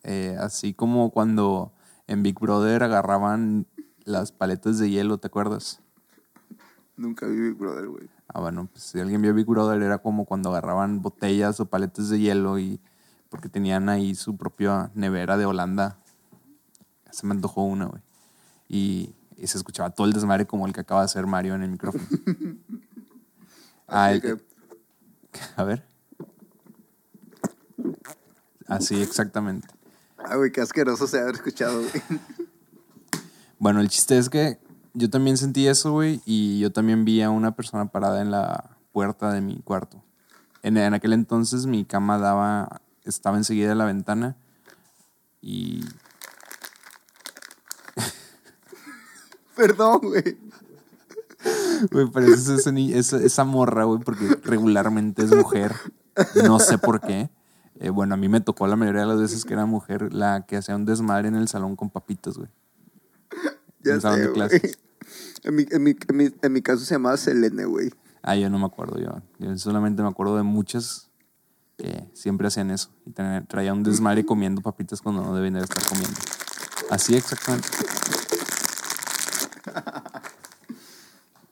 eh, 0.04 0.38
así 0.40 0.74
como 0.74 1.12
cuando 1.12 1.72
en 2.08 2.24
Big 2.24 2.40
Brother 2.40 2.84
agarraban 2.84 3.68
las 4.06 4.32
paletas 4.32 4.80
de 4.80 4.90
hielo, 4.90 5.18
¿te 5.18 5.28
acuerdas? 5.28 5.82
Nunca 6.98 7.26
vi 7.28 7.40
Big 7.40 7.56
Brother, 7.56 7.88
güey. 7.88 8.10
Ah, 8.28 8.42
bueno, 8.42 8.68
pues 8.72 8.84
si 8.84 9.00
alguien 9.00 9.22
vio 9.22 9.34
Big 9.34 9.46
Brother 9.46 9.82
era 9.82 10.00
como 10.00 10.26
cuando 10.26 10.50
agarraban 10.50 11.02
botellas 11.02 11.60
o 11.60 11.66
paletas 11.66 12.10
de 12.10 12.20
hielo 12.20 12.60
y 12.60 12.80
porque 13.30 13.50
tenían 13.50 13.90
ahí 13.90 14.16
su 14.16 14.38
propia 14.38 14.92
nevera 14.94 15.38
de 15.38 15.46
Holanda. 15.46 15.98
Se 17.12 17.26
me 17.26 17.34
antojó 17.34 17.64
una, 17.64 17.86
güey. 17.86 18.02
Y, 18.70 19.14
y 19.36 19.48
se 19.48 19.58
escuchaba 19.58 19.90
todo 19.90 20.08
el 20.08 20.14
desmadre 20.14 20.46
como 20.48 20.66
el 20.68 20.72
que 20.74 20.80
acaba 20.82 21.02
de 21.02 21.06
hacer 21.06 21.26
Mario 21.28 21.56
en 21.56 21.64
el 21.64 21.70
micrófono. 21.72 22.04
Ah, 23.92 24.10
Así 24.10 24.16
el- 24.18 24.22
que, 24.22 24.38
A 25.58 25.64
ver. 25.64 25.84
Así, 28.68 29.02
exactamente. 29.02 29.68
ay, 30.18 30.38
güey, 30.38 30.52
qué 30.52 30.62
asqueroso 30.62 31.08
se 31.08 31.20
haber 31.20 31.36
escuchado, 31.36 31.80
güey. 31.82 31.92
Bueno, 33.62 33.82
el 33.82 33.90
chiste 33.90 34.18
es 34.18 34.30
que 34.30 34.58
yo 34.94 35.10
también 35.10 35.36
sentí 35.38 35.68
eso, 35.68 35.92
güey, 35.92 36.22
y 36.26 36.60
yo 36.60 36.72
también 36.72 37.04
vi 37.04 37.22
a 37.22 37.30
una 37.30 37.56
persona 37.58 37.88
parada 37.92 38.22
en 38.22 38.32
la 38.32 38.78
puerta 38.94 39.34
de 39.34 39.42
mi 39.42 39.60
cuarto. 39.62 40.02
En, 40.64 40.78
en 40.78 40.94
aquel 40.94 41.12
entonces 41.12 41.66
mi 41.66 41.84
cama 41.84 42.18
daba, 42.20 42.82
estaba 43.04 43.36
enseguida 43.38 43.68
de 43.68 43.76
la 43.76 43.84
ventana 43.84 44.38
y 45.42 45.84
Perdón, 49.60 50.00
güey. 50.04 50.38
Güey, 51.92 52.08
pareces 52.12 52.48
ese 52.50 52.72
ni- 52.72 52.94
esa, 52.94 53.18
esa 53.18 53.44
morra, 53.44 53.84
güey, 53.86 54.00
porque 54.02 54.26
regularmente 54.44 55.24
es 55.24 55.34
mujer. 55.36 55.74
No 56.46 56.60
sé 56.60 56.78
por 56.78 57.00
qué. 57.02 57.30
Eh, 57.80 57.90
bueno, 57.90 58.14
a 58.14 58.18
mí 58.18 58.28
me 58.28 58.42
tocó 58.42 58.68
la 58.68 58.76
mayoría 58.76 59.02
de 59.02 59.08
las 59.08 59.20
veces 59.20 59.46
que 59.46 59.54
era 59.54 59.66
mujer 59.66 60.14
la 60.14 60.46
que 60.46 60.58
hacía 60.58 60.76
un 60.76 60.86
desmadre 60.86 61.30
en 61.30 61.36
el 61.36 61.48
salón 61.48 61.76
con 61.78 61.90
papitas, 61.90 62.36
güey. 62.38 62.50
Ya 63.84 63.92
En 63.92 63.96
el 63.96 64.02
salón 64.02 64.22
de 64.22 64.32
clases. 64.34 64.80
En 65.44 65.56
mi, 65.56 65.66
en, 65.72 65.84
mi, 65.84 65.96
en, 66.10 66.18
mi, 66.18 66.30
en 66.42 66.52
mi 66.54 66.62
caso 66.62 66.84
se 66.84 66.96
llamaba 66.96 67.16
Selene, 67.16 67.64
güey. 67.66 67.90
Ah, 68.22 68.36
yo 68.36 68.50
no 68.50 68.60
me 68.60 68.66
acuerdo, 68.66 69.00
yo, 69.00 69.22
yo 69.40 69.58
solamente 69.58 70.02
me 70.04 70.10
acuerdo 70.10 70.36
de 70.36 70.44
muchas 70.44 71.10
que 71.78 72.10
siempre 72.14 72.48
hacían 72.48 72.70
eso. 72.72 72.90
Y 73.06 73.12
tra- 73.12 73.48
traía 73.48 73.72
un 73.74 73.84
desmadre 73.84 74.26
comiendo 74.26 74.62
papitas 74.62 75.02
cuando 75.02 75.24
no 75.24 75.34
deben 75.34 75.54
de 75.54 75.62
estar 75.62 75.82
comiendo. 75.88 76.20
Así 76.92 77.16
exactamente. 77.16 77.70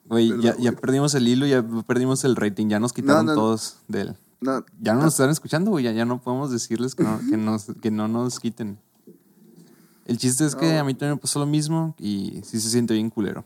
Güey, 0.10 0.40
ya, 0.42 0.56
ya 0.58 0.72
perdimos 0.72 1.14
el 1.16 1.28
hilo, 1.28 1.46
ya 1.46 1.62
perdimos 1.86 2.24
el 2.24 2.38
rating, 2.38 2.70
ya 2.70 2.80
nos 2.80 2.94
quitaron 2.94 3.26
No, 3.26 3.34
no, 3.34 3.36
no. 3.36 3.42
todos 3.42 3.78
del... 3.90 4.18
No, 4.40 4.64
Ya 4.80 4.94
no 4.94 5.02
nos 5.02 5.16
están 5.16 5.30
escuchando, 5.32 5.72
güey. 5.72 5.84
Ya, 5.84 5.92
ya 5.92 6.06
no 6.06 6.22
podemos 6.22 6.52
decirles 6.52 6.96
que 6.96 7.04
no, 7.04 7.20
que, 7.30 7.36
nos, 7.38 7.66
que 7.82 7.92
no 7.92 8.08
nos 8.08 8.40
quiten. 8.40 8.80
El 10.06 10.18
chiste 10.18 10.46
es 10.46 10.56
que 10.56 10.78
a 10.78 10.84
mí 10.86 10.94
también 10.94 11.16
me 11.16 11.18
pasó 11.18 11.40
lo 11.40 11.46
mismo 11.46 11.94
y 11.98 12.42
sí 12.46 12.62
se 12.62 12.70
siente 12.70 12.94
bien 12.94 13.10
culero. 13.10 13.44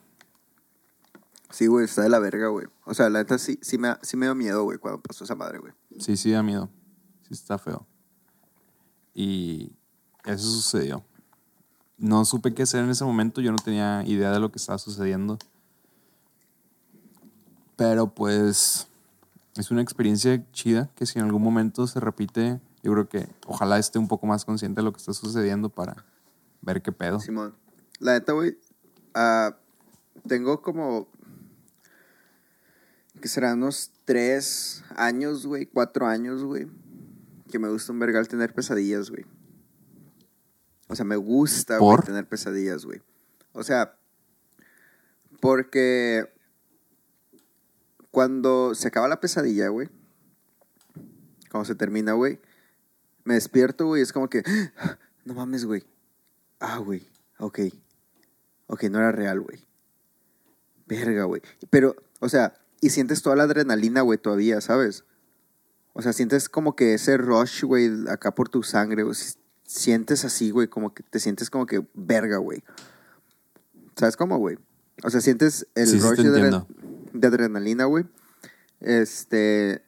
sí, 1.49 1.65
güey, 1.65 1.85
está 1.85 2.03
de 2.03 2.09
la 2.09 2.19
verga, 2.19 2.49
güey. 2.49 2.67
O 2.85 2.93
sea, 2.93 3.09
la 3.09 3.19
neta 3.19 3.39
sí, 3.39 3.57
sí, 3.61 3.77
me, 3.79 3.95
sí 4.03 4.17
me 4.17 4.27
dio 4.27 4.35
miedo, 4.35 4.63
güey, 4.63 4.77
cuando 4.77 5.01
pasó 5.01 5.23
esa 5.23 5.33
madre, 5.33 5.57
güey. 5.59 5.73
Sí, 5.97 6.15
sí 6.17 6.29
da 6.31 6.43
miedo. 6.43 6.69
Sí 7.23 7.33
está 7.33 7.57
feo. 7.57 7.87
Y 9.15 9.71
eso 10.25 10.45
sucedió. 10.45 11.03
No 12.01 12.25
supe 12.25 12.55
qué 12.55 12.63
hacer 12.63 12.83
en 12.83 12.89
ese 12.89 13.05
momento. 13.05 13.41
Yo 13.41 13.51
no 13.51 13.59
tenía 13.59 14.03
idea 14.07 14.31
de 14.31 14.39
lo 14.39 14.51
que 14.51 14.57
estaba 14.57 14.79
sucediendo. 14.79 15.37
Pero 17.75 18.07
pues 18.07 18.87
es 19.55 19.69
una 19.69 19.83
experiencia 19.83 20.43
chida 20.51 20.89
que 20.95 21.05
si 21.05 21.19
en 21.19 21.25
algún 21.25 21.43
momento 21.43 21.85
se 21.85 21.99
repite, 21.99 22.59
yo 22.81 22.91
creo 22.93 23.07
que 23.07 23.29
ojalá 23.45 23.77
esté 23.77 23.99
un 23.99 24.07
poco 24.07 24.25
más 24.25 24.45
consciente 24.45 24.81
de 24.81 24.85
lo 24.85 24.91
que 24.91 24.97
está 24.97 25.13
sucediendo 25.13 25.69
para 25.69 26.03
ver 26.61 26.81
qué 26.81 26.91
pedo. 26.91 27.19
Simón. 27.19 27.53
La 27.99 28.13
neta, 28.13 28.33
güey, 28.33 28.57
ah, 29.13 29.55
tengo 30.27 30.63
como... 30.63 31.07
que 33.21 33.27
serán 33.27 33.59
unos 33.59 33.91
tres 34.05 34.83
años, 34.95 35.45
güey, 35.45 35.67
cuatro 35.67 36.07
años, 36.07 36.43
güey, 36.43 36.67
que 37.51 37.59
me 37.59 37.69
gusta 37.69 37.91
un 37.91 37.99
vergal 37.99 38.27
tener 38.27 38.55
pesadillas, 38.55 39.11
güey. 39.11 39.23
O 40.91 40.95
sea, 40.95 41.05
me 41.05 41.15
gusta, 41.15 41.79
tener 42.05 42.27
pesadillas, 42.27 42.83
güey. 42.83 43.01
O 43.53 43.63
sea, 43.63 43.97
porque 45.39 46.29
cuando 48.11 48.75
se 48.75 48.89
acaba 48.89 49.07
la 49.07 49.21
pesadilla, 49.21 49.69
güey, 49.69 49.89
cuando 51.49 51.63
se 51.63 51.75
termina, 51.75 52.11
güey, 52.11 52.41
me 53.23 53.35
despierto, 53.35 53.85
güey, 53.85 54.01
es 54.01 54.11
como 54.11 54.29
que, 54.29 54.43
no 55.23 55.33
mames, 55.33 55.63
güey. 55.63 55.85
Ah, 56.59 56.79
güey, 56.79 57.07
ok. 57.39 57.59
Ok, 58.67 58.83
no 58.83 58.99
era 58.99 59.13
real, 59.13 59.39
güey. 59.39 59.65
Verga, 60.87 61.23
güey. 61.23 61.41
Pero, 61.69 61.95
o 62.19 62.27
sea, 62.27 62.53
y 62.81 62.89
sientes 62.89 63.21
toda 63.21 63.37
la 63.37 63.43
adrenalina, 63.43 64.01
güey, 64.01 64.17
todavía, 64.17 64.59
¿sabes? 64.59 65.05
O 65.93 66.01
sea, 66.01 66.11
sientes 66.11 66.49
como 66.49 66.75
que 66.75 66.95
ese 66.95 67.15
rush, 67.15 67.63
güey, 67.63 67.89
acá 68.09 68.35
por 68.35 68.49
tu 68.49 68.61
sangre, 68.61 69.03
güey. 69.03 69.15
Si- 69.71 69.81
Sientes 69.81 70.25
así, 70.25 70.51
güey, 70.51 70.67
como 70.67 70.93
que 70.93 71.01
te 71.03 71.19
sientes 71.19 71.49
como 71.49 71.65
que 71.65 71.85
verga, 71.93 72.37
güey. 72.37 72.63
¿Sabes 73.95 74.17
cómo, 74.17 74.37
güey? 74.37 74.57
O 75.03 75.09
sea, 75.09 75.21
sientes 75.21 75.67
el 75.75 75.87
Sí, 75.87 75.99
rush 75.99 76.19
de, 76.19 77.27
adrenalina, 77.27 77.85
güey. 77.85 78.05
Este. 78.79 79.81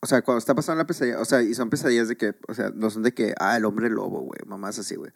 O 0.00 0.06
sea, 0.06 0.20
cuando 0.22 0.38
está 0.38 0.54
pasando 0.54 0.82
la 0.82 0.86
pesadilla, 0.86 1.18
o 1.20 1.24
sea, 1.24 1.42
y 1.42 1.54
son 1.54 1.70
pesadillas 1.70 2.08
de 2.08 2.16
que, 2.16 2.34
o 2.46 2.52
sea, 2.54 2.70
no 2.74 2.90
son 2.90 3.02
de 3.02 3.14
que, 3.14 3.34
ah, 3.40 3.56
el 3.56 3.64
hombre 3.64 3.88
lobo, 3.88 4.20
güey, 4.20 4.40
mamás 4.46 4.78
así, 4.78 4.96
güey. 4.96 5.10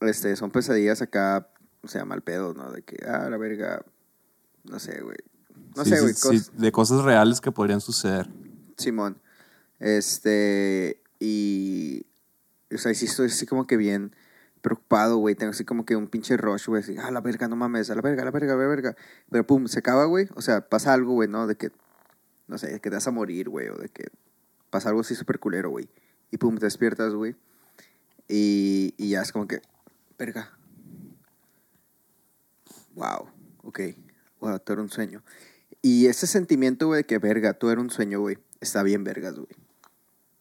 Este, 0.00 0.36
son 0.36 0.52
pesadillas 0.52 1.02
acá, 1.02 1.48
o 1.82 1.88
sea, 1.88 2.04
mal 2.04 2.22
pedo, 2.22 2.54
¿no? 2.54 2.70
De 2.70 2.82
que, 2.82 3.04
ah, 3.04 3.28
la 3.28 3.36
verga, 3.36 3.84
no 4.64 4.78
sé, 4.78 5.00
güey. 5.00 5.16
No 5.76 5.84
Sí, 5.84 5.90
sé, 5.90 6.00
güey, 6.00 6.14
cos- 6.14 6.52
de 6.52 6.70
cosas 6.72 7.02
reales 7.02 7.40
que 7.40 7.50
podrían 7.50 7.80
suceder. 7.80 8.28
Simón. 8.76 9.20
Este, 9.80 11.02
y, 11.20 12.06
o 12.72 12.78
sea, 12.78 12.94
sí 12.94 13.06
estoy 13.06 13.26
así 13.26 13.46
como 13.46 13.66
que 13.66 13.76
bien 13.76 14.14
preocupado, 14.60 15.16
güey. 15.16 15.34
Tengo 15.34 15.50
así 15.50 15.64
como 15.64 15.84
que 15.84 15.96
un 15.96 16.08
pinche 16.08 16.36
rush, 16.36 16.66
güey. 16.66 16.82
Así, 16.82 16.96
ah, 16.98 17.10
la 17.10 17.20
verga, 17.20 17.48
no 17.48 17.56
mames, 17.56 17.90
a 17.90 17.94
la 17.94 18.02
verga, 18.02 18.22
a 18.22 18.24
la 18.24 18.30
verga, 18.30 18.54
a 18.54 18.56
la 18.56 18.66
verga. 18.66 18.96
Pero 19.30 19.46
pum, 19.46 19.66
se 19.66 19.78
acaba, 19.80 20.04
güey. 20.04 20.28
O 20.34 20.42
sea, 20.42 20.68
pasa 20.68 20.92
algo, 20.92 21.12
güey, 21.12 21.28
¿no? 21.28 21.46
De 21.46 21.56
que, 21.56 21.70
no 22.46 22.58
sé, 22.58 22.68
de 22.68 22.80
que 22.80 22.90
te 22.90 22.96
vas 22.96 23.06
a 23.06 23.10
morir, 23.10 23.48
güey. 23.48 23.68
O 23.68 23.76
de 23.76 23.88
que 23.88 24.08
pasa 24.70 24.88
algo 24.90 25.00
así 25.00 25.14
súper 25.14 25.38
culero, 25.38 25.70
güey. 25.70 25.88
Y 26.30 26.36
pum, 26.38 26.56
te 26.58 26.66
despiertas, 26.66 27.14
güey. 27.14 27.36
Y, 28.28 28.94
y 28.98 29.10
ya 29.10 29.22
es 29.22 29.32
como 29.32 29.48
que, 29.48 29.62
verga. 30.18 30.52
Wow, 32.94 33.28
ok. 33.62 33.80
Wow, 34.40 34.58
todo 34.60 34.74
era 34.74 34.82
un 34.82 34.90
sueño. 34.90 35.22
Y 35.82 36.06
ese 36.06 36.26
sentimiento, 36.26 36.88
güey, 36.88 36.98
de 36.98 37.06
que 37.06 37.18
verga, 37.18 37.54
todo 37.54 37.70
era 37.70 37.80
un 37.80 37.90
sueño, 37.90 38.20
güey, 38.20 38.38
está 38.60 38.82
bien 38.82 39.04
vergas, 39.04 39.36
güey. 39.36 39.48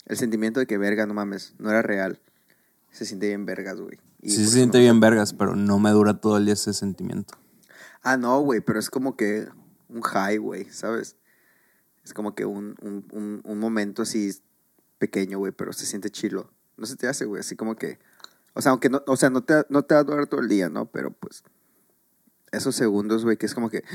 El 0.08 0.18
sentimiento 0.18 0.60
de 0.60 0.68
que 0.68 0.78
verga, 0.78 1.06
no 1.06 1.14
mames, 1.14 1.54
no 1.60 1.70
era 1.70 1.82
real. 1.82 2.20
Se 2.92 3.06
siente 3.06 3.28
bien 3.28 3.46
vergas, 3.46 3.80
güey. 3.80 4.00
Y 4.22 4.32
Sí 4.32 4.46
se 4.46 4.52
siente 4.52 4.80
bien 4.80 5.00
vergas, 5.00 5.34
pero 5.34 5.56
no 5.56 5.80
me 5.80 5.92
dura 5.92 6.20
todo 6.20 6.38
el 6.38 6.46
día 6.46 6.54
ese 6.54 6.74
sentimiento. 6.74 7.38
Ah, 8.02 8.16
no, 8.16 8.40
güey, 8.40 8.62
pero 8.62 8.80
es 8.80 8.90
como 8.90 9.18
que 9.18 9.48
un 9.90 10.02
high, 10.02 10.38
güey, 10.38 10.66
¿sabes? 10.72 11.18
Es 12.06 12.14
como 12.14 12.36
que 12.36 12.46
un, 12.46 12.76
un, 12.82 13.06
un, 13.12 13.42
un 13.44 13.60
momento 13.60 14.02
así 14.02 14.32
pequeño, 14.98 15.40
güey, 15.40 15.52
pero 15.52 15.74
se 15.74 15.86
siente 15.86 16.10
chilo. 16.10 16.52
No 16.78 16.86
se 16.86 16.96
te 16.96 17.08
hace, 17.08 17.26
güey, 17.26 17.42
así 17.42 17.56
como 17.56 17.76
que... 17.76 18.00
O 18.54 18.62
sea, 18.62 18.72
aunque 18.72 18.90
no, 18.90 19.04
o 19.06 19.18
sea, 19.18 19.30
no 19.30 19.44
te, 19.44 19.66
no 19.70 19.84
te 19.84 19.94
va 19.94 20.00
a 20.02 20.04
durar 20.06 20.28
todo 20.28 20.40
el 20.40 20.48
día, 20.48 20.70
¿no? 20.70 20.86
Pero 20.86 21.12
pues 21.12 21.44
esos 22.52 22.76
segundos, 22.76 23.26
güey, 23.26 23.36
que 23.36 23.46
es 23.46 23.54
como 23.54 23.70
que... 23.70 23.84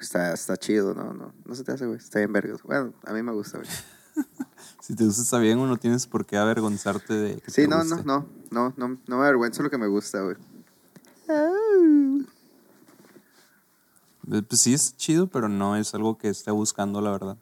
Está, 0.00 0.32
está 0.32 0.56
chido, 0.56 0.94
¿no? 0.94 1.12
No, 1.12 1.34
no 1.44 1.54
se 1.54 1.62
te 1.62 1.72
hace, 1.72 1.84
güey. 1.84 1.98
Está 1.98 2.20
bien 2.20 2.32
vergas. 2.32 2.62
Bueno, 2.62 2.94
a 3.04 3.12
mí 3.12 3.22
me 3.22 3.32
gusta, 3.32 3.58
güey. 3.58 3.68
Si 4.80 4.96
te 4.96 5.04
gusta 5.04 5.22
está 5.22 5.38
bien 5.38 5.58
o 5.58 5.66
no 5.68 5.76
tienes 5.76 6.06
por 6.08 6.26
qué 6.26 6.36
avergonzarte 6.36 7.14
de 7.14 7.36
que 7.40 7.50
Sí, 7.50 7.62
te 7.62 7.68
no, 7.68 7.84
no, 7.84 7.96
guste. 7.96 8.04
no, 8.04 8.26
no, 8.50 8.74
no, 8.76 8.88
no 9.06 9.16
me 9.18 9.22
avergüenzo 9.24 9.62
lo 9.62 9.70
que 9.70 9.78
me 9.78 9.86
gusta, 9.86 10.20
güey. 10.22 10.36
Eh, 11.28 12.24
Pues 14.48 14.60
sí 14.60 14.74
es 14.74 14.96
chido, 14.96 15.26
pero 15.28 15.48
no 15.48 15.76
es 15.76 15.94
algo 15.94 16.18
que 16.18 16.28
esté 16.28 16.50
buscando, 16.50 17.00
la 17.00 17.10
verdad. 17.12 17.36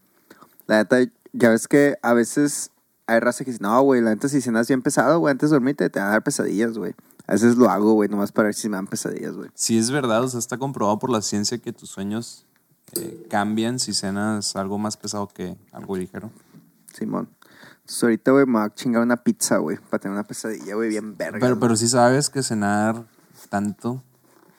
La 0.67 0.79
neta, 0.79 0.99
ya 1.33 1.51
ves 1.51 1.69
que 1.69 1.97
a 2.03 2.13
veces 2.13 2.71
hay 3.07 3.21
raza 3.21 3.45
que 3.45 3.53
dice, 3.53 3.63
no, 3.63 3.81
güey, 3.83 4.03
la 4.03 4.11
neta, 4.11 4.29
si 4.29 4.41
cenas 4.43 4.69
bien 4.69 4.83
pesado, 4.83 5.19
güey, 5.19 5.33
antes 5.33 5.49
de 5.51 5.55
dormirte 5.57 5.89
te 5.89 5.99
van 6.01 6.09
a 6.09 6.13
dar 6.13 6.23
pesadillas, 6.23 6.77
güey. 6.77 6.95
A 7.27 7.33
veces 7.33 7.57
lo 7.57 7.71
hago, 7.71 7.93
güey, 7.95 8.09
nomás 8.09 8.33
para 8.33 8.47
ver 8.47 8.55
si 8.55 8.69
me 8.69 8.77
dan 8.77 8.87
pesadillas, 8.87 9.35
güey. 9.37 9.51
Sí 9.55 9.79
es 9.79 9.91
verdad, 9.91 10.23
o 10.25 10.29
sea, 10.29 10.39
está 10.39 10.59
comprobado 10.59 10.99
por 10.99 11.11
la 11.11 11.23
ciencia 11.23 11.57
que 11.59 11.73
tus 11.73 11.89
sueños 11.91 12.45
eh, 12.93 13.27
cambian 13.31 13.79
si 13.79 13.93
cenas 13.95 14.57
algo 14.57 14.79
más 14.79 14.97
pesado 14.97 15.29
que 15.29 15.57
algo 15.73 15.97
ligero. 15.97 16.31
Simón. 16.99 17.29
Entonces 17.81 18.03
ahorita, 18.03 18.31
güey, 18.33 18.47
me 18.47 18.53
voy 18.53 18.63
a 18.63 18.75
chingar 18.75 19.03
una 19.03 19.17
pizza, 19.17 19.59
güey, 19.59 19.79
para 19.79 19.99
tener 20.01 20.15
una 20.15 20.25
pesadilla, 20.25 20.75
güey, 20.75 20.91
bien 20.91 21.17
verga. 21.17 21.39
Pero, 21.41 21.59
pero 21.59 21.77
sí 21.77 21.89
sabes 21.89 22.29
que 22.29 22.43
cenar 22.43 23.05
tanto 23.49 24.03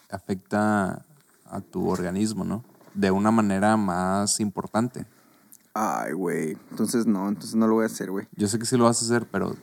afecta 0.10 1.06
a 1.46 1.62
tu 1.62 1.88
organismo, 1.90 2.44
¿no? 2.44 2.64
De 2.94 3.12
una 3.12 3.30
manera 3.32 3.78
más 3.78 4.40
importante. 4.40 5.06
Ay, 5.74 6.14
güey. 6.14 6.58
Entonces 6.72 7.06
no, 7.06 7.30
entonces 7.30 7.56
no 7.56 7.68
lo 7.68 7.76
voy 7.76 7.84
a 7.84 7.88
hacer, 7.88 8.10
güey. 8.10 8.28
Yo 8.36 8.48
sé 8.48 8.58
que 8.58 8.66
sí 8.66 8.76
lo 8.78 8.86
vas 8.86 9.02
a 9.02 9.06
hacer, 9.06 9.28
pero 9.32 9.56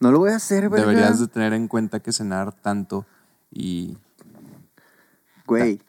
No 0.00 0.10
lo 0.10 0.18
voy 0.18 0.30
a 0.30 0.36
hacer, 0.36 0.68
güey. 0.68 0.80
deberías 0.80 1.20
de 1.20 1.28
tener 1.28 1.52
en 1.52 1.68
cuenta 1.68 2.00
que 2.00 2.12
cenar 2.12 2.52
tanto 2.52 3.04
y 3.50 3.98
Güey. 5.46 5.80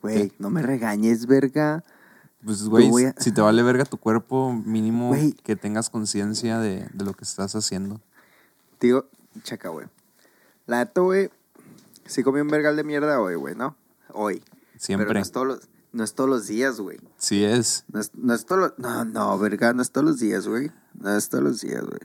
Güey, 0.00 0.32
no 0.38 0.50
me 0.50 0.62
regañes, 0.62 1.26
verga. 1.26 1.82
Pues 2.44 2.64
güey, 2.68 3.06
a- 3.06 3.14
si 3.18 3.32
te 3.32 3.40
vale 3.40 3.62
verga 3.62 3.84
tu 3.84 3.96
cuerpo, 3.98 4.52
mínimo 4.52 5.08
Güey. 5.08 5.32
que 5.32 5.56
tengas 5.56 5.90
conciencia 5.90 6.58
de, 6.58 6.88
de 6.92 7.04
lo 7.04 7.14
que 7.14 7.24
estás 7.24 7.54
haciendo. 7.54 8.00
Digo, 8.80 9.06
checa, 9.42 9.68
güey. 9.70 9.86
La 10.66 10.78
neta, 10.78 11.00
güey, 11.00 11.30
sí 12.06 12.22
comí 12.22 12.40
un 12.40 12.48
vergal 12.48 12.76
de 12.76 12.84
mierda 12.84 13.20
hoy, 13.20 13.34
güey, 13.34 13.54
¿no? 13.54 13.76
Hoy. 14.12 14.42
Siempre. 14.76 15.06
Pero 15.06 15.18
no 15.18 15.22
es 15.22 15.32
todos 15.32 15.46
los, 15.46 15.60
no 15.92 16.04
es 16.04 16.14
todos 16.14 16.28
los 16.30 16.46
días, 16.46 16.80
güey. 16.80 16.98
Sí 17.18 17.44
es. 17.44 17.84
No 17.92 18.00
es, 18.00 18.10
no 18.14 18.34
es 18.34 18.44
todos. 18.44 18.74
No, 18.78 19.04
no, 19.04 19.38
verga, 19.38 19.72
no 19.72 19.82
es 19.82 19.90
todos 19.90 20.06
los 20.06 20.18
días, 20.20 20.46
güey. 20.48 20.70
No 20.94 21.16
es 21.16 21.28
todos 21.28 21.42
los 21.44 21.60
días, 21.60 21.82
güey. 21.84 22.00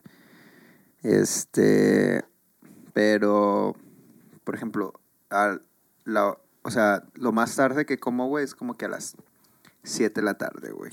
Este... 1.04 2.24
Pero, 2.94 3.76
por 4.44 4.56
ejemplo, 4.56 4.94
al- 5.30 5.62
la, 6.06 6.38
o 6.64 6.72
sea, 6.72 7.04
lo 7.14 7.32
más 7.32 7.56
tarde 7.56 7.86
que 7.86 8.00
como, 8.00 8.28
güey, 8.28 8.44
es 8.44 8.56
como 8.56 8.76
que 8.78 8.86
a 8.86 8.90
las 8.90 9.16
7 9.84 10.22
de 10.22 10.26
la 10.26 10.34
tarde, 10.38 10.72
güey. 10.72 10.92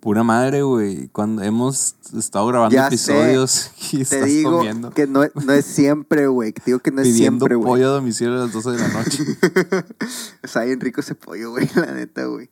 Pura 0.00 0.22
madre, 0.22 0.62
güey. 0.62 1.08
Cuando 1.08 1.42
hemos 1.42 1.94
estado 2.16 2.46
grabando 2.46 2.74
Ya 2.74 2.88
sé. 2.88 2.94
episodios 2.94 3.70
y 3.92 3.96
Te 3.98 4.02
estás 4.02 4.24
digo 4.24 4.58
comiendo. 4.58 4.90
que 4.90 5.06
no, 5.06 5.20
no 5.44 5.52
es 5.52 5.66
siempre, 5.66 6.26
güey. 6.26 6.52
Te 6.52 6.62
digo 6.66 6.78
que 6.78 6.90
no 6.90 7.02
es 7.02 7.08
pidiendo 7.08 7.44
siempre, 7.46 7.56
güey. 7.56 7.68
pollo 7.68 7.88
a 7.90 7.92
domicilio 7.96 8.34
a 8.34 8.44
las 8.46 8.52
12 8.52 8.70
de 8.70 8.78
la 8.78 8.88
noche. 8.88 9.22
Está 10.42 10.64
bien 10.64 10.80
rico 10.80 11.00
ese 11.02 11.14
pollo, 11.14 11.50
güey, 11.50 11.68
la 11.74 11.92
neta, 11.92 12.24
güey. 12.24 12.48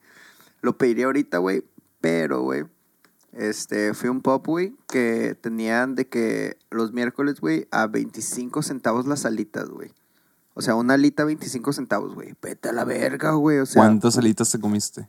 Lo 0.60 0.76
pediría 0.76 1.06
ahorita, 1.06 1.38
güey, 1.38 1.64
pero, 2.00 2.42
güey, 2.42 2.64
este, 3.32 3.94
fui 3.94 4.08
a 4.08 4.10
un 4.10 4.20
pop, 4.20 4.44
güey, 4.46 4.74
que 4.88 5.36
tenían 5.40 5.94
de 5.94 6.06
que 6.08 6.58
los 6.70 6.92
miércoles, 6.92 7.40
güey, 7.40 7.66
a 7.70 7.86
25 7.86 8.62
centavos 8.62 9.06
las 9.06 9.24
alitas, 9.24 9.68
güey. 9.70 9.92
O 10.54 10.60
sea, 10.60 10.74
una 10.74 10.94
alita 10.94 11.24
25 11.24 11.72
centavos, 11.72 12.14
güey. 12.14 12.34
Vete 12.42 12.68
a 12.68 12.72
la 12.72 12.84
verga, 12.84 13.30
güey, 13.32 13.58
o 13.58 13.66
sea. 13.66 13.80
¿Cuántas 13.80 14.18
alitas 14.18 14.50
te 14.50 14.58
comiste? 14.58 15.08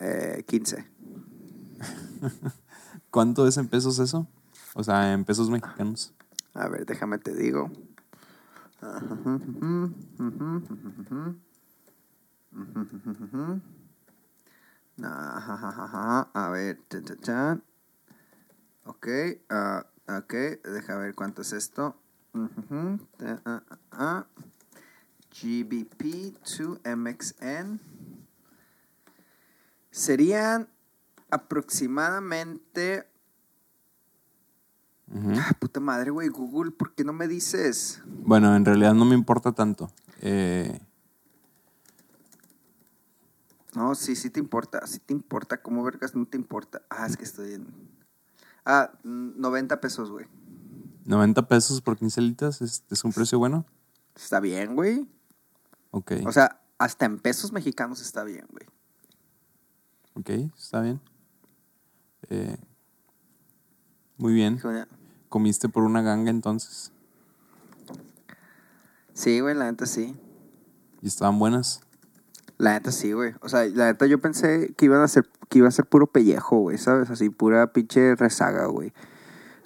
Eh, 0.00 0.44
15. 0.46 0.86
¿Cuánto 3.10 3.46
es 3.46 3.56
en 3.56 3.68
pesos 3.68 3.98
eso? 3.98 4.26
O 4.74 4.84
sea, 4.84 5.12
en 5.12 5.24
pesos 5.24 5.50
mexicanos. 5.50 6.12
A 6.54 6.68
ver, 6.68 6.86
déjame 6.86 7.18
te 7.18 7.34
digo. 7.34 7.70
A 16.34 16.48
ver. 16.50 16.78
Ok, 18.84 19.08
ah, 19.50 19.86
ok, 20.08 20.32
deja 20.64 20.96
ver 20.96 21.14
cuánto 21.14 21.42
es 21.42 21.52
esto. 21.52 21.96
Ah, 23.44 23.62
ah. 23.92 24.26
GBP 25.30 26.36
to 26.42 26.80
MXN. 26.84 27.80
Serían 29.90 30.68
aproximadamente. 31.30 33.08
Ah, 35.10 35.52
puta 35.58 35.80
madre, 35.80 36.10
güey, 36.10 36.28
Google, 36.28 36.70
¿por 36.70 36.94
qué 36.94 37.02
no 37.02 37.14
me 37.14 37.28
dices? 37.28 38.02
Bueno, 38.06 38.54
en 38.54 38.64
realidad 38.64 38.92
no 38.92 39.06
me 39.06 39.14
importa 39.14 39.52
tanto. 39.52 39.90
Eh, 40.20 40.80
No, 43.74 43.94
sí, 43.94 44.16
sí 44.16 44.28
te 44.28 44.40
importa, 44.40 44.84
sí 44.88 44.98
te 44.98 45.12
importa, 45.12 45.62
¿cómo 45.62 45.84
vergas 45.84 46.14
no 46.16 46.26
te 46.26 46.36
importa? 46.36 46.82
Ah, 46.90 47.06
es 47.06 47.16
que 47.16 47.22
estoy 47.24 47.54
en... 47.54 47.68
Ah, 48.64 48.90
mm, 49.04 49.40
90 49.40 49.80
pesos, 49.80 50.10
güey. 50.10 50.26
90 51.04 51.46
pesos 51.46 51.80
por 51.80 51.96
15 51.96 52.20
alitas 52.20 52.60
es, 52.60 52.82
es 52.90 53.04
un 53.04 53.12
precio 53.12 53.38
bueno. 53.38 53.64
Está 54.16 54.40
bien, 54.40 54.74
güey. 54.74 55.08
Ok. 55.92 56.12
O 56.26 56.32
sea, 56.32 56.60
hasta 56.78 57.06
en 57.06 57.20
pesos 57.20 57.52
mexicanos 57.52 58.00
está 58.00 58.24
bien, 58.24 58.46
güey. 58.50 58.66
Ok, 60.18 60.30
está 60.56 60.80
bien. 60.80 61.00
Eh, 62.28 62.56
muy 64.16 64.32
bien. 64.32 64.60
¿Comiste 65.28 65.68
por 65.68 65.84
una 65.84 66.02
ganga 66.02 66.30
entonces? 66.30 66.90
Sí, 69.12 69.38
güey, 69.38 69.54
la 69.54 69.70
neta 69.70 69.86
sí. 69.86 70.16
¿Y 71.02 71.06
estaban 71.06 71.38
buenas? 71.38 71.82
La 72.56 72.72
neta 72.72 72.90
sí, 72.90 73.12
güey. 73.12 73.34
O 73.42 73.48
sea, 73.48 73.64
la 73.66 73.86
neta 73.86 74.06
yo 74.06 74.20
pensé 74.20 74.74
que 74.76 74.86
iban 74.86 75.02
a 75.02 75.08
ser, 75.08 75.28
que 75.48 75.58
iba 75.58 75.68
a 75.68 75.72
ser 75.72 75.86
puro 75.86 76.08
pellejo, 76.08 76.58
güey, 76.58 76.78
¿sabes? 76.78 77.10
Así, 77.10 77.30
pura 77.30 77.72
pinche 77.72 78.16
rezaga, 78.16 78.66
güey. 78.66 78.92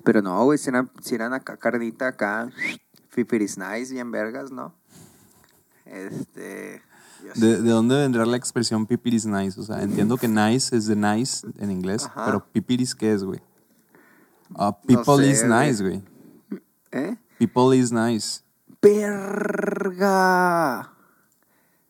Pero 0.05 0.21
no, 0.21 0.45
güey, 0.45 0.59
si 0.59 0.69
eran, 0.69 0.91
si 1.01 1.15
eran 1.15 1.33
acá 1.33 1.57
carnita 1.57 2.09
acá, 2.09 2.51
fipiris 3.09 3.57
nice, 3.57 3.95
bien 3.95 4.11
vergas, 4.11 4.51
¿no? 4.51 4.75
Este... 5.87 6.83
¿De, 7.35 7.63
de 7.63 7.71
dónde 7.71 7.97
vendrá 7.97 8.27
la 8.27 8.37
expresión 8.37 8.87
pipiris 8.87 9.27
nice? 9.27 9.59
O 9.61 9.63
sea, 9.63 9.83
entiendo 9.83 10.17
que 10.17 10.29
nice 10.29 10.75
es 10.77 10.87
de 10.87 10.97
nice 10.97 11.47
en 11.59 11.71
inglés, 11.71 12.07
Ajá. 12.07 12.25
pero 12.27 12.45
pipiris, 12.53 12.95
¿qué 12.95 13.13
es, 13.13 13.25
güey? 13.25 13.41
Ah, 14.55 14.77
people 14.87 15.25
sé, 15.25 15.31
is 15.31 15.45
nice, 15.45 15.83
güey. 15.83 16.03
¿Eh? 16.91 17.17
People 17.39 17.77
is 17.77 17.91
nice. 17.93 18.41
¡Verga! 18.83 20.93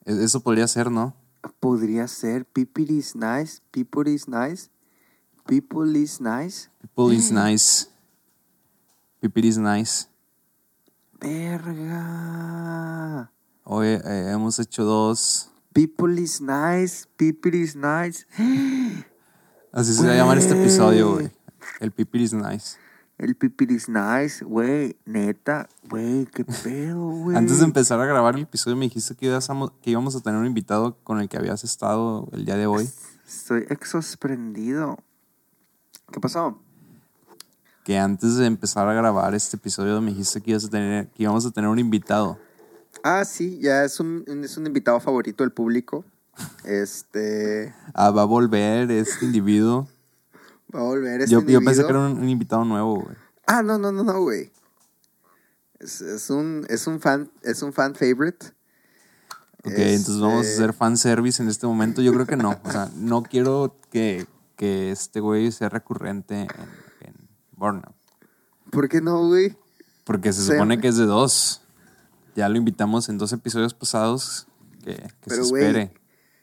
E- 0.05 0.25
Eso 0.25 0.41
podría 0.41 0.67
ser, 0.69 0.91
¿no? 0.91 1.15
Podría 1.59 2.07
ser 2.09 2.45
people 2.45 2.85
is 2.93 3.17
nice, 3.17 3.61
people 3.73 4.09
is 4.11 4.29
nice, 4.29 4.69
people 5.47 5.99
is 5.99 6.21
nice. 6.21 6.69
People 6.81 7.15
is 7.15 7.33
nice. 7.33 7.89
Pipiris 9.21 9.59
nice. 9.59 10.07
Verga. 11.21 13.31
Hoy 13.75 13.87
eh, 13.87 14.31
hemos 14.31 14.59
hecho 14.59 14.85
dos. 14.85 15.51
People 15.73 16.21
is 16.21 16.43
nice, 16.43 17.07
people 17.17 17.57
is 17.57 17.75
nice. 17.75 18.27
Así 19.73 19.95
se 19.95 20.07
va 20.07 20.13
a 20.13 20.17
llamar 20.17 20.37
este 20.37 20.61
episodio, 20.61 21.15
Güey. 21.15 21.31
El 21.81 21.91
Pipiris 21.91 22.35
nice. 22.35 22.77
El 23.17 23.35
people 23.35 23.73
is 23.73 23.89
nice, 23.89 24.45
güey, 24.45 24.95
neta, 25.07 25.71
güey, 25.89 26.27
qué 26.27 26.45
pedo, 26.45 27.01
güey. 27.23 27.35
Antes 27.35 27.61
de 27.61 27.65
empezar 27.65 27.99
a 27.99 28.05
grabar 28.05 28.35
el 28.37 28.43
episodio 28.43 28.77
me 28.77 28.85
dijiste 28.85 29.15
que, 29.15 29.25
ibas 29.27 29.49
a- 29.49 29.73
que 29.81 29.91
íbamos 29.91 30.15
a 30.17 30.21
tener 30.21 30.39
un 30.39 30.47
invitado 30.47 30.99
con 31.03 31.21
el 31.21 31.31
que 31.31 31.39
habías 31.39 31.65
estado 31.65 32.29
el 32.33 32.45
día 32.45 32.57
de 32.57 32.67
hoy. 32.67 32.91
Estoy 33.27 33.65
exosprendido. 33.71 34.99
¿Qué 36.13 36.21
pasó? 36.21 36.61
Que 37.85 37.99
antes 37.99 38.37
de 38.37 38.45
empezar 38.45 38.87
a 38.87 38.93
grabar 38.93 39.35
este 39.35 39.57
episodio 39.57 39.99
me 40.03 40.11
dijiste 40.11 40.43
que, 40.43 40.51
ibas 40.51 40.67
a 40.67 40.69
tener, 40.69 41.09
que 41.09 41.23
íbamos 41.23 41.47
a 41.47 41.51
tener 41.53 41.71
un 41.71 41.79
invitado. 41.79 42.39
Ah, 43.03 43.25
sí, 43.25 43.59
ya 43.61 43.85
es 43.85 43.99
un, 44.01 44.25
es 44.45 44.57
un 44.57 44.67
invitado 44.67 45.01
favorito 45.01 45.43
del 45.45 45.53
público. 45.53 46.05
Este. 46.65 47.75
Ah, 47.95 48.11
va 48.11 48.23
a 48.23 48.27
volver 48.27 48.91
este 48.91 49.25
individuo. 49.25 49.89
Va 50.75 50.81
a 50.81 50.85
volver 50.85 51.21
este 51.21 51.33
yo, 51.33 51.41
yo 51.41 51.45
pensé 51.61 51.83
individuo. 51.83 51.87
que 51.87 51.91
era 51.93 52.01
un, 52.01 52.19
un 52.19 52.29
invitado 52.29 52.65
nuevo, 52.65 53.01
güey. 53.03 53.17
Ah, 53.47 53.63
no, 53.63 53.77
no, 53.79 53.93
no, 53.93 54.05
no, 54.05 54.21
güey. 54.23 54.51
Es, 55.81 56.01
es 56.01 56.31
un, 56.31 56.65
es 56.69 56.87
un 56.87 57.01
fan, 57.01 57.31
es 57.43 57.63
un 57.63 57.73
fan 57.73 57.95
favorite. 57.95 58.47
Ok, 59.65 59.75
entonces 59.77 60.19
vamos 60.21 60.39
a 60.39 60.49
Este- 60.49 60.63
hacer 60.63 60.73
fanservice 60.73 61.43
en 61.43 61.49
este 61.49 61.67
momento. 61.67 62.03
Yo 62.03 62.13
creo 62.13 62.27
que 62.27 62.37
no. 62.37 62.59
O 62.65 62.71
sea, 62.73 62.91
no 62.97 63.23
quiero 63.23 63.77
que, 63.91 64.27
que 64.57 64.91
este 64.91 65.21
güey 65.21 65.53
sea 65.53 65.69
recurrente 65.69 66.35
en, 66.43 66.49
en 67.01 67.15
Burnout. 67.57 67.95
¿Por 68.71 68.89
qué 68.89 69.01
no, 69.01 69.27
güey? 69.29 69.57
Porque 70.05 70.33
se 70.33 70.43
supone 70.45 70.81
que 70.81 70.89
es 70.89 70.97
de 70.97 71.05
dos. 71.07 71.62
Ya 72.35 72.49
lo 72.49 72.57
invitamos 72.57 73.09
en 73.09 73.19
dos 73.19 73.33
episodios 73.33 73.75
pasados. 73.75 74.47
Que, 74.85 74.97
que 74.97 75.11
Pero, 75.27 75.45
se 75.45 75.55
espere. 75.55 75.95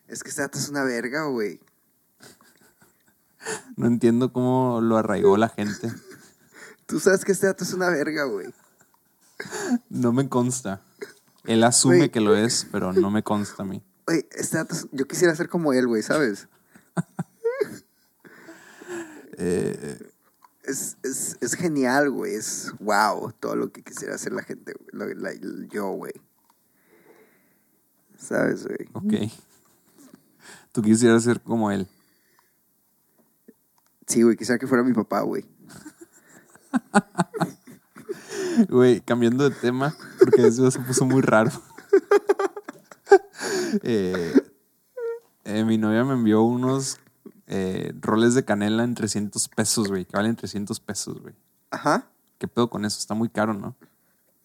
Es 0.07 0.23
que 0.23 0.29
esta 0.29 0.49
es 0.53 0.69
una 0.69 0.83
verga, 0.83 1.25
güey. 1.25 1.59
No 3.75 3.87
entiendo 3.87 4.31
cómo 4.33 4.81
lo 4.81 4.97
arraigó 4.97 5.37
la 5.37 5.49
gente. 5.49 5.91
Tú 6.85 6.99
sabes 6.99 7.23
que 7.23 7.31
este 7.31 7.47
dato 7.47 7.63
es 7.63 7.73
una 7.73 7.89
verga, 7.89 8.23
güey. 8.25 8.47
No 9.89 10.11
me 10.11 10.27
consta. 10.27 10.81
Él 11.45 11.63
asume 11.63 12.11
que 12.11 12.19
lo 12.19 12.35
es, 12.35 12.67
pero 12.71 12.93
no 12.93 13.09
me 13.09 13.23
consta 13.23 13.63
a 13.63 13.65
mí. 13.65 13.83
Güey, 14.05 14.27
este 14.31 14.57
dato 14.57 14.75
es- 14.75 14.87
yo 14.91 15.07
quisiera 15.07 15.35
ser 15.35 15.49
como 15.49 15.73
él, 15.73 15.87
güey, 15.87 16.03
¿sabes? 16.03 16.47
Eh, 19.41 19.97
Es, 20.69 20.97
es, 21.03 21.37
es 21.41 21.55
genial, 21.55 22.11
güey. 22.11 22.35
Es 22.35 22.71
wow 22.79 23.31
todo 23.39 23.55
lo 23.55 23.71
que 23.71 23.81
quisiera 23.83 24.15
hacer 24.15 24.33
la 24.33 24.43
gente, 24.43 24.73
la- 24.91 25.33
yo, 25.71 25.89
güey. 25.91 26.13
¿Sabes, 28.17 28.67
güey? 28.67 28.89
ok. 28.93 29.31
Tú 30.71 30.81
quisieras 30.83 31.23
ser 31.23 31.41
como 31.41 31.71
él. 31.71 31.87
Sí, 34.05 34.21
güey, 34.21 34.35
quisiera 34.37 34.59
que 34.59 34.67
fuera 34.67 34.83
mi 34.83 34.93
papá, 34.93 35.21
güey. 35.21 35.45
Güey, 38.67 38.99
cambiando 39.01 39.49
de 39.49 39.55
tema, 39.55 39.95
porque 40.19 40.45
eso 40.45 40.69
se 40.69 40.79
puso 40.79 41.05
muy 41.05 41.21
raro. 41.21 41.51
Eh, 43.83 44.33
eh, 45.45 45.63
mi 45.63 45.77
novia 45.77 46.03
me 46.03 46.13
envió 46.13 46.41
unos 46.41 46.97
eh, 47.49 47.93
roles 47.99 48.35
de 48.35 48.45
canela 48.45 48.83
en 48.83 48.93
300 48.93 49.47
pesos, 49.49 49.87
güey, 49.87 50.05
que 50.05 50.15
valen 50.15 50.35
300 50.35 50.79
pesos, 50.79 51.19
güey. 51.19 51.33
Ajá. 51.71 52.05
¿Qué 52.37 52.47
pedo 52.47 52.69
con 52.69 52.85
eso? 52.85 52.99
Está 52.99 53.15
muy 53.15 53.27
caro, 53.27 53.53
¿no? 53.53 53.75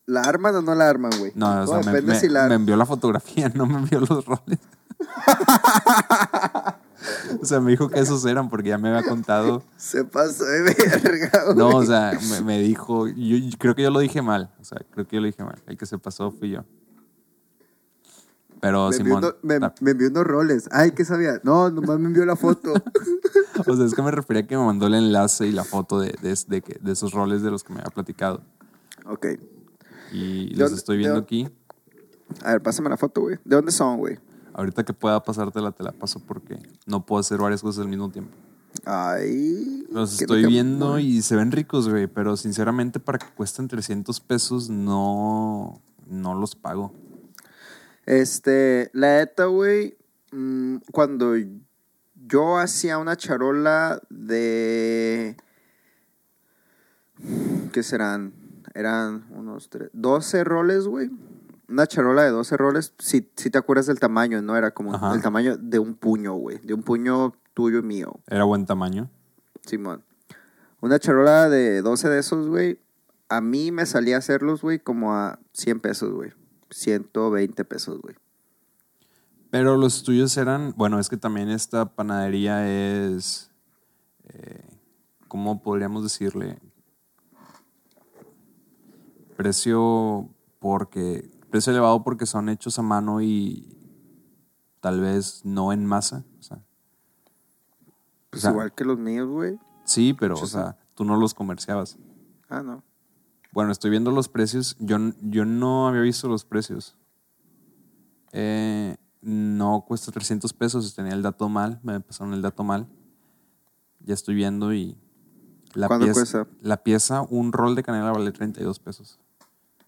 ¿La 0.06 0.22
arman 0.22 0.56
o 0.56 0.62
no 0.62 0.74
la 0.74 0.88
arman, 0.88 1.12
güey? 1.18 1.32
No, 1.34 1.62
o 1.62 1.66
sea, 1.66 1.92
me, 1.92 2.14
si 2.14 2.28
la 2.28 2.48
me 2.48 2.54
envió 2.54 2.76
la 2.76 2.86
fotografía, 2.86 3.48
no 3.54 3.66
me 3.66 3.76
envió 3.76 4.00
los 4.00 4.24
roles. 4.24 4.58
o 7.40 7.44
sea, 7.44 7.60
me 7.60 7.72
dijo 7.72 7.90
que 7.90 8.00
esos 8.00 8.24
eran 8.24 8.48
porque 8.48 8.70
ya 8.70 8.78
me 8.78 8.88
había 8.88 9.08
contado. 9.08 9.62
Se 9.76 10.04
pasó 10.04 10.44
de 10.44 10.62
verga, 10.62 11.44
güey. 11.44 11.56
No, 11.56 11.68
o 11.68 11.84
sea, 11.84 12.18
me, 12.30 12.40
me 12.40 12.58
dijo, 12.60 13.06
yo, 13.06 13.36
yo 13.36 13.58
creo 13.58 13.74
que 13.74 13.82
yo 13.82 13.90
lo 13.90 14.00
dije 14.00 14.22
mal, 14.22 14.50
o 14.60 14.64
sea, 14.64 14.78
creo 14.90 15.06
que 15.06 15.16
yo 15.16 15.20
lo 15.20 15.26
dije 15.26 15.44
mal. 15.44 15.62
El 15.66 15.76
que 15.76 15.84
se 15.84 15.98
pasó 15.98 16.30
fui 16.30 16.50
yo. 16.50 16.64
Pero 18.64 18.88
me 18.88 18.96
envió, 18.96 19.16
Simón, 19.16 19.24
uno- 19.24 19.34
me, 19.42 19.72
me 19.82 19.90
envió 19.90 20.08
unos 20.08 20.24
roles. 20.24 20.68
Ay, 20.72 20.92
¿qué 20.92 21.04
sabía? 21.04 21.38
No, 21.44 21.70
nomás 21.70 21.98
me 21.98 22.06
envió 22.06 22.24
la 22.24 22.34
foto. 22.34 22.72
o 23.66 23.76
sea, 23.76 23.84
es 23.84 23.94
que 23.94 24.00
me 24.02 24.10
refería 24.10 24.42
a 24.42 24.46
que 24.46 24.56
me 24.56 24.64
mandó 24.64 24.86
el 24.86 24.94
enlace 24.94 25.46
y 25.46 25.52
la 25.52 25.64
foto 25.64 26.00
de, 26.00 26.16
de, 26.22 26.62
de 26.80 26.92
esos 26.92 27.12
roles 27.12 27.42
de 27.42 27.50
los 27.50 27.62
que 27.62 27.74
me 27.74 27.80
había 27.80 27.90
platicado. 27.90 28.40
ok. 29.06 29.26
Y 30.12 30.54
¿De 30.54 30.60
los 30.60 30.72
estoy 30.72 30.96
viendo 30.96 31.18
aquí. 31.18 31.48
A 32.42 32.52
ver, 32.52 32.62
pásame 32.62 32.88
la 32.88 32.96
foto, 32.96 33.20
güey. 33.20 33.36
¿De 33.44 33.56
dónde 33.56 33.70
son, 33.72 33.98
güey? 33.98 34.18
Ahorita 34.54 34.84
que 34.84 34.92
pueda 34.94 35.22
pasártela, 35.22 35.72
te 35.72 35.82
la 35.82 35.92
paso 35.92 36.20
porque 36.24 36.58
no 36.86 37.04
puedo 37.04 37.20
hacer 37.20 37.38
varias 37.38 37.60
cosas 37.60 37.82
al 37.82 37.88
mismo 37.88 38.08
tiempo. 38.10 38.30
Ay. 38.86 39.86
Los 39.90 40.20
estoy 40.20 40.46
viendo 40.46 40.98
y 40.98 41.20
se 41.22 41.36
ven 41.36 41.52
ricos, 41.52 41.88
güey, 41.88 42.06
pero 42.06 42.36
sinceramente 42.36 42.98
para 43.00 43.18
que 43.18 43.26
cuesten 43.34 43.68
300 43.68 44.20
pesos 44.20 44.70
no, 44.70 45.80
no 46.06 46.34
los 46.34 46.54
pago. 46.54 46.92
Este, 48.06 48.90
la 48.92 49.18
neta, 49.18 49.46
güey, 49.46 49.96
mm, 50.32 50.76
cuando 50.92 51.34
yo 52.26 52.58
hacía 52.58 52.98
una 52.98 53.16
charola 53.16 54.00
de... 54.10 55.36
¿Qué 57.72 57.82
serán? 57.82 58.34
Eran 58.74 59.26
unos 59.30 59.70
tres, 59.70 59.90
12 59.92 60.44
roles, 60.44 60.86
güey. 60.86 61.10
Una 61.68 61.86
charola 61.86 62.24
de 62.24 62.30
12 62.30 62.56
roles, 62.56 62.92
si, 62.98 63.30
si 63.36 63.50
te 63.50 63.58
acuerdas 63.58 63.86
del 63.86 64.00
tamaño, 64.00 64.42
¿no? 64.42 64.56
Era 64.56 64.72
como 64.72 64.94
Ajá. 64.94 65.14
el 65.14 65.22
tamaño 65.22 65.56
de 65.56 65.78
un 65.78 65.94
puño, 65.94 66.34
güey. 66.34 66.58
De 66.58 66.74
un 66.74 66.82
puño 66.82 67.34
tuyo 67.54 67.78
y 67.78 67.82
mío, 67.82 68.20
Era 68.26 68.44
buen 68.44 68.66
tamaño. 68.66 69.08
Simón. 69.64 70.02
Una 70.80 70.98
charola 70.98 71.48
de 71.48 71.80
12 71.80 72.08
de 72.08 72.18
esos, 72.18 72.48
güey. 72.48 72.78
A 73.28 73.40
mí 73.40 73.72
me 73.72 73.86
salía 73.86 74.18
hacerlos, 74.18 74.60
güey, 74.60 74.78
como 74.78 75.14
a 75.14 75.38
100 75.52 75.80
pesos, 75.80 76.12
güey. 76.12 76.32
120 76.70 77.64
pesos, 77.64 78.00
güey. 78.00 78.16
Pero 79.50 79.76
los 79.76 80.02
tuyos 80.02 80.36
eran, 80.36 80.74
bueno, 80.76 80.98
es 80.98 81.08
que 81.08 81.16
también 81.16 81.48
esta 81.48 81.86
panadería 81.94 82.68
es, 82.68 83.50
eh, 84.24 84.64
¿cómo 85.28 85.62
podríamos 85.62 86.02
decirle? 86.02 86.58
Precio 89.36 90.28
porque, 90.58 91.30
precio 91.50 91.72
elevado 91.72 92.02
porque 92.02 92.26
son 92.26 92.48
hechos 92.48 92.78
a 92.78 92.82
mano 92.82 93.20
y 93.20 93.68
tal 94.80 95.00
vez 95.00 95.44
no 95.44 95.72
en 95.72 95.86
masa. 95.86 96.24
O 96.38 96.42
sea, 96.42 96.58
Pues 98.30 98.42
O 98.42 98.42
sea, 98.42 98.50
igual 98.50 98.72
que 98.74 98.84
los 98.84 98.98
míos, 98.98 99.28
güey. 99.28 99.58
sí, 99.84 100.14
pero, 100.14 100.34
o 100.34 100.46
sea, 100.46 100.76
tú 100.94 101.04
no 101.04 101.16
los 101.16 101.34
comerciabas. 101.34 101.96
Ah, 102.48 102.62
no. 102.62 102.82
Bueno, 103.54 103.70
estoy 103.70 103.90
viendo 103.90 104.10
los 104.10 104.28
precios. 104.28 104.76
Yo, 104.80 104.98
yo 105.22 105.44
no 105.44 105.86
había 105.86 106.00
visto 106.00 106.28
los 106.28 106.44
precios. 106.44 106.96
Eh, 108.32 108.96
no 109.22 109.84
cuesta 109.86 110.10
300 110.10 110.52
pesos. 110.52 110.92
Tenía 110.96 111.12
el 111.12 111.22
dato 111.22 111.48
mal. 111.48 111.78
Me 111.84 112.00
pasaron 112.00 112.34
el 112.34 112.42
dato 112.42 112.64
mal. 112.64 112.88
Ya 114.00 114.12
estoy 114.14 114.34
viendo 114.34 114.74
y... 114.74 114.96
La 115.74 115.86
¿Cuánto 115.88 116.06
pieza, 116.06 116.20
cuesta? 116.20 116.46
La 116.62 116.82
pieza, 116.82 117.22
un 117.22 117.52
rol 117.52 117.74
de 117.76 117.82
canela 117.84 118.10
vale 118.12 118.30
32 118.32 118.78
pesos. 118.80 119.18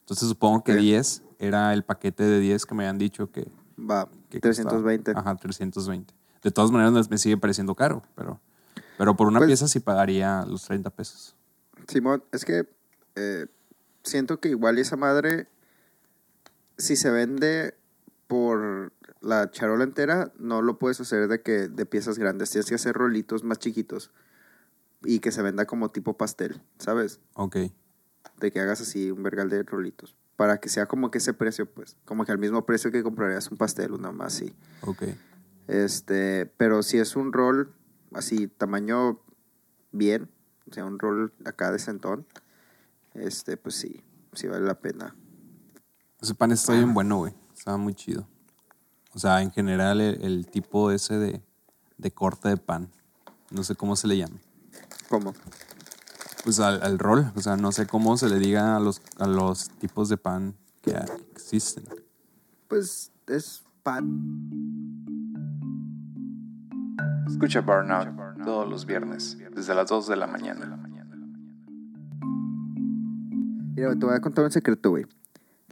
Entonces 0.01 0.29
supongo 0.29 0.63
que 0.65 0.73
Ok. 0.73 0.79
10 0.79 1.23
era 1.41 1.73
el 1.75 1.85
paquete 1.85 2.23
de 2.25 2.39
10 2.41 2.67
que 2.67 2.75
me 2.77 2.85
habían 2.85 2.99
dicho 2.99 3.31
que, 3.31 3.49
Va, 3.79 4.09
que 4.31 4.39
320. 4.41 5.13
costaba. 5.15 5.31
Ajá, 5.33 5.41
320. 5.41 6.15
De 6.43 6.51
todas 6.53 6.71
maneras 6.73 7.11
me 7.11 7.19
sigue 7.19 7.37
pareciendo 7.37 7.75
caro, 7.77 8.03
pero, 8.17 8.41
pero 8.99 9.17
por 9.17 9.27
una 9.29 9.39
Pues- 9.41 9.49
pieza 9.49 9.69
sí 9.69 9.79
pagaría 9.81 10.45
los 10.47 10.65
30 10.65 10.91
pesos. 10.91 11.37
Simón, 11.89 12.23
es 12.33 12.45
que 12.45 12.69
eh, 13.15 13.47
siento 14.07 14.41
que 14.41 14.49
igual 14.49 14.79
esa 14.79 14.97
madre, 14.97 15.49
si 16.79 16.97
se 16.97 17.11
vende 17.11 17.75
por 18.27 18.93
la 19.21 19.51
charola 19.51 19.85
entera, 19.85 20.33
no 20.39 20.63
lo 20.63 20.79
puedes 20.79 21.01
hacer 21.01 21.29
de 21.29 21.43
que 21.43 21.69
de 21.69 21.87
piezas 21.87 22.19
grandes. 22.19 22.51
Tienes 22.51 22.69
que 22.69 22.77
hacer 22.77 22.95
rolitos 22.95 23.45
más 23.45 23.59
chiquitos 23.59 24.11
y 25.05 25.21
que 25.21 25.33
se 25.33 25.43
venda 25.43 25.67
como 25.67 25.91
tipo 25.91 26.17
pastel, 26.17 26.63
¿sabes? 26.79 27.21
Ok. 27.35 27.57
De 28.41 28.53
que 28.53 28.61
hagas 28.61 28.81
así 28.81 29.11
un 29.11 29.23
vergal 29.23 29.51
de 29.51 29.63
rolitos. 29.63 30.17
Para 30.37 30.59
que 30.59 30.69
sea 30.69 30.87
como 30.87 31.11
que 31.11 31.19
ese 31.19 31.33
precio, 31.33 31.67
pues. 31.67 31.97
Como 32.05 32.25
que 32.25 32.33
al 32.33 32.39
mismo 32.39 32.67
precio 32.67 32.91
que 32.93 33.03
comprarías 33.03 33.51
un 33.51 33.57
pastel, 33.57 33.93
una 33.93 34.13
más 34.13 34.35
así. 34.35 34.55
Ok. 34.83 35.05
Este, 35.67 36.47
pero 36.57 36.83
si 36.83 36.99
es 36.99 37.17
un 37.17 37.33
rol 37.33 37.73
así, 38.13 38.47
tamaño 38.47 39.21
bien, 39.93 40.29
o 40.71 40.75
sea, 40.75 40.85
un 40.85 40.99
rol 40.99 41.33
acá 41.45 41.73
de 41.73 41.79
centón, 41.79 42.27
este, 43.21 43.57
pues 43.57 43.75
sí, 43.77 44.03
sí 44.33 44.47
vale 44.47 44.67
la 44.67 44.79
pena. 44.79 45.15
Ese 46.21 46.35
pan 46.35 46.53
está 46.53 46.73
bien 46.73 46.95
bueno, 46.95 47.19
güey. 47.19 47.35
Estaba 47.55 47.77
muy 47.77 47.95
chido. 47.95 48.27
O 49.15 49.19
sea, 49.19 49.43
en 49.43 49.51
general 49.51 50.01
el, 50.01 50.23
el 50.23 50.47
tipo 50.47 50.91
ese 50.91 51.19
de, 51.19 51.43
de 51.99 52.11
corte 52.11 52.49
de 52.49 52.57
pan. 52.57 52.91
No 53.51 53.63
sé 53.63 53.75
cómo 53.75 53.97
se 53.97 54.09
le 54.09 54.17
llame. 54.17 54.41
¿Cómo? 55.09 55.35
Pues 56.45 56.61
al, 56.61 56.83
al 56.83 56.99
rol. 56.99 57.33
O 57.37 57.41
sea, 57.41 57.57
no 57.57 57.73
sé 57.73 57.87
cómo 57.87 58.17
se 58.17 58.29
le 58.29 58.39
diga 58.39 58.77
a 58.77 58.81
los, 58.81 59.03
a 59.19 59.27
los 59.27 59.71
tipos 59.71 60.09
de 60.09 60.17
pan 60.17 60.55
que 60.83 60.97
existen. 61.33 61.85
Pues 62.69 63.13
es 63.27 63.63
pan. 63.83 64.57
Escucha 67.27 67.61
Burnout 67.61 68.27
todos 68.47 68.69
los 68.69 68.87
viernes, 68.87 69.37
desde 69.53 69.75
las 69.75 69.89
2 69.89 70.07
de 70.07 70.17
la 70.17 70.29
mañana. 70.29 70.79
Mira, 73.77 73.95
te 73.95 74.07
voy 74.07 74.15
a 74.15 74.21
contar 74.21 74.45
un 74.45 74.51
secreto, 74.51 74.91
güey. 74.91 75.07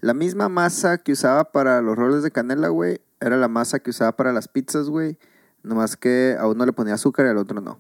La 0.01 0.13
misma 0.15 0.49
masa 0.49 0.99
que 0.99 1.13
usaba 1.13 1.45
para 1.51 1.81
los 1.81 1.97
roles 1.97 2.23
de 2.23 2.31
canela, 2.31 2.69
güey, 2.69 3.01
era 3.21 3.37
la 3.39 3.49
masa 3.49 3.79
que 3.79 3.91
usaba 3.91 4.13
para 4.13 4.33
las 4.33 4.47
pizzas, 4.49 4.89
güey. 4.91 5.17
Nomás 5.63 5.97
que 5.97 6.37
a 6.39 6.47
uno 6.47 6.67
le 6.67 6.73
ponía 6.75 6.95
azúcar 6.95 7.25
y 7.25 7.31
al 7.31 7.39
otro 7.39 7.61
no. 7.63 7.79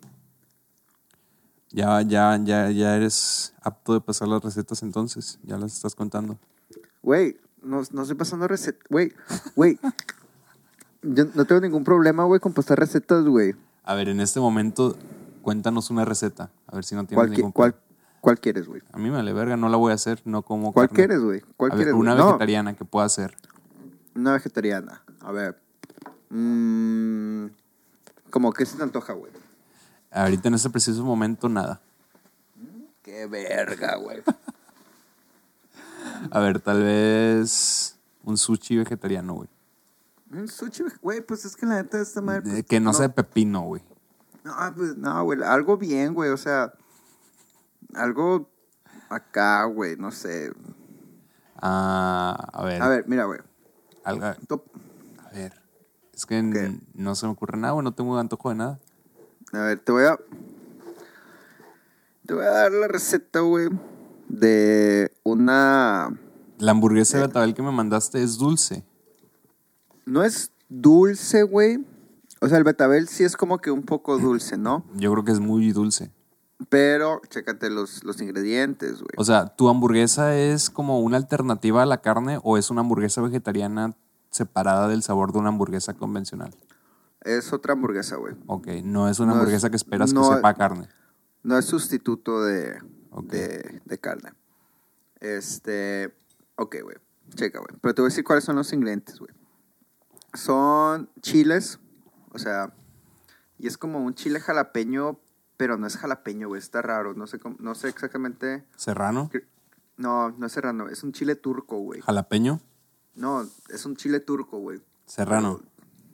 Ya, 1.70 2.00
ya, 2.02 2.38
ya, 2.42 2.70
ya 2.70 2.96
eres 2.96 3.52
apto 3.62 3.92
de 3.94 4.00
pasar 4.00 4.28
las 4.28 4.42
recetas 4.42 4.82
entonces. 4.82 5.38
Ya 5.42 5.58
las 5.58 5.74
estás 5.74 5.94
contando. 5.94 6.38
Güey, 7.02 7.36
no, 7.62 7.82
no 7.92 8.02
estoy 8.02 8.16
pasando 8.16 8.48
recetas. 8.48 8.82
Güey, 8.88 9.12
güey. 9.54 9.78
Yo 11.02 11.26
no 11.34 11.44
tengo 11.44 11.60
ningún 11.60 11.84
problema, 11.84 12.24
güey, 12.24 12.40
con 12.40 12.54
pasar 12.54 12.78
recetas, 12.78 13.24
güey. 13.26 13.54
A 13.82 13.94
ver, 13.94 14.08
en 14.08 14.20
este 14.20 14.40
momento, 14.40 14.96
cuéntanos 15.42 15.90
una 15.90 16.06
receta. 16.06 16.50
A 16.66 16.76
ver 16.76 16.84
si 16.84 16.94
no 16.94 17.04
tienes 17.04 17.16
¿Cuál, 17.18 17.30
qui- 17.32 17.36
ningún 17.36 17.52
cuál, 17.52 17.74
¿Cuál 18.24 18.40
quieres, 18.40 18.66
güey? 18.66 18.80
A 18.92 18.96
mí 18.96 19.04
me 19.10 19.16
vale 19.16 19.32
verga, 19.34 19.54
no 19.56 19.68
la 19.68 19.76
voy 19.76 19.92
a 19.92 19.96
hacer, 19.96 20.22
no 20.24 20.40
como 20.42 20.72
¿Cuál 20.72 20.88
carne. 20.88 20.96
quieres, 20.96 21.20
güey? 21.22 21.42
¿Cuál 21.58 21.72
A 21.72 21.74
ver, 21.74 21.84
quieres, 21.84 21.94
güey? 21.94 22.08
una 22.08 22.14
No, 22.16 22.26
vegetariana 22.28 22.74
que 22.74 22.84
pueda 22.86 23.04
hacer. 23.06 23.36
una 24.14 24.32
vegetariana. 24.32 25.02
A 25.20 25.30
ver. 25.30 25.60
Mm, 26.30 27.46
¿Cómo 28.30 28.50
qué 28.52 28.64
se 28.64 28.78
te 28.78 28.82
antoja, 28.82 29.12
güey? 29.12 29.30
Ahorita 30.10 30.48
en 30.48 30.54
este 30.54 30.70
preciso 30.70 31.04
momento, 31.04 31.50
nada. 31.50 31.80
Qué 33.02 33.26
verga, 33.26 33.96
güey. 33.96 34.22
A 36.30 36.38
ver, 36.40 36.60
tal 36.60 36.82
vez 36.82 37.98
un 38.22 38.38
sushi 38.38 38.78
vegetariano, 38.78 39.34
güey. 39.34 39.48
Un 40.32 40.48
sushi, 40.48 40.84
güey, 41.02 41.20
pues 41.20 41.44
es 41.44 41.56
que 41.56 41.66
la 41.66 41.82
neta 41.82 41.98
de 41.98 42.04
esta 42.04 42.22
madre. 42.22 42.42
Pues, 42.42 42.64
Que 42.64 42.80
no, 42.80 42.94
sea 42.94 43.08
de 43.08 43.14
pepino, 43.14 43.62
güey. 43.62 43.82
No, 44.44 44.54
pues 44.74 44.96
no, 44.96 45.24
güey. 45.24 45.42
Algo 45.42 45.76
bien, 45.76 46.14
güey. 46.14 46.30
O 46.30 46.36
sea, 46.36 46.72
algo 47.96 48.50
acá, 49.08 49.64
güey. 49.64 49.96
No 49.96 50.10
sé. 50.10 50.52
Ah, 51.60 52.48
a 52.52 52.64
ver. 52.64 52.82
A 52.82 52.88
ver, 52.88 53.04
mira, 53.08 53.24
güey. 53.24 53.40
algo- 54.04 54.34
Top- 54.46 54.64
a 55.24 55.30
ver. 55.30 55.52
Es 56.12 56.26
que 56.26 56.78
no 56.94 57.14
se 57.14 57.26
me 57.26 57.32
ocurre 57.32 57.58
nada, 57.58 57.72
güey. 57.72 57.84
No 57.84 57.92
tengo 57.92 58.16
antojo 58.18 58.50
de 58.50 58.54
nada. 58.56 58.78
A 59.52 59.58
ver, 59.58 59.78
te 59.78 59.92
voy 59.92 60.04
a. 60.04 60.18
Te 62.26 62.34
voy 62.34 62.44
a 62.44 62.50
dar 62.50 62.72
la 62.72 62.88
receta, 62.88 63.40
güey. 63.40 63.68
De 64.28 65.12
una. 65.22 66.16
La 66.58 66.70
hamburguesa 66.70 67.18
de 67.18 67.26
betabel 67.26 67.54
que 67.54 67.62
me 67.62 67.70
mandaste 67.72 68.22
es 68.22 68.38
dulce. 68.38 68.84
No 70.06 70.22
es 70.22 70.50
dulce, 70.68 71.42
güey. 71.42 71.84
O 72.40 72.48
sea, 72.48 72.58
el 72.58 72.64
betabel 72.64 73.08
sí 73.08 73.24
es 73.24 73.36
como 73.36 73.58
que 73.58 73.70
un 73.70 73.82
poco 73.82 74.18
dulce, 74.18 74.56
¿no? 74.56 74.84
Yo 74.94 75.10
creo 75.12 75.24
que 75.24 75.32
es 75.32 75.40
muy 75.40 75.72
dulce. 75.72 76.10
Pero, 76.68 77.20
chécate 77.28 77.68
los, 77.68 78.04
los 78.04 78.20
ingredientes, 78.20 78.94
güey. 79.00 79.10
O 79.16 79.24
sea, 79.24 79.46
¿tu 79.46 79.68
hamburguesa 79.68 80.36
es 80.36 80.70
como 80.70 81.00
una 81.00 81.16
alternativa 81.16 81.82
a 81.82 81.86
la 81.86 82.00
carne 82.00 82.38
o 82.42 82.56
es 82.56 82.70
una 82.70 82.80
hamburguesa 82.82 83.20
vegetariana 83.20 83.94
separada 84.30 84.88
del 84.88 85.02
sabor 85.02 85.32
de 85.32 85.38
una 85.40 85.48
hamburguesa 85.48 85.94
convencional? 85.94 86.54
Es 87.22 87.52
otra 87.52 87.72
hamburguesa, 87.72 88.16
güey. 88.16 88.34
Ok, 88.46 88.68
no 88.84 89.08
es 89.08 89.18
una 89.18 89.28
No 89.28 89.32
es- 89.34 89.38
hamburguesa 89.40 89.70
que 89.70 89.76
esperas 89.76 90.12
no- 90.12 90.28
que 90.28 90.36
sepa 90.36 90.54
carne. 90.54 90.88
No 91.42 91.58
es 91.58 91.64
sustituto 91.64 92.42
de, 92.44 92.78
de, 93.24 93.80
de 93.84 93.98
carne. 93.98 94.32
Este. 95.20 96.14
Ok, 96.56 96.76
güey. 96.82 96.96
Checa, 97.34 97.58
güey. 97.58 97.78
Pero 97.80 97.94
te 97.94 98.02
voy 98.02 98.08
a 98.08 98.10
decir 98.10 98.24
cuáles 98.24 98.44
son 98.44 98.56
los 98.56 98.72
ingredientes, 98.72 99.18
güey. 99.18 99.32
Son 100.34 101.10
chiles. 101.20 101.78
O 102.32 102.38
sea. 102.38 102.72
Y 103.58 103.66
es 103.66 103.78
como 103.78 104.00
un 104.04 104.14
chile 104.14 104.40
jalapeño, 104.40 105.18
pero 105.56 105.76
no 105.78 105.86
es 105.86 105.96
jalapeño, 105.96 106.48
güey. 106.48 106.58
Está 106.60 106.82
raro. 106.82 107.14
No 107.14 107.26
sé, 107.26 107.38
cómo- 107.38 107.56
no 107.60 107.74
sé 107.74 107.88
exactamente. 107.88 108.64
Serrano, 108.76 109.30
No, 109.96 110.30
no 110.30 110.46
es 110.46 110.52
serrano. 110.52 110.88
Es 110.88 111.02
un 111.04 111.12
chile 111.12 111.36
turco, 111.36 111.78
güey. 111.78 112.00
jalapeño, 112.00 112.60
No, 113.14 113.46
es 113.68 113.86
un 113.86 113.94
chile 113.96 114.18
turco, 114.20 114.58
güey. 114.58 114.80
serrano. 115.06 115.60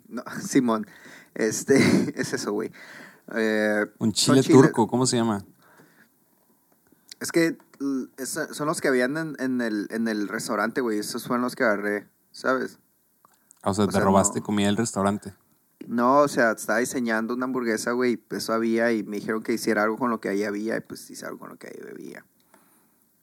No, 0.09 0.23
Simón. 0.47 0.87
Este, 1.35 1.77
es 2.21 2.33
eso, 2.33 2.53
güey. 2.53 2.71
Eh, 3.35 3.87
Un 3.99 4.13
chile 4.13 4.43
turco, 4.43 4.87
¿cómo 4.89 5.07
se 5.07 5.17
llama? 5.17 5.45
Es 7.21 7.33
que 7.33 7.57
es- 8.17 8.39
son 8.53 8.67
los 8.67 8.81
que 8.81 8.89
habían 8.89 9.17
en, 9.17 9.37
en 9.39 9.61
el, 9.61 9.87
en 9.91 10.09
el 10.09 10.29
restaurante, 10.29 10.81
güey. 10.81 10.99
Esos 10.99 11.27
fueron 11.27 11.43
los 11.43 11.55
que 11.57 11.65
agarré, 11.65 12.09
¿sabes? 12.33 12.79
O 13.63 13.75
sea, 13.75 13.85
O 13.85 13.89
te 13.89 13.93
sea, 13.93 14.01
robaste 14.03 14.41
no. 14.41 14.47
comida 14.47 14.67
del 14.67 14.77
restaurante. 14.77 15.35
No, 15.87 16.19
o 16.21 16.29
sea, 16.29 16.53
estaba 16.53 16.79
diseñando 16.79 17.35
una 17.35 17.47
hamburguesa, 17.47 17.93
güey. 17.93 18.13
y 18.31 18.35
Eso 18.35 18.53
había 18.53 18.93
y 18.93 19.03
me 19.03 19.17
dijeron 19.17 19.43
que 19.43 19.53
hiciera 19.53 19.83
algo 19.83 19.97
con 19.99 20.11
lo 20.11 20.21
que 20.21 20.29
ahí 20.29 20.45
había 20.45 20.77
y 20.77 20.81
pues 20.81 21.11
hice 21.11 21.27
algo 21.27 21.39
con 21.39 21.49
lo 21.51 21.57
que 21.57 21.69
ahí 21.69 21.81
bebía. 21.83 22.25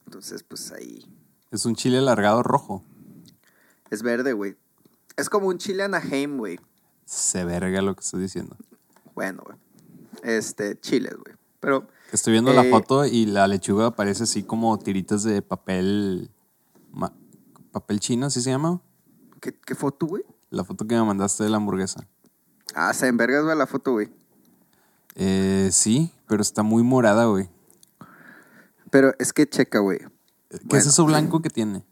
Entonces, 0.05 0.43
pues 0.43 0.71
ahí. 0.71 1.05
Es 1.51 1.65
un 1.65 1.75
chile 1.75 1.97
alargado 1.99 2.43
rojo. 2.43 2.83
Es 3.89 4.01
verde, 4.03 4.33
güey. 4.33 4.55
Es 5.15 5.29
como 5.29 5.47
un 5.47 5.57
chile 5.57 5.83
Anaheim, 5.83 6.37
güey. 6.37 6.59
Se 7.05 7.45
verga 7.45 7.81
lo 7.81 7.95
que 7.95 8.01
estoy 8.01 8.21
diciendo. 8.21 8.57
Bueno, 9.15 9.43
güey. 9.45 9.57
Este, 10.23 10.79
chiles, 10.79 11.15
güey. 11.15 11.35
Pero, 11.59 11.87
Estoy 12.11 12.31
viendo 12.33 12.53
la 12.53 12.63
Eh, 12.65 12.69
foto 12.69 13.05
y 13.05 13.25
la 13.25 13.47
lechuga 13.47 13.91
parece 13.95 14.23
así 14.23 14.43
como 14.43 14.77
tiritas 14.79 15.23
de 15.23 15.41
papel. 15.41 16.29
papel 17.71 17.99
chino, 17.99 18.25
¿así 18.27 18.41
se 18.41 18.49
llama? 18.49 18.81
¿qué, 19.41 19.53
qué 19.53 19.75
foto, 19.75 20.05
güey? 20.05 20.23
La 20.49 20.63
foto 20.63 20.87
que 20.87 20.95
me 20.95 21.03
mandaste 21.03 21.43
de 21.43 21.49
la 21.49 21.57
hamburguesa. 21.57 22.07
Ah, 22.75 22.93
se 22.93 23.07
envergas, 23.07 23.43
güey, 23.43 23.57
la 23.57 23.67
foto, 23.67 23.93
güey. 23.93 24.09
Eh, 25.15 25.69
sí, 25.71 26.13
pero 26.27 26.41
está 26.41 26.63
muy 26.63 26.83
morada, 26.83 27.25
güey. 27.25 27.49
Pero 28.91 29.13
es 29.19 29.33
que 29.33 29.47
checa, 29.47 29.79
güey. 29.79 29.99
¿Qué 30.69 30.77
es 30.77 30.85
eso 30.85 31.05
blanco 31.05 31.41
que 31.41 31.49
tiene? 31.49 31.83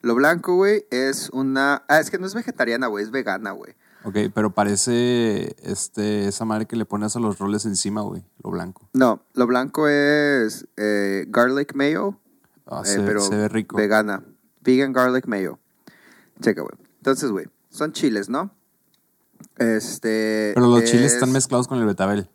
Lo 0.00 0.14
blanco, 0.14 0.54
güey, 0.56 0.84
es 0.90 1.30
una... 1.30 1.82
Ah, 1.88 2.00
es 2.00 2.10
que 2.10 2.18
no 2.18 2.26
es 2.26 2.34
vegetariana, 2.34 2.86
güey, 2.86 3.04
es 3.04 3.10
vegana, 3.10 3.52
güey. 3.52 3.74
Ok, 4.04 4.16
pero 4.34 4.50
parece 4.54 5.56
este, 5.62 6.28
esa 6.28 6.44
madre 6.44 6.66
que 6.66 6.76
le 6.76 6.84
pones 6.84 7.16
a 7.16 7.20
los 7.20 7.38
roles 7.38 7.64
encima, 7.64 8.02
güey. 8.02 8.22
Lo 8.42 8.50
blanco. 8.50 8.88
No, 8.92 9.22
lo 9.32 9.46
blanco 9.46 9.88
es 9.88 10.66
eh, 10.76 11.24
garlic 11.28 11.74
mayo, 11.74 12.18
Ah, 12.66 12.82
eh, 12.84 12.88
se, 12.88 13.00
pero 13.00 13.20
se 13.20 13.36
ve 13.36 13.48
rico. 13.48 13.76
vegana. 13.76 14.22
Vegan 14.60 14.92
garlic 14.92 15.26
mayo. 15.26 15.58
Checa, 16.40 16.62
güey. 16.62 16.74
Entonces, 16.98 17.30
güey, 17.30 17.46
son 17.70 17.92
chiles, 17.92 18.28
¿no? 18.28 18.50
Este... 19.58 20.52
Pero 20.54 20.66
los 20.68 20.84
chiles 20.84 21.06
es- 21.06 21.14
están 21.14 21.32
mezclados 21.32 21.68
con 21.68 21.78
el 21.78 21.86
betabel. 21.86 22.28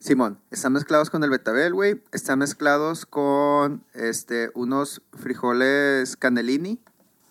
Simón, 0.00 0.38
están 0.50 0.74
mezclados 0.74 1.08
con 1.08 1.24
el 1.24 1.30
betabel, 1.30 1.72
güey. 1.72 2.02
Están 2.12 2.38
mezclados 2.40 3.06
con 3.06 3.82
este, 3.94 4.50
unos 4.54 5.00
frijoles 5.14 6.16
canelini. 6.18 6.78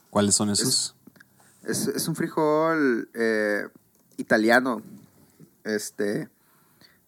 ¿Cuáles 0.10 0.34
son 0.36 0.50
esos? 0.50 0.96
Es, 1.64 1.88
es 1.88 2.08
un 2.08 2.16
frijol 2.16 3.10
eh, 3.14 3.68
italiano. 4.18 4.82
Este. 5.64 6.30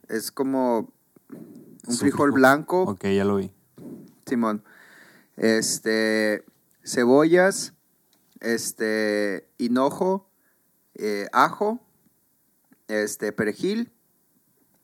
Es 0.07 0.31
como 0.31 0.91
un 1.87 1.97
frijol. 1.97 2.31
blanco, 2.31 2.83
Ok, 2.83 3.05
ya 3.05 3.25
lo 3.25 3.37
vi. 3.37 3.51
Simón. 4.27 4.63
Este. 5.35 6.45
Cebollas. 6.83 7.73
Este. 8.39 9.47
Hinojo. 9.57 10.29
eh, 10.93 11.27
ajo, 11.33 11.79
este, 12.87 13.31
perejil 13.31 13.91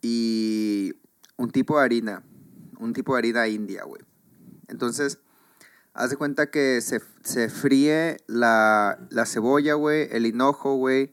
y 0.02 0.94
un 1.38 1.52
tipo 1.52 1.78
de 1.78 1.86
harina. 1.86 2.24
Un 2.80 2.94
tipo 2.94 3.14
de 3.14 3.20
harina 3.20 3.48
india, 3.48 3.84
güey. 3.84 4.02
Entonces, 4.68 5.20
haz 5.94 6.10
de 6.10 6.18
cuenta 6.18 6.50
que 6.50 6.82
se, 6.82 7.02
se 7.24 7.50
fríe 7.50 8.18
la, 8.28 9.00
la 9.10 9.26
cebolla, 9.26 9.76
güey, 9.76 10.08
el 10.12 10.26
hinojo, 10.26 10.76
güey, 10.76 11.12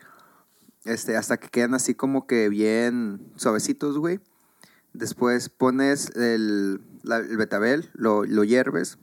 este, 0.85 1.17
hasta 1.17 1.37
que 1.37 1.49
quedan 1.49 1.75
así 1.75 1.95
como 1.95 2.27
que 2.27 2.49
bien 2.49 3.33
suavecitos, 3.37 3.99
güey. 3.99 4.21
Después 4.95 5.49
pones 5.49 6.11
el, 6.17 6.81
el 7.05 7.37
betabel, 7.37 7.91
lo, 7.95 8.25
lo 8.25 8.45
hierves 8.45 8.99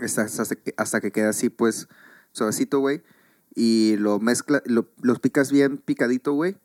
hasta, 0.00 0.22
hasta, 0.22 0.56
que, 0.56 0.74
hasta 0.76 1.00
que 1.00 1.10
queda 1.12 1.30
así, 1.30 1.50
pues, 1.50 1.88
suavecito, 2.32 2.80
güey. 2.80 3.02
Y 3.54 3.96
lo 3.98 4.18
mezclas, 4.18 4.62
lo, 4.66 4.88
los 5.00 5.20
picas 5.20 5.52
bien 5.52 5.78
picadito, 5.78 6.32
güey. 6.32 6.56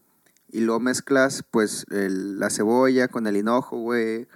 Y 0.52 0.62
luego 0.62 0.80
mezclas, 0.80 1.44
pues, 1.50 1.86
el- 1.92 2.40
la 2.40 2.50
cebolla 2.50 3.08
con 3.08 3.28
el 3.28 3.38
hinojo, 3.38 3.78
güey. 3.78 4.28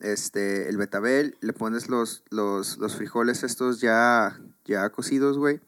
Este, 0.00 0.68
el 0.68 0.76
betabel. 0.78 1.36
Le 1.40 1.52
pones 1.52 1.88
los, 1.90 2.24
los, 2.30 2.78
los 2.78 2.96
frijoles 2.96 3.42
estos 3.42 3.80
ya, 3.80 4.40
ya 4.64 4.88
cocidos, 4.90 5.36
güey. 5.36 5.60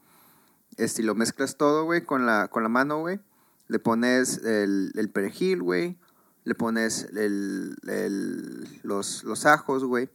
Este, 0.77 1.03
y 1.03 1.05
lo 1.05 1.13
mezclas 1.13 1.55
todo, 1.57 1.85
güey, 1.85 2.03
con 2.03 2.25
la, 2.25 2.47
con 2.47 2.63
la 2.63 2.69
mano, 2.69 2.99
güey. 2.99 3.19
Le 3.67 3.77
pones 3.79 4.39
el, 4.43 4.91
el 4.95 5.09
perejil, 5.09 5.61
güey. 5.61 5.97
Le 6.45 6.55
pones 6.55 7.07
el, 7.15 7.75
el- 7.87 8.67
los, 8.83 9.23
los 9.23 9.45
ajos, 9.45 9.83
güey. 9.83 10.09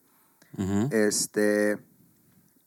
Este. 0.90 1.78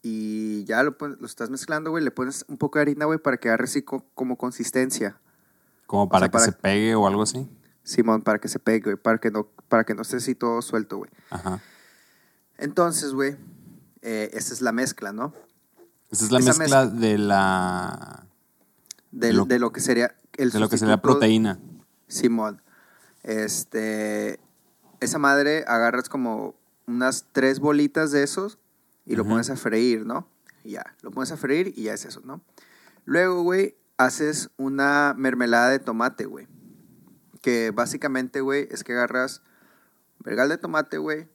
Y 0.02 0.64
ya 0.64 0.82
lo, 0.84 0.96
lo 1.00 1.26
estás 1.26 1.50
mezclando, 1.50 1.92
güey. 1.92 2.04
Le 2.04 2.12
pones 2.12 2.46
un 2.48 2.58
poco 2.58 2.80
de 2.80 2.84
harina, 2.84 3.06
güey, 3.06 3.20
para 3.20 3.38
que 3.38 3.50
agarre 3.50 3.66
así 3.66 3.82
co- 3.84 4.06
como 4.16 4.38
consistencia. 4.38 5.20
Como 5.92 6.08
para 6.08 6.22
sea, 6.28 6.30
que 6.30 6.34
para- 6.34 6.46
se 6.46 6.52
pegue 6.54 6.96
o 6.96 7.06
algo 7.06 7.22
así. 7.24 7.50
Simón, 7.84 8.22
para 8.22 8.40
que 8.40 8.48
se 8.48 8.60
pegue, 8.60 8.80
güey. 8.92 8.96
Para 8.96 9.18
que 9.18 9.30
no, 9.30 9.48
para 9.68 9.84
que 9.84 9.94
no 9.94 10.04
esté 10.04 10.16
así 10.16 10.36
todo 10.36 10.62
suelto, 10.62 11.00
güey. 11.00 11.12
Ajá. 11.30 11.60
Entonces, 12.58 13.14
güey, 13.14 13.36
eh, 14.02 14.30
esta 14.34 14.54
es 14.54 14.62
la 14.62 14.72
mezcla, 14.72 15.12
¿no? 15.12 15.34
Esa 16.10 16.24
es 16.26 16.32
la 16.32 16.40
Esa 16.40 16.54
mezcla 16.54 16.86
de 16.88 17.18
la 17.18 18.26
Lo- 19.12 19.44
de 19.44 19.60
lo 19.60 19.74
que 19.74 19.82
sería 19.82 20.16
el 20.38 20.52
de 20.52 20.60
lo 20.62 20.70
que 20.70 20.78
sería 20.78 21.02
proteína. 21.02 21.60
Simón. 22.08 22.62
Este. 23.24 24.40
Esa 25.02 25.18
madre 25.18 25.66
agarras 25.68 26.08
como 26.08 26.56
unas 26.88 27.26
tres 27.34 27.60
bolitas 27.60 28.12
de 28.12 28.24
esos 28.24 28.60
y 29.06 29.18
lo 29.18 29.26
pones 29.26 29.50
a 29.50 29.58
freír, 29.58 30.06
¿no? 30.06 30.26
Y 30.64 30.72
ya, 30.72 30.96
lo 31.02 31.12
pones 31.12 31.32
a 31.34 31.38
freír 31.38 31.74
y 31.76 31.84
ya 31.84 31.94
es 31.96 32.06
eso, 32.06 32.22
¿no? 32.24 32.40
Luego, 33.04 33.42
güey, 33.44 33.76
haces 34.06 34.50
una 34.58 35.14
mermelada 35.18 35.70
de 35.70 35.80
tomate, 35.80 36.26
güey. 36.26 36.48
Que 37.42 37.72
básicamente, 37.72 38.42
güey, 38.42 38.68
es 38.72 38.84
que 38.84 38.94
agarras 38.94 39.42
vergal 40.20 40.50
de 40.50 40.58
tomate, 40.58 40.98
güey. 40.98 41.28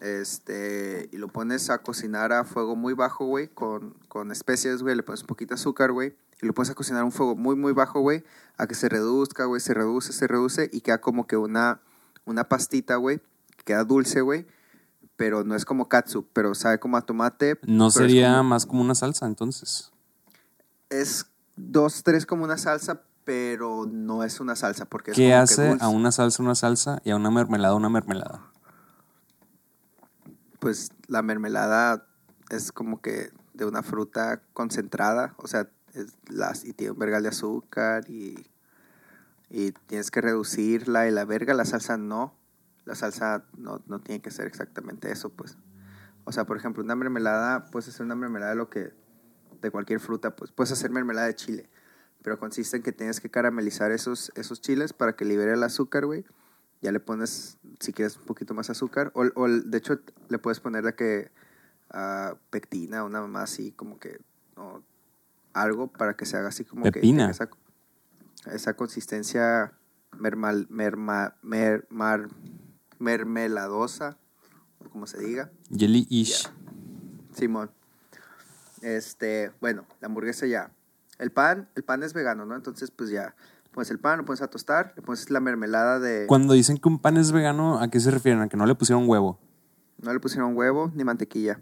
Este, 0.00 1.08
y 1.12 1.16
lo 1.16 1.28
pones 1.28 1.70
a 1.70 1.78
cocinar 1.78 2.32
a 2.32 2.44
fuego 2.44 2.74
muy 2.74 2.92
bajo, 2.94 3.24
güey, 3.24 3.48
con, 3.48 3.94
con 4.08 4.32
especias, 4.32 4.82
güey. 4.82 4.96
Le 4.96 5.02
pones 5.02 5.20
un 5.22 5.28
poquito 5.28 5.54
de 5.54 5.60
azúcar, 5.60 5.92
güey. 5.92 6.16
Y 6.40 6.46
lo 6.46 6.54
pones 6.54 6.70
a 6.70 6.74
cocinar 6.74 7.02
a 7.02 7.04
un 7.04 7.12
fuego 7.12 7.36
muy, 7.36 7.54
muy 7.54 7.72
bajo, 7.72 8.00
güey. 8.00 8.24
A 8.56 8.66
que 8.66 8.74
se 8.74 8.88
reduzca, 8.88 9.44
güey. 9.44 9.60
Se 9.60 9.74
reduce, 9.74 10.12
se 10.12 10.26
reduce. 10.26 10.68
Y 10.72 10.80
queda 10.80 11.00
como 11.00 11.26
que 11.28 11.36
una, 11.36 11.80
una 12.24 12.48
pastita, 12.48 12.96
güey. 12.96 13.20
que 13.56 13.64
Queda 13.64 13.84
dulce, 13.84 14.20
güey. 14.22 14.44
Pero 15.16 15.44
no 15.44 15.54
es 15.54 15.64
como 15.64 15.88
katsu, 15.88 16.26
pero 16.32 16.54
sabe 16.56 16.80
como 16.80 16.96
a 16.96 17.02
tomate. 17.02 17.58
No 17.62 17.90
sería 17.92 18.38
como- 18.38 18.48
más 18.48 18.66
como 18.66 18.82
una 18.82 18.94
salsa, 18.96 19.26
entonces. 19.26 19.92
es 20.90 21.26
dos, 21.56 22.02
tres 22.02 22.26
como 22.26 22.44
una 22.44 22.58
salsa, 22.58 23.02
pero 23.24 23.86
no 23.86 24.24
es 24.24 24.40
una 24.40 24.56
salsa. 24.56 24.84
Porque 24.86 25.12
es 25.12 25.16
¿Qué 25.16 25.24
como 25.24 25.30
que 25.30 25.34
hace 25.34 25.68
dulce. 25.68 25.84
a 25.84 25.88
una 25.88 26.12
salsa 26.12 26.42
una 26.42 26.54
salsa 26.54 27.00
y 27.04 27.10
a 27.10 27.16
una 27.16 27.30
mermelada 27.30 27.74
una 27.74 27.88
mermelada? 27.88 28.52
pues 30.62 30.92
la 31.08 31.22
mermelada 31.22 32.06
es 32.50 32.70
como 32.70 33.00
que 33.00 33.32
de 33.52 33.64
una 33.64 33.82
fruta 33.82 34.42
concentrada, 34.52 35.34
o 35.38 35.48
sea, 35.48 35.68
es 35.92 36.14
las, 36.30 36.64
y 36.64 36.72
tiene 36.72 36.92
un 36.92 37.00
vergal 37.00 37.24
de 37.24 37.30
azúcar 37.30 38.08
y, 38.08 38.46
y 39.50 39.72
tienes 39.88 40.12
que 40.12 40.20
reducirla 40.20 41.08
y 41.08 41.10
la 41.10 41.24
verga, 41.24 41.52
la 41.52 41.64
salsa 41.64 41.96
no, 41.96 42.36
la 42.84 42.94
salsa 42.94 43.42
no, 43.58 43.82
no 43.86 43.98
tiene 43.98 44.22
que 44.22 44.30
ser 44.30 44.46
exactamente 44.46 45.10
eso, 45.10 45.30
pues. 45.30 45.58
O 46.22 46.30
sea, 46.30 46.44
por 46.44 46.56
ejemplo, 46.56 46.84
una 46.84 46.94
mermelada, 46.94 47.64
puedes 47.64 47.88
hacer 47.88 48.06
una 48.06 48.14
mermelada 48.14 48.52
de 48.52 48.56
lo 48.56 48.70
que, 48.70 48.92
de 49.62 49.70
cualquier 49.70 50.00
fruta, 50.00 50.36
pues 50.36 50.52
puedes 50.52 50.72
hacer 50.72 50.90
mermelada 50.90 51.28
de 51.28 51.34
chile, 51.34 51.70
pero 52.22 52.38
consiste 52.38 52.76
en 52.76 52.82
que 52.82 52.92
tienes 52.92 53.20
que 53.20 53.30
caramelizar 53.30 53.90
esos, 53.92 54.30
esos 54.34 54.60
chiles 54.60 54.92
para 54.92 55.14
que 55.16 55.24
libere 55.24 55.54
el 55.54 55.62
azúcar, 55.62 56.04
güey. 56.04 56.24
Ya 56.82 56.90
le 56.92 56.98
pones, 57.00 57.58
si 57.80 57.92
quieres, 57.92 58.16
un 58.16 58.24
poquito 58.24 58.54
más 58.54 58.68
azúcar. 58.68 59.12
O, 59.14 59.22
o 59.36 59.48
de 59.48 59.78
hecho, 59.78 60.00
le 60.28 60.38
puedes 60.38 60.58
poner 60.60 60.82
la 60.84 60.92
que 60.92 61.30
ah, 61.90 62.34
pectina, 62.50 63.04
una 63.04 63.20
mamá 63.20 63.42
así, 63.42 63.70
como 63.72 63.98
que, 64.00 64.18
o 64.56 64.82
algo 65.52 65.86
para 65.86 66.16
que 66.16 66.26
se 66.26 66.36
haga 66.36 66.48
así 66.48 66.64
como 66.64 66.82
Pepina. 66.84 67.26
que 67.26 67.30
esa, 67.32 67.48
esa 68.52 68.74
consistencia 68.74 69.72
mermal, 70.18 70.66
merma, 70.70 71.36
mer- 71.42 71.86
mar- 71.88 72.28
mermeladosa, 72.98 74.16
o 74.84 74.88
como 74.90 75.06
se 75.06 75.20
diga. 75.20 75.50
Jelly-ish. 75.70 76.50
Simón. 77.34 77.70
Este, 78.82 79.50
bueno, 79.60 79.84
la 80.00 80.06
hamburguesa 80.06 80.46
ya. 80.46 80.70
El 81.18 81.30
pan, 81.30 81.68
el 81.76 81.84
pan 81.84 82.02
es 82.02 82.12
vegano, 82.14 82.44
¿no? 82.46 82.54
Entonces, 82.56 82.90
pues 82.90 83.10
ya, 83.10 83.34
pones 83.72 83.90
el 83.90 83.98
pan, 83.98 84.18
lo 84.18 84.24
pones 84.24 84.42
a 84.42 84.48
tostar, 84.48 84.92
le 84.96 85.02
pones 85.02 85.30
la 85.30 85.40
mermelada 85.40 86.00
de... 86.00 86.26
Cuando 86.26 86.54
dicen 86.54 86.78
que 86.78 86.88
un 86.88 86.98
pan 86.98 87.16
es 87.16 87.32
vegano, 87.32 87.80
¿a 87.80 87.88
qué 87.88 88.00
se 88.00 88.10
refieren? 88.10 88.40
¿A 88.42 88.48
que 88.48 88.56
no 88.56 88.66
le 88.66 88.74
pusieron 88.74 89.08
huevo? 89.08 89.38
No 90.02 90.12
le 90.12 90.18
pusieron 90.20 90.56
huevo 90.56 90.90
ni 90.94 91.04
mantequilla. 91.04 91.60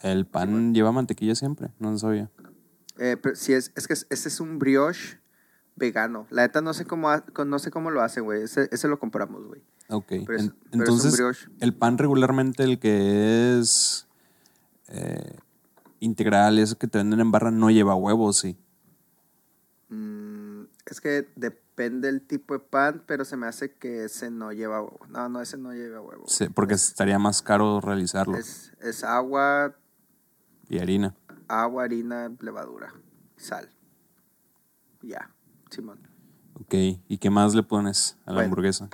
El 0.00 0.26
pan 0.26 0.74
lleva 0.74 0.90
mantequilla 0.92 1.34
siempre, 1.34 1.70
no 1.78 1.90
lo 1.92 1.98
sabía. 1.98 2.30
Eh, 2.98 3.16
pero 3.20 3.36
sí, 3.36 3.52
es, 3.52 3.70
es 3.76 3.86
que 3.86 3.92
es- 3.92 4.06
ese 4.10 4.28
es 4.28 4.40
un 4.40 4.58
brioche 4.58 5.20
vegano. 5.76 6.26
La 6.30 6.42
neta 6.42 6.60
no 6.60 6.74
sé 6.74 6.84
cómo, 6.84 7.08
no 7.46 7.58
sé 7.60 7.70
cómo 7.70 7.90
lo 7.92 8.02
hacen, 8.02 8.24
güey. 8.24 8.42
Ese, 8.42 8.68
ese 8.72 8.88
lo 8.88 8.98
compramos, 8.98 9.46
güey. 9.46 9.62
Ok. 9.88 10.06
Pero 10.26 10.34
es- 10.34 10.42
En- 10.42 10.50
pero 10.50 10.58
es 10.62 10.72
un 10.74 10.80
entonces, 10.80 11.12
brioche. 11.12 11.46
el 11.60 11.74
pan 11.74 11.98
regularmente, 11.98 12.64
el 12.64 12.80
que 12.80 13.58
es 13.60 14.08
eh, 14.88 15.36
integral, 16.00 16.58
eso 16.58 16.78
que 16.78 16.86
te 16.86 16.98
venden 16.98 17.20
en 17.20 17.30
barra, 17.30 17.50
no 17.50 17.70
lleva 17.70 17.94
huevo, 17.94 18.32
sí. 18.32 18.56
Mm, 19.88 20.64
es 20.86 21.00
que 21.00 21.28
depende 21.36 22.08
el 22.08 22.22
tipo 22.26 22.54
de 22.54 22.60
pan, 22.60 23.02
pero 23.06 23.24
se 23.24 23.36
me 23.36 23.46
hace 23.46 23.72
que 23.74 24.04
ese 24.04 24.30
no 24.30 24.52
lleva 24.52 24.82
huevo. 24.82 25.00
No, 25.08 25.28
no, 25.28 25.40
ese 25.40 25.56
no 25.56 25.72
lleva 25.72 26.00
huevo. 26.00 26.24
Sí, 26.26 26.48
porque 26.48 26.74
estaría 26.74 27.18
más 27.18 27.42
caro 27.42 27.80
realizarlo. 27.80 28.36
Es, 28.36 28.72
es 28.80 29.04
agua, 29.04 29.74
Y 30.68 30.78
harina. 30.78 31.14
agua, 31.46 31.84
harina, 31.84 32.30
levadura, 32.40 32.92
sal. 33.36 33.68
Ya, 35.02 35.30
Simón. 35.70 35.98
Ok. 36.54 36.74
¿Y 37.08 37.18
qué 37.18 37.30
más 37.30 37.54
le 37.54 37.62
pones 37.62 38.16
a 38.26 38.30
la 38.30 38.34
Bueno. 38.34 38.46
hamburguesa? 38.48 38.90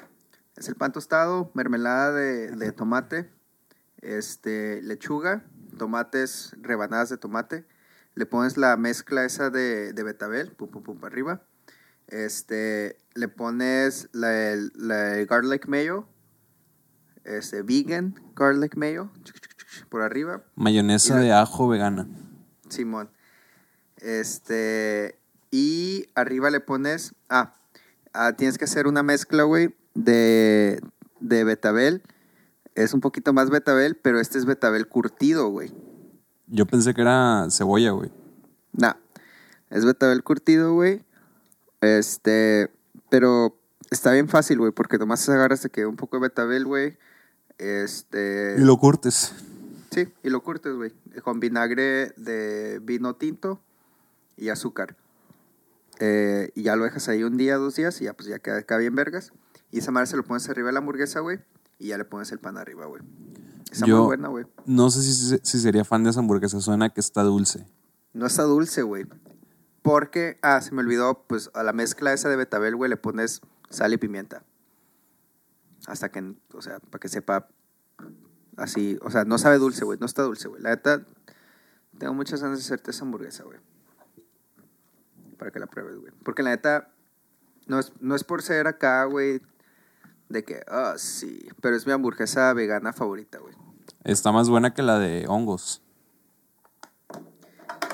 Es 0.57 0.69
el 0.69 0.77
pan 0.77 0.93
tostado, 0.93 1.51
mermelada 1.55 2.13
de, 2.13 2.51
de 2.53 2.71
tomate, 2.71 3.29
este, 4.03 4.81
lechuga, 4.83 5.45
tomates, 5.75 6.55
rebanadas 6.61 7.09
de 7.11 7.17
tomate. 7.19 7.65
Le 8.15 8.27
pones 8.27 8.57
la 8.57 8.77
mezcla 8.77 9.25
esa 9.25 9.51
de, 9.51 9.93
de 9.93 10.03
betabel, 10.03 10.53
pum, 10.53 10.69
pum, 10.71 10.83
pum, 10.83 10.99
para 10.99 11.13
arriba. 11.13 11.43
Este, 12.07 12.99
le 13.15 13.29
pones 13.29 14.09
la, 14.13 14.53
el- 14.53 14.73
la 14.77 15.17
el 15.19 15.27
garlic 15.27 15.67
mayo, 15.67 16.07
este, 17.25 17.63
vegan 17.63 18.15
garlic 18.37 18.77
mayo, 18.77 19.11
por 19.89 20.03
arriba. 20.03 20.45
Mayonesa 20.55 21.17
de 21.19 21.33
ajo 21.33 21.67
vegana. 21.69 22.07
Simón. 22.69 23.11
Este. 23.97 25.19
Y 25.51 26.07
arriba 26.15 26.51
le 26.51 26.61
pones. 26.61 27.15
Ah, 27.29 27.55
ah, 28.13 28.35
tienes 28.37 28.59
que 28.59 28.65
hacer 28.65 28.87
una 28.87 29.03
mezcla, 29.03 29.45
güey, 29.45 29.75
de, 29.95 30.81
de 31.21 31.45
betabel. 31.45 32.03
Es 32.75 32.93
un 32.93 33.01
poquito 33.01 33.33
más 33.33 33.51
betabel, 33.51 33.97
pero 33.97 34.21
este 34.21 34.39
es 34.39 34.47
betabel 34.47 34.89
curtido, 34.89 35.49
güey. 35.49 35.73
Yo 36.47 36.67
pensé 36.67 36.93
que 36.95 37.03
era 37.03 37.47
cebolla, 37.51 37.93
güey. 37.93 38.11
Nah, 38.73 38.95
es 39.71 39.85
betabel 39.85 40.23
curtido, 40.23 40.75
güey. 40.75 41.05
Este, 41.81 42.71
pero 43.11 43.57
está 43.91 44.13
bien 44.13 44.29
fácil, 44.29 44.59
güey, 44.59 44.73
porque 44.73 44.99
nomás 44.99 45.29
agarras 45.29 45.63
de 45.63 45.71
que 45.71 45.87
un 45.87 45.97
poco 45.97 46.17
de 46.17 46.23
betabel, 46.23 46.65
güey. 46.65 46.97
Este. 47.59 48.57
Y 48.59 48.63
lo 48.63 48.77
curtes. 48.79 49.33
Sí, 49.91 50.13
y 50.25 50.31
lo 50.31 50.43
curtes, 50.43 50.75
güey. 50.75 50.93
Con 51.23 51.39
vinagre 51.39 52.13
de 52.17 52.81
vino 52.83 53.15
tinto 53.15 53.61
y 54.37 54.49
azúcar. 54.49 54.97
Eh, 56.01 56.51
y 56.55 56.65
ya 56.65 56.75
lo 56.75 56.85
dejas 56.85 57.09
ahí 57.09 57.23
un 57.23 57.37
día, 57.37 57.57
dos 57.57 57.77
días, 57.77 58.01
y 58.01 58.05
ya 58.05 58.15
pues 58.15 58.29
ya 58.29 58.41
queda, 58.41 58.63
queda 58.63 58.79
bien 58.79 58.97
vergas. 58.97 59.33
Y 59.71 59.79
esa 59.79 59.93
madre 59.93 60.09
se 60.09 60.17
lo 60.17 60.25
pones 60.25 60.49
arriba 60.49 60.69
de 60.69 60.73
la 60.73 60.81
hamburguesa, 60.81 61.21
güey. 61.21 61.39
Y 61.85 61.89
ya 61.89 61.99
le 61.99 62.07
pones 62.07 62.33
el 62.33 62.39
pan 62.39 62.57
arriba, 62.57 62.87
güey. 62.87 63.03
Está 63.71 63.85
Yo- 63.85 63.99
muy 63.99 64.07
buena, 64.07 64.29
güey. 64.29 64.47
No 64.65 64.89
sé 64.91 65.03
si, 65.03 65.37
si 65.43 65.61
sería 65.61 65.85
fan 65.85 66.03
de 66.03 66.09
esa 66.09 66.21
hamburguesa. 66.21 66.59
Suena 66.59 66.89
que 66.89 67.01
está 67.01 67.23
dulce. 67.23 67.69
No 68.15 68.25
está 68.25 68.45
dulce, 68.45 68.81
güey. 68.81 69.05
Porque, 69.83 70.39
ah, 70.41 70.63
se 70.63 70.73
me 70.73 70.81
olvidó, 70.81 71.25
pues 71.27 71.51
a 71.53 71.63
la 71.63 71.75
mezcla 71.75 72.15
esa 72.15 72.31
de 72.31 72.37
betabel, 72.37 72.75
güey, 72.75 72.89
le 72.89 72.97
pones 72.97 73.43
sal 73.69 73.93
y 73.93 73.99
pimienta. 73.99 74.45
Hasta 75.87 76.11
que, 76.11 76.35
o 76.55 76.63
sea, 76.63 76.81
para 76.81 77.01
que 77.01 77.09
sepa 77.11 77.49
así, 78.57 78.99
o 79.03 79.11
sea, 79.11 79.27
no 79.27 79.37
sabe 79.37 79.59
dulce, 79.59 79.85
güey, 79.85 79.99
no 79.99 80.07
está 80.07 80.23
dulce, 80.23 80.49
güey. 80.49 80.63
La 80.63 80.71
neta, 80.71 81.05
tengo 81.99 82.15
muchas 82.15 82.41
ganas 82.41 82.61
de 82.61 82.65
hacerte 82.65 82.93
esa 82.93 83.05
hamburguesa, 83.05 83.45
güey. 83.45 83.59
Para 85.37 85.51
que 85.51 85.59
la 85.59 85.67
pruebes, 85.67 85.99
güey. 85.99 86.15
Porque 86.25 86.43
la 86.43 86.49
neta, 86.49 86.89
no 87.67 87.79
es, 87.79 87.93
no 88.01 88.15
es 88.15 88.25
por 88.25 88.41
ser 88.41 88.69
acá, 88.69 89.05
güey, 89.05 89.43
de 90.35 90.45
que, 90.45 90.63
ah, 90.69 90.95
sí, 90.99 91.49
pero 91.63 91.75
es 91.77 91.87
mi 91.87 91.93
hamburguesa 91.93 92.53
vegana 92.53 92.93
favorita, 92.93 93.39
güey. 93.39 93.55
Está 94.03 94.33
más 94.33 94.51
buena 94.51 94.75
que 94.75 94.83
la 94.83 94.99
de 94.99 95.25
hongos. 95.29 95.81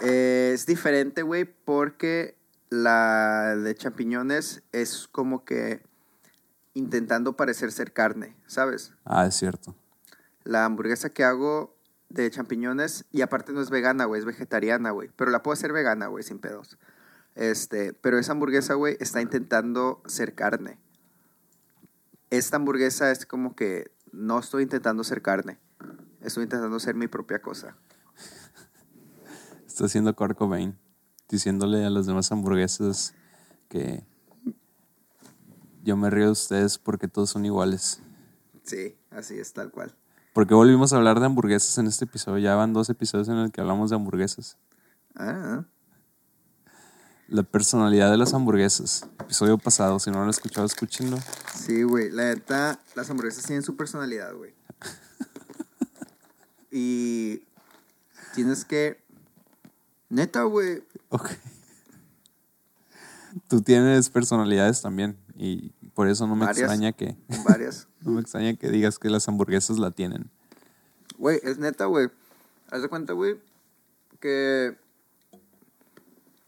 Eh, 0.03 0.51
es 0.55 0.67
diferente, 0.67 1.23
güey, 1.23 1.45
porque 1.45 2.37
la 2.71 3.55
de 3.57 3.75
champiñones 3.75 4.63
es 4.73 5.07
como 5.13 5.45
que 5.45 5.83
intentando 6.75 7.37
parecer 7.37 7.71
ser 7.71 7.93
carne, 7.93 8.37
¿sabes? 8.47 8.93
Ah, 9.05 9.27
es 9.27 9.37
cierto. 9.37 9.77
La 10.43 10.65
hamburguesa 10.65 11.11
que 11.11 11.25
hago 11.25 11.77
de 12.09 12.31
champiñones, 12.31 13.05
y 13.13 13.21
aparte 13.21 13.53
no 13.53 13.61
es 13.61 13.71
vegana, 13.71 14.07
güey, 14.07 14.21
es 14.21 14.25
vegetariana, 14.25 14.91
güey. 14.91 15.11
Pero 15.15 15.31
la 15.31 15.43
puedo 15.43 15.53
hacer 15.53 15.73
vegana, 15.73 16.07
güey, 16.07 16.25
sin 16.25 16.39
pedos. 16.39 16.79
Este, 17.35 17.93
pero 17.93 18.19
esa 18.19 18.33
hamburguesa, 18.33 18.75
güey, 18.75 18.97
está 18.99 19.21
intentando 19.21 20.03
ser 20.07 20.35
carne. 20.35 20.79
Esta 22.31 22.57
hamburguesa 22.57 23.11
es 23.11 23.27
como 23.27 23.55
que 23.57 23.91
no 24.13 24.39
estoy 24.39 24.63
intentando 24.63 25.05
ser 25.05 25.21
carne. 25.21 25.59
Estoy 26.21 26.45
intentando 26.45 26.79
ser 26.79 26.95
mi 26.95 27.09
propia 27.09 27.41
cosa. 27.43 27.77
Está 29.67 29.87
haciendo 29.87 30.15
Kurt 30.15 30.37
Cobain, 30.37 30.79
diciéndole 31.29 31.85
a 31.85 31.91
las 31.91 32.07
demás 32.07 32.31
hamburguesas 32.31 33.15
que 33.69 34.05
yo 35.83 35.97
me 35.97 36.11
río 36.11 36.27
de 36.27 36.33
ustedes 36.33 36.79
porque 36.79 37.09
todos 37.09 37.31
son 37.31 37.45
iguales. 37.47 38.01
Sí, 38.63 38.97
así 39.11 39.39
es, 39.39 39.53
tal 39.53 39.71
cual. 39.71 39.95
Porque 40.33 40.55
volvimos 40.55 40.93
a 40.93 40.97
hablar 40.97 41.19
de 41.19 41.27
hamburguesas 41.27 41.79
en 41.79 41.87
este 41.87 42.05
episodio. 42.05 42.39
Ya 42.39 42.55
van 42.55 42.73
dos 42.73 42.91
episodios 42.91 43.29
en 43.29 43.39
el 43.39 43.51
que 43.51 43.61
hablamos 43.61 43.91
de 43.91 43.97
hamburguesas. 43.97 44.59
Ah, 45.17 45.65
La 47.31 47.45
personalidad 47.45 48.11
de 48.11 48.17
las 48.17 48.35
hamburguesas. 48.35 49.07
Episodio 49.21 49.57
pasado, 49.57 50.01
si 50.01 50.11
no 50.11 50.17
lo 50.17 50.25
han 50.25 50.31
escuchado, 50.31 50.67
escúchenlo. 50.67 51.17
sí, 51.55 51.85
güey. 51.85 52.11
La 52.11 52.25
neta, 52.35 52.81
las 52.97 53.09
hamburguesas 53.09 53.45
tienen 53.47 53.63
su 53.63 53.77
personalidad, 53.77 54.35
güey. 54.35 54.53
y 56.73 57.43
tienes 58.35 58.65
que... 58.65 59.01
Neta, 60.09 60.43
güey. 60.43 60.83
Ok. 61.11 61.31
Tú 63.47 63.63
tienes 63.63 64.11
personalidades 64.11 64.83
también 64.83 65.17
y 65.37 65.69
por 65.95 66.09
eso 66.09 66.27
no 66.27 66.35
me 66.35 66.47
Varias. 66.47 66.59
extraña 66.63 66.91
que 66.93 67.17
Varias. 67.49 67.87
no 68.01 68.11
me 68.11 68.21
extraña 68.21 68.55
que 68.57 68.71
digas 68.71 68.99
que 68.99 69.09
las 69.09 69.29
hamburguesas 69.29 69.79
la 69.79 69.93
tienen. 69.93 70.29
Güey, 71.17 71.39
es 71.45 71.59
neta, 71.59 71.85
güey. 71.85 72.09
Haz 72.73 72.83
de 72.83 72.89
cuenta, 72.89 73.13
güey, 73.13 73.41
que 74.19 74.77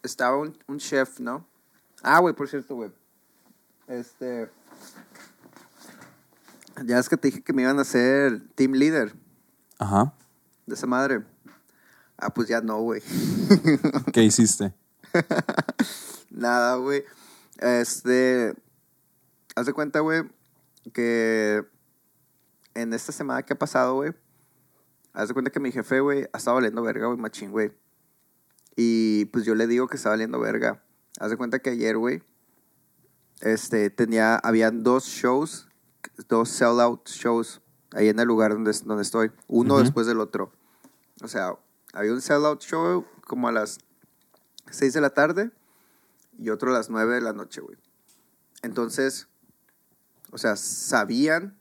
estaba 0.03 0.37
un, 0.37 0.57
un 0.67 0.79
chef, 0.79 1.21
¿no? 1.21 1.47
Ah, 2.03 2.19
güey, 2.21 2.35
por 2.35 2.49
cierto, 2.49 2.75
güey. 2.75 2.91
Este. 3.87 4.51
Ya 6.85 6.99
es 6.99 7.09
que 7.09 7.17
te 7.17 7.29
dije 7.29 7.43
que 7.43 7.53
me 7.53 7.63
iban 7.63 7.79
a 7.79 7.83
hacer 7.83 8.43
team 8.55 8.73
leader 8.73 9.15
Ajá. 9.79 10.15
de 10.67 10.75
esa 10.75 10.87
madre. 10.87 11.23
Ah, 12.17 12.33
pues 12.33 12.49
ya 12.49 12.61
no, 12.61 12.81
güey. 12.81 13.03
¿Qué 14.13 14.23
hiciste? 14.23 14.75
Nada, 16.31 16.77
güey. 16.77 17.05
Este. 17.59 18.55
Haz 19.55 19.67
de 19.67 19.73
cuenta, 19.75 20.01
güey, 20.01 20.23
que 20.95 21.63
en 22.75 22.95
esta 22.95 23.13
semana 23.13 23.43
que 23.43 23.53
ha 23.53 23.59
pasado, 23.59 23.97
güey, 23.97 24.15
haz 25.13 25.29
de 25.29 25.35
cuenta 25.35 25.51
que 25.51 25.61
mi 25.61 25.71
jefe, 25.71 26.01
güey, 26.01 26.27
ha 26.33 26.39
estado 26.39 26.55
valiendo 26.55 26.81
verga, 26.83 27.07
güey, 27.07 27.19
machín, 27.19 27.51
güey. 27.51 27.71
Y 28.77 29.27
pues 29.27 29.45
yo 29.45 29.55
le 29.55 29.66
digo 29.66 29.89
que 29.89 29.97
está 29.97 30.11
valiendo 30.11 30.41
verga. 30.41 30.83
Haz 31.18 31.31
de 31.31 31.37
cuenta 31.37 31.59
que 31.59 31.70
ayer, 31.70 31.97
güey, 31.97 32.23
este, 33.41 33.91
tenía, 33.91 34.37
habían 34.37 34.83
dos 34.83 35.05
shows, 35.05 35.68
dos 36.29 36.49
sell-out 36.49 37.09
shows 37.09 37.61
ahí 37.93 38.09
en 38.09 38.18
el 38.18 38.27
lugar 38.27 38.53
donde, 38.53 38.73
donde 38.85 39.03
estoy. 39.03 39.31
Uno 39.49 39.79
después 39.79 40.07
del 40.07 40.20
otro. 40.20 40.53
O 41.23 41.29
sea, 41.29 41.57
había 41.93 42.12
un 42.12 42.20
sell-out 42.20 42.61
show 42.61 43.05
como 43.27 43.49
a 43.49 43.53
las 43.53 43.79
6 44.70 44.95
de 44.95 45.01
la 45.01 45.11
tarde 45.11 45.51
y 46.39 46.51
otro 46.51 46.70
a 46.70 46.73
las 46.73 46.89
9 46.89 47.14
de 47.14 47.20
la 47.20 47.33
noche, 47.33 47.61
güey. 47.61 47.77
Entonces, 48.62 49.29
o 50.31 50.39
sea, 50.39 50.57
sabían, 50.57 51.59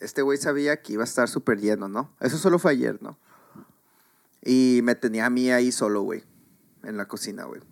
este 0.00 0.22
güey 0.22 0.38
sabía 0.38 0.80
que 0.82 0.94
iba 0.94 1.02
a 1.02 1.04
estar 1.04 1.28
súper 1.28 1.60
lleno, 1.60 1.88
¿no? 1.88 2.14
Eso 2.20 2.38
solo 2.38 2.58
fue 2.58 2.72
ayer, 2.72 3.02
¿no? 3.02 3.18
Y 4.44 4.80
me 4.82 4.94
tenía 4.94 5.26
a 5.26 5.30
mí 5.30 5.50
ahí 5.50 5.72
solo, 5.72 6.02
güey, 6.02 6.22
en 6.82 6.96
la 6.96 7.08
cocina, 7.08 7.44
güey. 7.44 7.62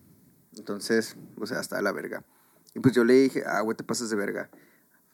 Entonces, 0.56 1.16
o 1.38 1.46
sea, 1.46 1.58
hasta 1.60 1.80
la 1.82 1.92
verga. 1.92 2.24
Y 2.74 2.80
pues 2.80 2.94
yo 2.94 3.04
le 3.04 3.14
dije, 3.14 3.42
ah, 3.46 3.60
güey, 3.60 3.76
te 3.76 3.84
pasas 3.84 4.08
de 4.08 4.16
verga. 4.16 4.50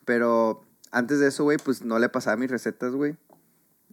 Pero 0.04 0.64
antes 0.92 1.18
de 1.18 1.28
eso, 1.28 1.44
güey, 1.44 1.58
pues 1.58 1.82
no 1.82 1.98
le 1.98 2.08
pasaba 2.08 2.36
mis 2.36 2.50
recetas, 2.50 2.92
güey. 2.92 3.16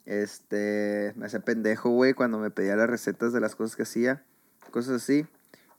Este, 0.05 1.13
me 1.15 1.25
hacía 1.25 1.39
pendejo, 1.39 1.89
güey, 1.89 2.13
cuando 2.13 2.37
me 2.37 2.51
pedía 2.51 2.75
las 2.75 2.89
recetas 2.89 3.33
de 3.33 3.39
las 3.39 3.55
cosas 3.55 3.75
que 3.75 3.83
hacía, 3.83 4.23
cosas 4.69 5.01
así. 5.01 5.25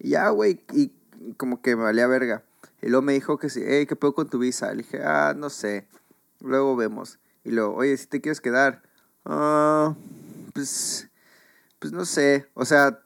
Y 0.00 0.10
ya, 0.10 0.28
güey, 0.30 0.60
y 0.72 0.92
como 1.36 1.62
que 1.62 1.76
me 1.76 1.84
valía 1.84 2.08
verga. 2.08 2.42
Y 2.82 2.88
luego 2.88 3.02
me 3.02 3.12
dijo 3.12 3.38
que 3.38 3.48
sí, 3.48 3.62
hey, 3.64 3.86
¿qué 3.86 3.96
puedo 3.96 4.14
con 4.14 4.28
tu 4.28 4.38
visa? 4.38 4.70
Le 4.70 4.78
dije, 4.78 5.02
ah, 5.04 5.34
no 5.36 5.50
sé. 5.50 5.86
Luego 6.40 6.76
vemos. 6.76 7.18
Y 7.44 7.52
luego, 7.52 7.74
oye, 7.74 7.96
si 7.96 8.06
te 8.06 8.20
quieres 8.20 8.40
quedar. 8.40 8.82
Ah, 9.24 9.94
pues, 10.52 11.08
pues 11.78 11.92
no 11.92 12.04
sé. 12.04 12.48
O 12.54 12.64
sea, 12.64 13.00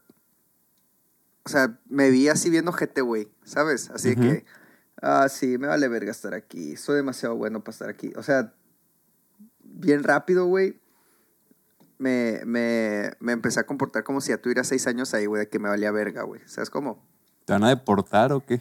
o 1.45 1.49
sea, 1.49 1.79
me 1.89 2.11
vi 2.11 2.29
así 2.29 2.51
viendo 2.51 2.73
gente, 2.73 3.01
güey, 3.01 3.29
¿sabes? 3.45 3.91
Así 3.91 4.15
que, 4.17 4.45
ah, 5.03 5.29
sí, 5.29 5.59
me 5.59 5.67
vale 5.67 5.89
verga 5.89 6.11
estar 6.11 6.35
aquí. 6.35 6.77
Soy 6.77 6.97
demasiado 6.97 7.37
bueno 7.37 7.63
para 7.65 7.73
estar 7.73 7.89
aquí. 7.89 8.13
O 8.17 8.23
sea, 8.23 8.53
bien 9.61 10.03
rápido, 10.03 10.47
güey. 10.47 10.81
Me, 11.99 12.41
me, 12.47 13.13
me 13.21 13.33
empecé 13.33 13.61
a 13.61 13.67
comportar 13.67 14.05
como 14.05 14.21
si 14.21 14.31
ya 14.31 14.39
tuviera 14.39 14.65
seis 14.65 14.87
años 14.87 15.13
ahí, 15.13 15.27
güey, 15.27 15.49
que 15.49 15.59
me 15.59 15.69
valía 15.69 15.91
verga, 15.93 16.23
güey. 16.23 16.41
¿Sabes 16.47 16.71
cómo? 16.71 17.07
¿Te 17.45 17.53
van 17.53 17.65
a 17.65 17.69
deportar 17.69 18.33
o 18.33 18.45
qué? 18.45 18.61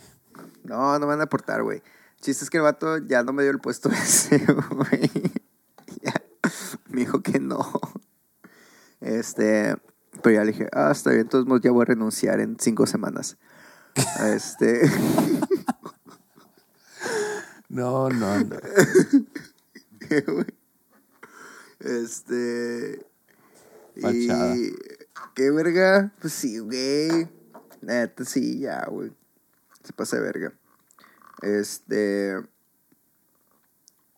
No, 0.64 0.94
no 0.94 1.00
me 1.00 1.06
van 1.06 1.22
a 1.22 1.24
aportar, 1.24 1.64
güey. 1.64 1.82
Chiste 2.22 2.44
es 2.44 2.50
que 2.50 2.58
el 2.58 2.64
vato 2.64 2.98
ya 2.98 3.24
no 3.24 3.32
me 3.32 3.44
dio 3.44 3.52
el 3.52 3.60
puesto 3.60 3.90
ese, 3.92 4.46
güey. 4.72 5.12
Me 6.90 7.02
dijo 7.02 7.22
que 7.22 7.40
no. 7.40 7.60
Este, 9.00 9.76
pero 10.24 10.36
ya 10.36 10.44
le 10.44 10.52
dije, 10.52 10.68
ah, 10.74 10.92
está 10.92 11.10
bien, 11.12 11.22
entonces 11.22 11.62
ya 11.64 11.72
voy 11.72 11.82
a 11.84 11.86
renunciar 11.86 12.40
en 12.40 12.58
cinco 12.60 12.86
semanas. 12.88 13.38
Este, 14.26 14.82
No, 17.70 18.10
no, 18.10 18.40
no. 18.44 18.56
güey. 20.28 20.46
Este, 21.80 23.06
Fachada. 24.02 24.56
y, 24.58 24.76
¿qué 25.36 25.52
verga? 25.52 26.12
Pues 26.20 26.34
sí, 26.34 26.58
güey. 26.60 27.30
Neta, 27.82 28.26
sí, 28.26 28.60
ya, 28.60 28.86
güey. 28.90 29.12
Se 29.84 29.94
pasa 29.94 30.18
de 30.18 30.24
verga. 30.24 30.54
Este. 31.42 32.36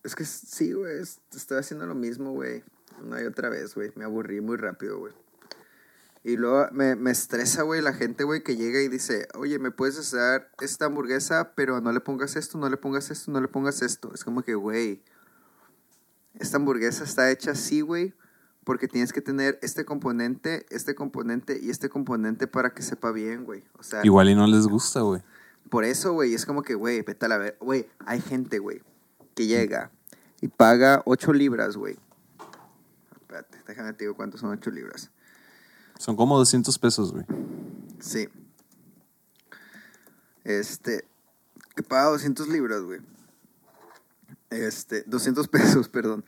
Es 0.02 0.14
que 0.16 0.24
sí, 0.24 0.72
güey. 0.72 1.00
es- 1.00 1.20
Estoy 1.36 1.58
haciendo 1.58 1.86
lo 1.86 1.94
mismo, 1.94 2.32
güey. 2.32 2.64
Una 3.02 3.20
y 3.22 3.26
otra 3.26 3.48
vez, 3.50 3.74
güey. 3.74 3.92
Me 3.96 4.04
aburrí 4.04 4.40
muy 4.40 4.56
rápido, 4.56 4.98
güey. 4.98 5.12
Y 6.24 6.36
luego 6.36 6.68
me, 6.70 6.94
me 6.94 7.10
estresa, 7.10 7.62
güey, 7.62 7.82
la 7.82 7.92
gente, 7.92 8.22
güey, 8.22 8.44
que 8.44 8.56
llega 8.56 8.80
y 8.80 8.88
dice, 8.88 9.26
oye, 9.34 9.58
¿me 9.58 9.72
puedes 9.72 9.98
hacer 9.98 10.48
esta 10.60 10.84
hamburguesa, 10.86 11.52
pero 11.56 11.80
no 11.80 11.90
le 11.92 11.98
pongas 12.00 12.36
esto, 12.36 12.58
no 12.58 12.68
le 12.68 12.76
pongas 12.76 13.10
esto, 13.10 13.32
no 13.32 13.40
le 13.40 13.48
pongas 13.48 13.82
esto? 13.82 14.12
Es 14.14 14.22
como 14.22 14.42
que, 14.42 14.54
güey, 14.54 15.02
esta 16.38 16.58
hamburguesa 16.58 17.02
está 17.02 17.28
hecha 17.30 17.50
así, 17.50 17.80
güey, 17.80 18.14
porque 18.62 18.86
tienes 18.86 19.12
que 19.12 19.20
tener 19.20 19.58
este 19.62 19.84
componente, 19.84 20.64
este 20.70 20.94
componente 20.94 21.58
y 21.60 21.70
este 21.70 21.88
componente 21.88 22.46
para 22.46 22.70
que 22.70 22.82
sepa 22.82 23.10
bien, 23.10 23.44
güey. 23.44 23.64
O 23.78 23.82
sea, 23.82 24.04
Igual 24.04 24.30
y 24.30 24.36
no 24.36 24.46
les 24.46 24.68
gusta, 24.68 25.00
güey. 25.00 25.22
por 25.70 25.82
eso, 25.82 26.12
güey, 26.12 26.34
es 26.34 26.46
como 26.46 26.62
que, 26.62 26.74
güey, 26.74 27.02
vete 27.02 27.26
a 27.26 27.28
la 27.28 27.38
ver. 27.38 27.56
Güey, 27.58 27.88
hay 28.06 28.20
gente, 28.20 28.60
güey, 28.60 28.80
que 29.34 29.48
llega 29.48 29.90
y 30.40 30.46
paga 30.46 31.02
8 31.04 31.32
libras, 31.32 31.76
güey. 31.76 31.98
Espérate, 33.20 33.58
déjame 33.66 33.92
te 33.94 34.04
digo 34.04 34.14
cuántos 34.14 34.40
son 34.40 34.50
8 34.50 34.70
libras. 34.70 35.10
Son 36.02 36.16
como 36.16 36.36
200 36.36 36.80
pesos, 36.80 37.12
güey. 37.12 37.24
Sí. 38.00 38.28
Este, 40.42 41.04
que 41.76 41.84
paga 41.84 42.06
200 42.06 42.48
libras, 42.48 42.82
güey. 42.82 42.98
Este, 44.50 45.04
200 45.06 45.46
pesos, 45.48 45.88
perdón. 45.88 46.24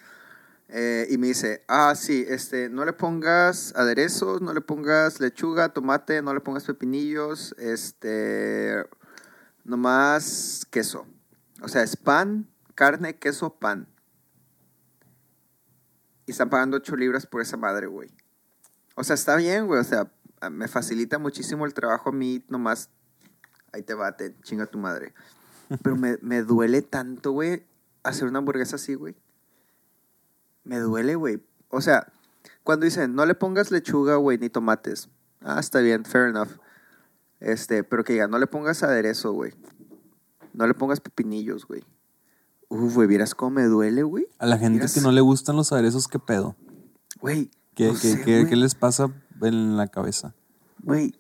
Eh, 0.68 1.08
y 1.10 1.18
me 1.18 1.26
dice, 1.26 1.64
ah, 1.66 1.92
sí, 1.96 2.24
este, 2.28 2.68
no 2.68 2.84
le 2.84 2.92
pongas 2.92 3.74
aderezos, 3.74 4.40
no 4.42 4.54
le 4.54 4.60
pongas 4.60 5.18
lechuga, 5.18 5.70
tomate, 5.70 6.22
no 6.22 6.32
le 6.32 6.40
pongas 6.40 6.62
pepinillos, 6.62 7.52
este, 7.58 8.76
nomás 9.64 10.68
queso. 10.70 11.04
O 11.62 11.66
sea, 11.66 11.82
es 11.82 11.96
pan, 11.96 12.48
carne, 12.76 13.16
queso, 13.16 13.52
pan. 13.58 13.88
Y 16.26 16.30
están 16.30 16.48
pagando 16.48 16.76
8 16.76 16.94
libras 16.94 17.26
por 17.26 17.42
esa 17.42 17.56
madre, 17.56 17.88
güey. 17.88 18.08
O 18.95 19.05
sea, 19.05 19.14
está 19.14 19.36
bien, 19.36 19.66
güey. 19.66 19.80
O 19.80 19.84
sea, 19.84 20.11
me 20.51 20.68
facilita 20.68 21.18
muchísimo 21.18 21.66
el 21.66 21.74
trabajo 21.74 22.11
a 22.11 22.12
mí, 22.12 22.45
nomás. 22.49 22.90
Ahí 23.72 23.82
te 23.82 23.95
bate, 23.95 24.36
chinga 24.42 24.66
tu 24.66 24.78
madre. 24.78 25.12
Pero 25.82 25.97
me, 25.97 26.18
me 26.22 26.42
duele 26.42 26.82
tanto, 26.82 27.32
güey, 27.32 27.64
hacer 28.05 28.28
una 28.28 28.38
hamburguesa 28.38 28.76
así, 28.76 28.95
güey. 28.95 29.16
Me 30.62 30.78
duele, 30.78 31.14
güey. 31.16 31.42
O 31.70 31.80
sea, 31.80 32.07
cuando 32.62 32.84
dicen, 32.84 33.14
no 33.14 33.26
le 33.26 33.34
pongas 33.34 33.70
lechuga, 33.70 34.16
güey, 34.16 34.38
ni 34.38 34.49
tomates. 34.49 35.09
Ah, 35.40 35.59
está 35.59 35.80
bien, 35.80 36.05
fair 36.05 36.28
enough. 36.28 36.51
Este, 37.40 37.82
pero 37.84 38.05
que 38.05 38.12
diga, 38.14 38.28
no 38.28 38.38
le 38.38 38.47
pongas 38.47 38.82
aderezo, 38.82 39.32
güey. 39.32 39.53
No 40.53 40.66
le 40.66 40.74
pongas 40.74 41.01
pepinillos, 41.01 41.66
güey. 41.66 41.84
Uf, 42.68 42.95
güey, 42.95 43.09
¿vieras 43.09 43.34
cómo 43.34 43.51
me 43.51 43.64
duele, 43.64 44.03
güey? 44.05 44.26
A 44.38 44.47
la 44.47 44.57
gente 44.57 44.78
Vieras- 44.78 44.95
que 44.95 45.01
no 45.01 45.11
le 45.12 45.20
gustan 45.20 45.57
los 45.57 45.72
aderezos, 45.72 46.07
¿qué 46.09 46.18
pedo? 46.18 46.57
Güey. 47.20 47.51
¿Qué, 47.74 47.86
no 47.88 47.92
qué- 47.94 47.98
sé, 47.98 48.22
qué- 48.24 48.56
les 48.56 48.74
pasa 48.74 49.10
en 49.42 49.76
la 49.76 49.88
cabeza? 49.88 50.34
Güey, 50.82 51.14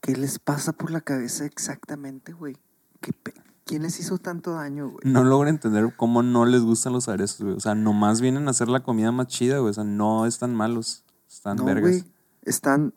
¿qué 0.00 0.14
les 0.16 0.38
pasa 0.38 0.72
por 0.72 0.90
la 0.90 1.00
cabeza 1.00 1.44
exactamente, 1.44 2.32
güey? 2.32 2.56
¿Qué 3.00 3.12
pe- 3.12 3.34
¿Quién 3.64 3.82
les 3.82 4.00
hizo 4.00 4.16
tanto 4.18 4.52
daño, 4.54 4.88
güey? 4.88 5.00
No 5.04 5.24
logro 5.24 5.48
entender 5.50 5.92
cómo 5.96 6.22
no 6.22 6.46
les 6.46 6.62
gustan 6.62 6.94
los 6.94 7.06
aderezos, 7.08 7.42
güey. 7.42 7.54
O 7.56 7.60
sea, 7.60 7.74
nomás 7.74 8.20
vienen 8.22 8.48
a 8.48 8.52
hacer 8.52 8.68
la 8.68 8.80
comida 8.82 9.12
más 9.12 9.26
chida, 9.26 9.58
güey. 9.58 9.70
O 9.70 9.74
sea, 9.74 9.84
no 9.84 10.24
están 10.24 10.54
malos. 10.54 11.04
Están 11.28 11.56
No, 11.58 11.64
vergas. 11.66 11.82
güey. 11.90 12.04
Están 12.44 12.94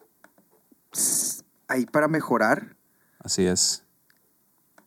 ahí 1.68 1.86
para 1.86 2.08
mejorar. 2.08 2.76
Así 3.20 3.46
es. 3.46 3.84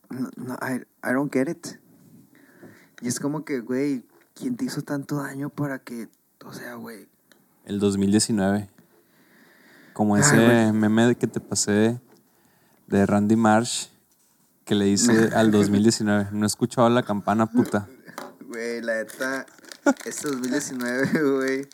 No, 0.09 0.29
no, 0.37 0.53
I, 0.55 0.85
I 1.07 1.13
don't 1.13 1.31
get 1.31 1.47
it. 1.49 1.67
Y 3.01 3.07
es 3.07 3.19
como 3.19 3.45
que, 3.45 3.59
güey, 3.59 4.03
¿quién 4.33 4.55
te 4.55 4.65
hizo 4.65 4.81
tanto 4.81 5.17
daño 5.17 5.49
para 5.49 5.79
que, 5.79 6.09
o 6.43 6.53
sea, 6.53 6.75
güey? 6.75 7.07
El 7.65 7.79
2019. 7.79 8.69
Como 9.93 10.15
Ay, 10.15 10.21
ese 10.21 10.71
meme 10.73 11.15
que 11.15 11.27
te 11.27 11.39
pasé 11.39 11.99
de 12.87 13.05
Randy 13.05 13.35
Marsh 13.35 13.87
que 14.65 14.75
le 14.75 14.85
dice 14.85 15.29
al 15.35 15.51
2019. 15.51 16.29
No 16.31 16.43
he 16.43 16.47
escuchado 16.47 16.89
la 16.89 17.03
campana 17.03 17.45
puta. 17.45 17.87
Güey, 18.47 18.81
la 18.81 18.95
neta, 18.95 19.45
este 20.05 20.27
2019, 20.29 21.07
güey, 21.35 21.67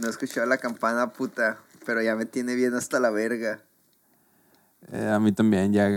no 0.00 0.06
he 0.06 0.10
escuchado 0.10 0.46
la 0.46 0.58
campana 0.58 1.12
puta, 1.12 1.58
pero 1.84 2.02
ya 2.02 2.14
me 2.16 2.26
tiene 2.26 2.54
bien 2.54 2.74
hasta 2.74 3.00
la 3.00 3.10
verga. 3.10 3.60
Eh, 4.92 5.08
a 5.08 5.18
mí 5.18 5.32
también, 5.32 5.72
ya. 5.72 5.88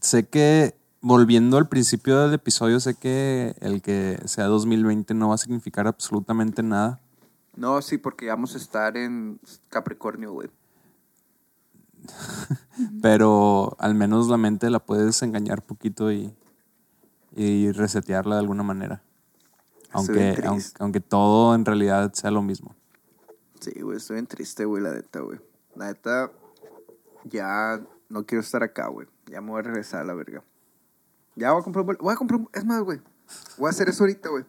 Sé 0.00 0.26
que, 0.26 0.74
volviendo 1.00 1.56
al 1.56 1.68
principio 1.68 2.20
del 2.20 2.34
episodio, 2.34 2.80
sé 2.80 2.94
que 2.94 3.56
el 3.60 3.82
que 3.82 4.20
sea 4.26 4.44
2020 4.44 5.14
no 5.14 5.28
va 5.28 5.36
a 5.36 5.38
significar 5.38 5.86
absolutamente 5.86 6.62
nada. 6.62 7.00
No, 7.58 7.82
sí, 7.82 7.98
porque 7.98 8.28
vamos 8.28 8.54
a 8.54 8.58
estar 8.58 8.96
en 8.96 9.40
Capricornio, 9.68 10.30
güey. 10.30 10.48
Pero 13.02 13.76
al 13.80 13.96
menos 13.96 14.28
la 14.28 14.36
mente 14.36 14.70
la 14.70 14.78
puedes 14.78 15.20
engañar 15.22 15.62
poquito 15.62 16.12
y, 16.12 16.32
y 17.34 17.72
resetearla 17.72 18.36
de 18.36 18.42
alguna 18.42 18.62
manera. 18.62 19.02
Aunque, 19.90 20.40
aunque, 20.46 20.64
aunque 20.78 21.00
todo 21.00 21.56
en 21.56 21.64
realidad 21.64 22.12
sea 22.12 22.30
lo 22.30 22.42
mismo. 22.42 22.76
Sí, 23.58 23.72
güey, 23.80 23.96
estoy 23.96 24.14
bien 24.14 24.28
triste, 24.28 24.64
güey, 24.64 24.80
la 24.80 24.92
neta, 24.92 25.18
güey. 25.18 25.40
La 25.74 25.86
neta, 25.86 26.30
ya 27.24 27.80
no 28.08 28.24
quiero 28.24 28.42
estar 28.42 28.62
acá, 28.62 28.86
güey. 28.86 29.08
Ya 29.26 29.40
me 29.40 29.50
voy 29.50 29.58
a 29.58 29.62
regresar 29.62 30.02
a 30.02 30.04
la 30.04 30.14
verga. 30.14 30.44
Ya 31.34 31.50
voy 31.50 31.60
a 31.60 31.64
comprar 31.64 31.80
un 31.80 31.86
vuelo. 31.86 32.00
Voy 32.04 32.14
a 32.14 32.16
comprar 32.16 32.38
un... 32.38 32.48
Es 32.52 32.64
más, 32.64 32.82
güey. 32.82 33.00
Voy 33.56 33.66
a 33.66 33.70
hacer 33.70 33.88
eso 33.88 34.04
ahorita, 34.04 34.28
güey. 34.28 34.44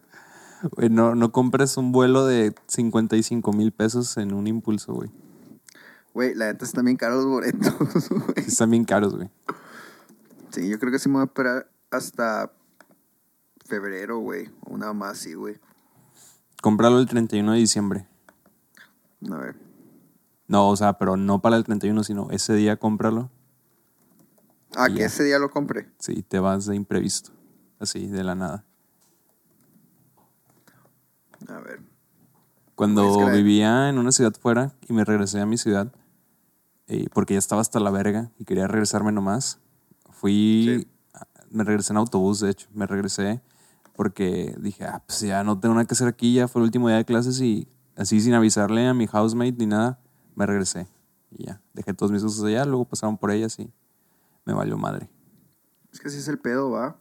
Güey, 0.62 0.90
no, 0.90 1.14
no 1.14 1.32
compres 1.32 1.76
un 1.76 1.92
vuelo 1.92 2.26
de 2.26 2.54
55 2.66 3.52
mil 3.52 3.72
pesos 3.72 4.16
en 4.16 4.32
un 4.34 4.46
impulso, 4.46 4.92
güey. 4.92 5.10
Güey, 6.12 6.34
la 6.34 6.46
neta 6.46 6.64
están 6.64 6.84
bien 6.84 6.96
caros 6.96 7.24
los 7.24 7.32
boletos, 7.32 8.08
güey. 8.10 8.44
Sí 8.44 8.50
Están 8.50 8.70
bien 8.70 8.84
caros, 8.84 9.14
güey. 9.14 9.30
Sí, 10.50 10.68
yo 10.68 10.78
creo 10.78 10.92
que 10.92 10.98
sí 10.98 11.08
me 11.08 11.14
voy 11.14 11.22
a 11.22 11.26
esperar 11.26 11.70
hasta 11.90 12.52
febrero, 13.66 14.18
güey. 14.18 14.50
O 14.66 14.76
nada 14.76 14.92
más, 14.92 15.18
sí, 15.18 15.34
güey. 15.34 15.58
Cómpralo 16.60 16.98
el 16.98 17.06
31 17.06 17.52
de 17.52 17.58
diciembre. 17.58 18.06
A 19.30 19.36
ver. 19.36 19.56
No, 20.48 20.68
o 20.68 20.76
sea, 20.76 20.94
pero 20.94 21.16
no 21.16 21.40
para 21.40 21.56
el 21.56 21.64
31, 21.64 22.02
sino 22.02 22.28
ese 22.30 22.54
día 22.54 22.76
cómpralo. 22.76 23.30
Ah, 24.76 24.88
que 24.88 24.96
ya. 24.96 25.06
ese 25.06 25.24
día 25.24 25.38
lo 25.38 25.50
compré. 25.50 25.88
Sí, 25.98 26.22
te 26.22 26.38
vas 26.40 26.66
de 26.66 26.76
imprevisto. 26.76 27.32
Así, 27.78 28.08
de 28.08 28.24
la 28.24 28.34
nada. 28.34 28.64
A 31.50 31.60
ver. 31.60 31.80
Cuando 32.74 33.26
vivía 33.30 33.88
en 33.88 33.98
una 33.98 34.12
ciudad 34.12 34.32
fuera 34.40 34.72
y 34.88 34.92
me 34.92 35.04
regresé 35.04 35.40
a 35.40 35.46
mi 35.46 35.58
ciudad, 35.58 35.92
eh, 36.86 37.08
porque 37.12 37.34
ya 37.34 37.38
estaba 37.38 37.60
hasta 37.60 37.78
la 37.78 37.90
verga 37.90 38.30
y 38.38 38.44
quería 38.44 38.66
regresarme 38.66 39.12
nomás, 39.12 39.58
fui, 40.10 40.88
me 41.50 41.64
regresé 41.64 41.92
en 41.92 41.98
autobús, 41.98 42.40
de 42.40 42.50
hecho, 42.50 42.68
me 42.72 42.86
regresé 42.86 43.42
porque 43.94 44.56
dije, 44.58 44.84
ah, 44.84 45.02
pues 45.06 45.20
ya 45.20 45.44
no 45.44 45.60
tengo 45.60 45.74
nada 45.74 45.86
que 45.86 45.92
hacer 45.92 46.08
aquí, 46.08 46.32
ya 46.32 46.48
fue 46.48 46.60
el 46.62 46.64
último 46.64 46.88
día 46.88 46.96
de 46.96 47.04
clases 47.04 47.40
y 47.40 47.68
así 47.96 48.20
sin 48.20 48.32
avisarle 48.32 48.86
a 48.86 48.94
mi 48.94 49.06
housemate 49.06 49.56
ni 49.58 49.66
nada, 49.66 49.98
me 50.34 50.46
regresé. 50.46 50.88
Y 51.30 51.44
ya, 51.44 51.60
dejé 51.74 51.92
todos 51.92 52.10
mis 52.10 52.22
cosas 52.22 52.42
allá, 52.44 52.64
luego 52.64 52.86
pasaron 52.86 53.18
por 53.18 53.30
ellas 53.30 53.58
y 53.58 53.70
me 54.46 54.54
valió 54.54 54.78
madre. 54.78 55.10
Es 55.92 56.00
que 56.00 56.08
así 56.08 56.18
es 56.18 56.28
el 56.28 56.38
pedo, 56.38 56.70
va. 56.70 56.96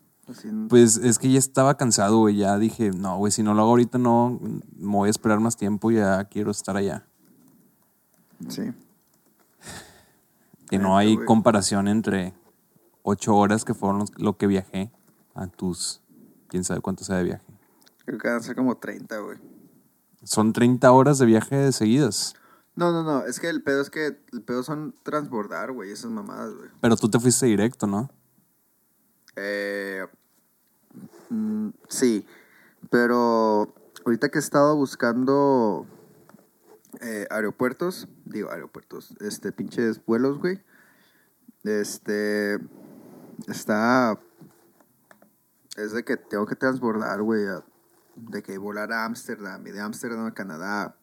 Pues 0.70 0.98
es 0.98 1.18
que 1.20 1.32
ya 1.32 1.40
estaba 1.40 1.76
cansado, 1.78 2.18
güey. 2.20 2.38
Ya 2.38 2.58
dije, 2.58 2.92
no, 2.92 3.18
güey, 3.18 3.32
si 3.32 3.44
no 3.44 3.54
lo 3.54 3.62
hago 3.62 3.72
ahorita, 3.72 3.98
no, 3.98 4.40
me 4.78 4.96
voy 4.96 5.08
a 5.08 5.12
esperar 5.12 5.40
más 5.40 5.58
tiempo. 5.58 5.92
Ya 5.92 6.24
quiero 6.26 6.52
estar 6.52 6.76
allá. 6.78 7.06
sí. 8.48 8.72
Que 10.70 10.78
no 10.78 10.98
hay 10.98 11.16
güey. 11.16 11.26
comparación 11.26 11.88
entre 11.88 12.34
ocho 13.02 13.36
horas 13.36 13.66
que 13.66 13.74
fueron 13.74 14.00
los- 14.00 14.18
lo 14.20 14.38
que 14.38 14.46
viajé 14.46 14.92
a 15.34 15.48
tus, 15.48 16.02
quién 16.48 16.64
sabe 16.64 16.82
cuánto 16.82 17.04
sea 17.04 17.18
de 17.18 17.24
viaje. 17.24 17.44
Creo 18.06 18.20
que 18.20 18.28
van 18.28 18.38
a 18.38 18.42
ser 18.42 18.56
como 18.56 18.78
30, 18.78 19.18
güey. 19.18 19.40
Son 20.24 20.54
30 20.54 20.92
horas 20.92 21.18
de 21.18 21.26
viaje 21.26 21.56
de 21.56 21.72
seguidas. 21.72 22.36
No, 22.76 22.92
no, 22.92 23.04
no. 23.04 23.26
Es 23.26 23.40
que 23.40 23.50
el 23.50 23.64
pedo 23.64 23.82
es 23.82 23.90
que 23.90 24.20
el 24.32 24.42
pedo 24.44 24.62
son 24.64 24.94
transbordar, 25.04 25.72
güey. 25.72 25.92
Esas 25.92 26.12
mamadas, 26.12 26.54
güey. 26.54 26.70
Pero 26.82 26.96
tú 26.98 27.10
te 27.10 27.20
fuiste 27.20 27.48
directo, 27.48 27.88
¿no? 27.88 28.10
Eh, 29.42 30.06
mm, 31.30 31.70
sí, 31.88 32.26
pero 32.90 33.74
ahorita 34.06 34.30
que 34.30 34.40
he 34.40 34.42
estado 34.42 34.76
buscando 34.76 35.86
eh, 37.02 37.26
aeropuertos, 37.30 38.10
digo 38.26 38.52
aeropuertos, 38.52 39.16
este, 39.22 39.54
pinches 39.54 40.04
vuelos, 40.06 40.40
güey, 40.40 40.62
este, 41.64 42.60
está, 43.48 44.20
es 45.78 45.94
de 45.94 46.04
que 46.04 46.18
tengo 46.18 46.46
que 46.46 46.56
transbordar, 46.56 47.22
güey, 47.22 47.46
de 48.18 48.44
que 48.44 48.58
volar 48.58 48.92
a 48.92 49.06
Ámsterdam 49.06 49.66
y 49.66 49.72
de 49.72 49.80
Ámsterdam 49.80 50.26
a 50.26 50.34
Canadá 50.34 50.98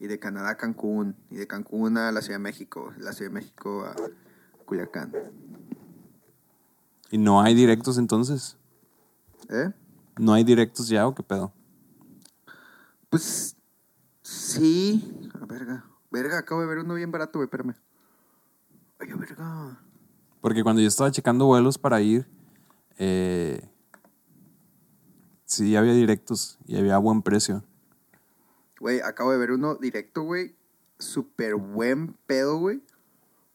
y 0.00 0.08
de 0.08 0.18
Canadá 0.18 0.50
a 0.50 0.56
Cancún 0.56 1.14
y 1.30 1.36
de 1.36 1.46
Cancún 1.46 1.98
a 1.98 2.10
la 2.10 2.20
Ciudad 2.20 2.40
de 2.40 2.42
México, 2.42 2.92
la 2.98 3.12
Ciudad 3.12 3.30
de 3.30 3.34
México 3.34 3.84
a 3.84 3.94
Culiacán, 4.64 5.12
Y 7.10 7.18
no 7.18 7.40
hay 7.40 7.54
directos 7.54 7.98
entonces. 7.98 8.56
¿eh? 9.48 9.72
¿No 10.18 10.32
hay 10.32 10.44
directos 10.44 10.88
ya 10.88 11.06
o 11.06 11.14
qué 11.14 11.22
pedo? 11.22 11.52
Pues 13.10 13.56
sí. 14.22 15.30
Verga. 15.46 15.84
Verga, 16.10 16.38
acabo 16.38 16.60
de 16.60 16.66
ver 16.66 16.78
uno 16.78 16.94
bien 16.94 17.10
barato, 17.10 17.38
güey, 17.38 17.46
espérame. 17.46 17.74
Ay, 18.98 19.12
verga. 19.12 19.78
Porque 20.40 20.62
cuando 20.62 20.80
yo 20.80 20.88
estaba 20.88 21.10
checando 21.10 21.46
vuelos 21.46 21.76
para 21.78 22.00
ir, 22.00 22.26
eh, 22.98 23.68
sí 25.44 25.76
había 25.76 25.92
directos 25.92 26.58
y 26.66 26.76
había 26.78 26.98
buen 26.98 27.22
precio. 27.22 27.64
Güey, 28.80 29.00
acabo 29.00 29.32
de 29.32 29.38
ver 29.38 29.52
uno 29.52 29.74
directo, 29.76 30.22
güey. 30.22 30.54
Súper 30.98 31.54
buen 31.56 32.14
pedo, 32.26 32.58
güey. 32.58 32.82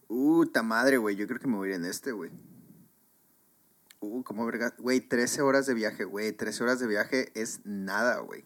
Uh, 0.08 0.46
ta 0.46 0.64
madre, 0.64 0.98
güey. 0.98 1.16
Yo 1.16 1.28
creo 1.28 1.40
que 1.40 1.48
me 1.48 1.58
voy 1.58 1.70
a 1.70 1.72
ir 1.72 1.76
en 1.78 1.86
este, 1.86 2.12
güey. 2.12 2.32
Uh, 4.02 4.24
como 4.24 4.46
verga. 4.48 4.74
Güey, 4.80 5.00
13 5.00 5.44
horas 5.44 5.68
de 5.68 5.76
viaje, 5.76 6.04
güey. 6.04 6.32
13 6.32 6.64
horas 6.64 6.80
de 6.80 6.88
viaje 6.88 7.32
es 7.40 7.62
nada, 7.64 8.18
güey. 8.20 8.44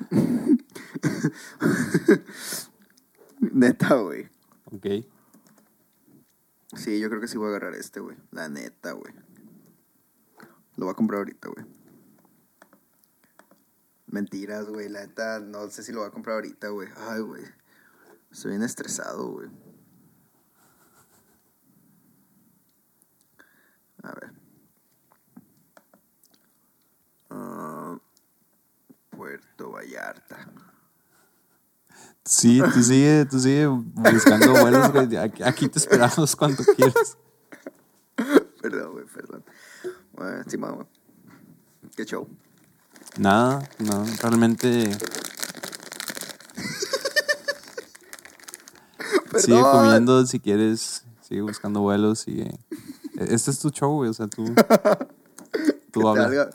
Neta, 3.40 3.94
güey. 3.94 4.28
Ok. 4.66 5.06
Sí, 6.76 7.00
yo 7.00 7.08
creo 7.08 7.22
que 7.22 7.28
sí 7.28 7.38
voy 7.38 7.46
a 7.46 7.50
agarrar 7.50 7.74
este, 7.74 8.00
güey. 8.00 8.18
La 8.30 8.50
neta, 8.50 8.92
güey. 8.92 9.14
Lo 10.76 10.84
voy 10.84 10.92
a 10.92 10.96
comprar 10.96 11.20
ahorita, 11.20 11.48
güey. 11.48 11.64
Mentiras, 14.06 14.66
güey. 14.66 14.90
La 14.90 15.06
neta, 15.06 15.40
no 15.40 15.70
sé 15.70 15.82
si 15.82 15.92
lo 15.92 16.00
voy 16.00 16.08
a 16.08 16.12
comprar 16.12 16.34
ahorita, 16.34 16.68
güey. 16.68 16.88
Ay, 16.96 17.22
güey. 17.22 17.44
Estoy 18.30 18.50
bien 18.50 18.62
estresado, 18.62 19.32
güey. 19.32 19.48
A 24.02 24.12
ver. 24.12 24.32
Ah, 27.30 27.98
Puerto 29.10 29.72
Vallarta. 29.72 30.48
Sí, 32.24 32.60
tú 32.74 32.82
sigue, 32.82 33.24
tú 33.24 33.40
sigue 33.40 33.66
buscando 33.66 34.52
vuelos, 34.52 34.92
güey. 34.92 35.16
Aquí, 35.16 35.68
te 35.68 35.78
esperamos 35.78 36.36
cuando 36.36 36.62
quieras. 36.62 37.16
Perdón, 38.60 38.92
güey, 38.92 39.06
perdón. 39.06 39.44
Bueno, 40.12 40.44
sí, 40.46 40.58
mamá. 40.58 40.86
Qué 41.96 42.04
show. 42.04 42.28
Nada, 43.16 43.66
no, 43.78 44.04
realmente. 44.22 44.96
Sigue 49.38 49.60
comiendo 49.60 50.26
si 50.26 50.40
quieres, 50.40 51.04
sigue 51.22 51.40
buscando 51.40 51.80
vuelos, 51.80 52.20
sigue. 52.20 52.50
Este 53.18 53.50
es 53.50 53.58
tu 53.58 53.70
show, 53.70 53.94
güey, 53.94 54.10
o 54.10 54.14
sea, 54.14 54.28
tú. 54.28 54.44
Tú 55.90 56.00
Que 56.00 56.06
hablas. 56.06 56.48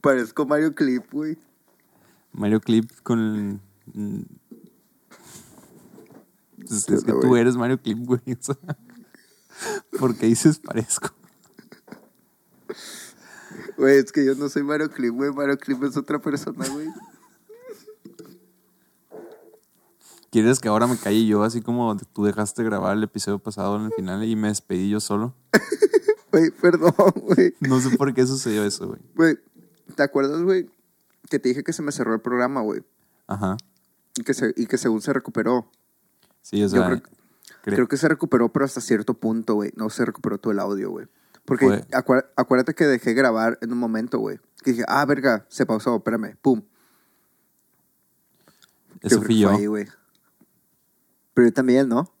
Parezco 0.00 0.46
Mario 0.46 0.74
Clip, 0.74 1.04
güey. 1.12 1.38
Mario 2.32 2.60
Clip 2.60 2.90
con. 3.02 3.60
mm, 3.92 4.20
¿Qué 6.66 6.74
es 6.74 7.04
que 7.04 7.12
tú 7.12 7.36
eres 7.36 7.56
Mario 7.56 7.80
Clip, 7.80 7.98
güey. 7.98 8.20
o 8.26 8.42
sea, 8.42 8.56
Porque 9.98 10.26
dices 10.26 10.58
parezco. 10.58 11.10
Güey, 13.76 13.98
es 13.98 14.10
que 14.10 14.24
yo 14.24 14.34
no 14.34 14.48
soy 14.48 14.64
Mario 14.64 14.90
Clip, 14.90 15.14
güey. 15.14 15.30
Mario 15.30 15.56
Clip 15.56 15.82
es 15.84 15.96
otra 15.96 16.18
persona, 16.18 16.66
güey. 16.68 16.88
¿Quieres 20.30 20.58
que 20.58 20.68
ahora 20.68 20.86
me 20.86 20.98
calle 20.98 21.24
yo, 21.26 21.42
así 21.42 21.62
como 21.62 21.96
tú 22.12 22.24
dejaste 22.24 22.62
grabar 22.62 22.96
el 22.96 23.02
episodio 23.02 23.38
pasado 23.38 23.76
en 23.76 23.86
el 23.86 23.92
final 23.92 24.24
y 24.24 24.36
me 24.36 24.48
despedí 24.48 24.90
yo 24.90 25.00
solo? 25.00 25.34
Güey, 26.32 26.50
perdón, 26.50 26.92
güey. 27.22 27.54
No 27.60 27.80
sé 27.80 27.96
por 27.96 28.12
qué 28.14 28.26
sucedió 28.26 28.64
eso, 28.64 28.86
güey. 28.88 29.00
Güey, 29.14 29.38
¿te 29.94 30.02
acuerdas, 30.02 30.42
güey? 30.42 30.68
Que 31.30 31.38
te 31.38 31.48
dije 31.50 31.62
que 31.64 31.72
se 31.72 31.82
me 31.82 31.92
cerró 31.92 32.14
el 32.14 32.20
programa, 32.20 32.60
güey. 32.62 32.82
Ajá. 33.26 33.56
Y 34.16 34.22
que, 34.24 34.34
se, 34.34 34.52
y 34.56 34.66
que 34.66 34.78
según 34.78 35.00
se 35.02 35.12
recuperó. 35.12 35.70
Sí, 36.42 36.62
o 36.62 36.68
sea. 36.68 36.86
creo- 36.86 36.98
cre- 36.98 37.74
Creo 37.74 37.88
que 37.88 37.96
se 37.96 38.08
recuperó, 38.08 38.50
pero 38.52 38.64
hasta 38.64 38.80
cierto 38.80 39.14
punto, 39.14 39.54
güey. 39.54 39.72
No 39.76 39.90
se 39.90 40.04
recuperó 40.04 40.38
todo 40.38 40.52
el 40.52 40.58
audio, 40.58 40.90
güey. 40.90 41.06
Porque 41.44 41.66
acuer- 41.92 42.26
acuérdate 42.36 42.74
que 42.74 42.84
dejé 42.86 43.14
grabar 43.14 43.58
en 43.62 43.72
un 43.72 43.78
momento, 43.78 44.18
güey. 44.18 44.38
Que 44.62 44.72
dije, 44.72 44.84
ah, 44.88 45.04
verga, 45.06 45.46
se 45.48 45.64
pausó, 45.66 45.96
espérame, 45.96 46.36
pum. 46.42 46.62
eso 49.00 49.16
creo 49.16 49.22
fui 49.22 49.38
yo. 49.38 49.48
fue 49.50 49.58
ahí, 49.58 49.66
güey. 49.66 49.86
Pero 51.34 51.48
yo 51.48 51.52
también, 51.54 51.88
¿no? 51.88 52.12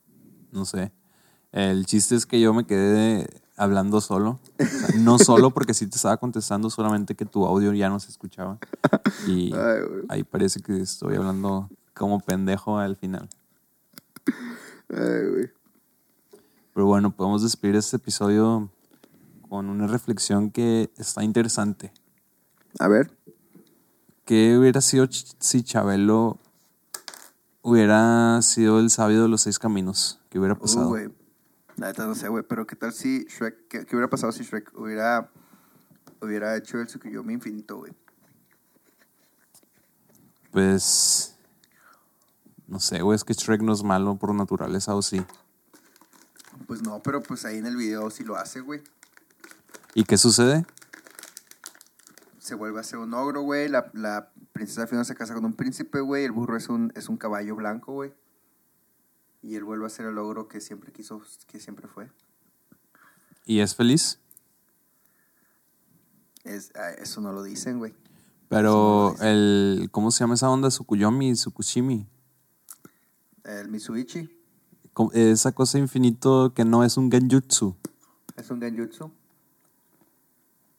No 0.52 0.64
sé. 0.64 0.92
El 1.52 1.86
chiste 1.86 2.14
es 2.14 2.26
que 2.26 2.40
yo 2.40 2.52
me 2.54 2.66
quedé 2.66 3.26
hablando 3.58 4.00
solo. 4.00 4.38
O 4.58 4.64
sea, 4.64 4.98
no 5.00 5.18
solo 5.18 5.50
porque 5.50 5.74
sí 5.74 5.86
te 5.86 5.96
estaba 5.96 6.16
contestando, 6.16 6.70
solamente 6.70 7.14
que 7.14 7.24
tu 7.26 7.44
audio 7.44 7.72
ya 7.74 7.88
no 7.88 8.00
se 8.00 8.10
escuchaba. 8.10 8.58
Y 9.26 9.52
Ay, 9.54 9.80
ahí 10.08 10.24
parece 10.24 10.60
que 10.60 10.80
estoy 10.80 11.16
hablando 11.16 11.68
como 11.94 12.20
pendejo 12.20 12.78
al 12.78 12.96
final. 12.96 13.28
Ay, 14.90 15.28
güey. 15.30 15.50
Pero 16.74 16.86
bueno, 16.86 17.10
podemos 17.14 17.42
despedir 17.42 17.76
este 17.76 17.96
episodio 17.96 18.70
con 19.48 19.68
una 19.68 19.86
reflexión 19.86 20.50
que 20.50 20.90
está 20.96 21.24
interesante. 21.24 21.92
A 22.78 22.86
ver. 22.88 23.10
¿Qué 24.24 24.56
hubiera 24.58 24.80
sido 24.80 25.06
si 25.10 25.62
Chabelo 25.62 26.38
hubiera 27.62 28.40
sido 28.42 28.78
el 28.78 28.90
sabio 28.90 29.22
de 29.22 29.28
los 29.28 29.40
seis 29.42 29.58
caminos? 29.58 30.20
¿Qué 30.28 30.38
hubiera 30.38 30.54
Uh, 30.54 30.58
pasado? 30.60 30.88
güey. 30.90 31.08
La 31.78 31.86
neta 31.88 32.06
no 32.06 32.14
sé, 32.14 32.28
güey. 32.28 32.44
Pero 32.46 32.66
¿qué 32.66 32.76
tal 32.76 32.92
si 32.92 33.24
Shrek... 33.24 33.68
¿Qué, 33.68 33.86
qué 33.86 33.96
hubiera 33.96 34.10
pasado 34.10 34.32
si 34.32 34.42
Shrek 34.44 34.72
hubiera... 34.76 35.30
Hubiera 36.20 36.56
hecho 36.56 36.80
el 36.80 36.86
Tsukuyomi 36.88 37.34
infinito, 37.34 37.76
güey? 37.76 37.92
Pues. 40.50 41.36
No 42.66 42.80
sé, 42.80 43.00
güey, 43.02 43.14
es 43.14 43.22
que 43.22 43.34
Shrek 43.34 43.62
no 43.62 43.72
es 43.72 43.84
malo 43.84 44.16
por 44.16 44.34
naturaleza, 44.34 44.96
o 44.96 45.02
sí. 45.02 45.24
Pues 46.66 46.82
no, 46.82 47.00
pero 47.00 47.22
pues 47.22 47.44
ahí 47.44 47.58
en 47.58 47.66
el 47.66 47.76
video 47.76 48.10
sí 48.10 48.24
lo 48.24 48.36
hace, 48.36 48.60
güey. 48.60 48.82
¿Y 49.94 50.04
qué 50.04 50.18
sucede? 50.18 50.66
Se 52.40 52.56
vuelve 52.56 52.80
a 52.80 52.82
ser 52.82 52.98
un 52.98 53.14
ogro, 53.14 53.42
güey. 53.42 53.68
La, 53.68 53.90
la 53.94 54.32
princesa 54.52 54.88
Fiona 54.88 55.04
se 55.04 55.14
casa 55.14 55.34
con 55.34 55.44
un 55.44 55.54
príncipe, 55.54 56.00
güey. 56.00 56.24
El 56.24 56.32
burro 56.32 56.56
es 56.56 56.68
un, 56.68 56.92
es 56.96 57.08
un 57.08 57.16
caballo 57.16 57.54
blanco, 57.54 57.92
güey. 57.92 58.12
Y 59.42 59.54
él 59.54 59.64
vuelve 59.64 59.86
a 59.86 59.88
ser 59.88 60.06
el 60.06 60.18
ogro 60.18 60.48
que 60.48 60.60
siempre 60.60 60.92
quiso, 60.92 61.22
que 61.46 61.60
siempre 61.60 61.86
fue. 61.88 62.10
¿Y 63.44 63.60
es 63.60 63.74
feliz? 63.74 64.18
Es, 66.44 66.72
ah, 66.76 66.90
eso 66.98 67.20
no 67.20 67.32
lo 67.32 67.42
dicen, 67.42 67.78
güey. 67.78 67.94
Pero 68.48 69.14
no 69.18 69.24
el. 69.24 69.88
¿Cómo 69.92 70.10
se 70.10 70.20
llama 70.20 70.34
esa 70.34 70.48
onda? 70.50 70.68
Tsukuyomi, 70.68 71.34
Tsukushimi. 71.34 72.06
El 73.44 73.68
Mitsubishi 73.68 74.28
Esa 75.14 75.52
cosa 75.52 75.78
infinito 75.78 76.52
que 76.54 76.64
no 76.66 76.84
es 76.84 76.96
un 76.98 77.10
genjutsu. 77.10 77.76
es 78.36 78.50
un 78.50 78.60
genjutsu. 78.60 79.10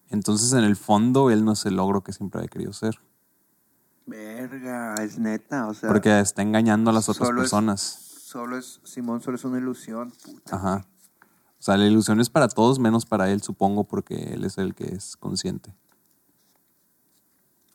Entonces, 0.10 0.54
en 0.54 0.64
el 0.64 0.76
fondo, 0.76 1.30
él 1.32 1.46
no 1.46 1.54
es 1.54 1.66
el 1.66 1.76
logro 1.76 2.04
que 2.04 2.14
siempre 2.14 2.42
ha 2.44 2.48
querido 2.48 2.74
ser. 2.74 3.00
Verga, 4.08 4.96
es 4.96 5.20
neta, 5.20 5.68
o 5.68 5.74
sea. 5.74 5.88
Porque 5.90 6.20
está 6.20 6.42
engañando 6.42 6.90
a 6.90 6.94
las 6.94 7.10
otras 7.10 7.28
solo 7.28 7.42
es- 7.42 7.46
personas. 7.46 8.09
Solo 8.30 8.60
es, 8.60 8.80
Simón, 8.84 9.22
solo 9.22 9.38
es 9.38 9.44
una 9.44 9.58
ilusión, 9.58 10.12
puta. 10.24 10.56
Ajá. 10.56 10.86
O 11.60 11.64
sea, 11.64 11.78
la 11.78 11.88
ilusión 11.88 12.20
es 12.20 12.30
para 12.30 12.48
todos, 12.48 12.78
menos 12.78 13.04
para 13.08 13.32
él, 13.32 13.42
supongo, 13.42 13.86
porque 13.86 14.34
él 14.36 14.44
es 14.46 14.60
el 14.60 14.76
que 14.76 14.84
es 14.84 15.18
consciente. 15.18 15.74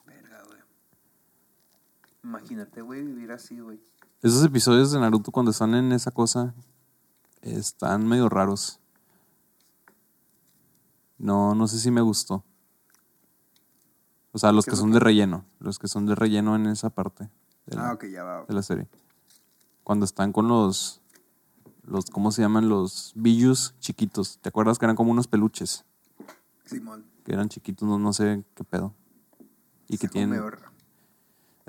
Verga, 0.05 0.41
güey. 0.47 0.59
Imagínate, 2.23 2.81
güey, 2.81 3.03
vivir 3.03 3.33
así, 3.33 3.59
güey. 3.59 3.81
Esos 4.21 4.45
episodios 4.45 4.93
de 4.93 4.99
Naruto 5.01 5.29
cuando 5.29 5.51
están 5.51 5.75
en 5.75 5.91
esa 5.91 6.11
cosa 6.11 6.53
están 7.41 8.07
medio 8.07 8.29
raros. 8.29 8.79
No, 11.17 11.53
no 11.53 11.67
sé 11.67 11.79
si 11.79 11.91
me 11.91 11.99
gustó. 11.99 12.45
O 14.31 14.39
sea, 14.39 14.53
los 14.53 14.63
¿Qué 14.63 14.71
que 14.71 14.77
son 14.77 14.91
de 14.91 15.01
relleno. 15.01 15.43
Los 15.59 15.79
que 15.79 15.89
son 15.89 16.05
de 16.05 16.15
relleno 16.15 16.55
en 16.55 16.67
esa 16.67 16.91
parte 16.91 17.29
de 17.65 17.75
la, 17.75 17.89
Ah, 17.89 17.99
ya 18.09 18.23
va. 18.23 18.45
de 18.45 18.53
la 18.53 18.63
serie. 18.63 18.87
Cuando 19.85 20.03
están 20.03 20.33
con 20.33 20.47
los, 20.47 20.99
los, 21.83 22.05
¿cómo 22.05 22.31
se 22.31 22.41
llaman? 22.41 22.69
Los 22.69 23.13
billus 23.15 23.75
chiquitos. 23.79 24.39
¿Te 24.41 24.49
acuerdas 24.49 24.79
que 24.79 24.85
eran 24.85 24.95
como 24.95 25.11
unos 25.11 25.27
peluches? 25.27 25.85
Simón. 26.65 27.05
Que 27.23 27.33
eran 27.33 27.49
chiquitos, 27.49 27.87
no, 27.87 27.99
no 27.99 28.11
sé 28.11 28.43
qué 28.55 28.63
pedo. 28.63 28.95
Y 29.87 29.99
que 29.99 30.07
tienen... 30.07 30.41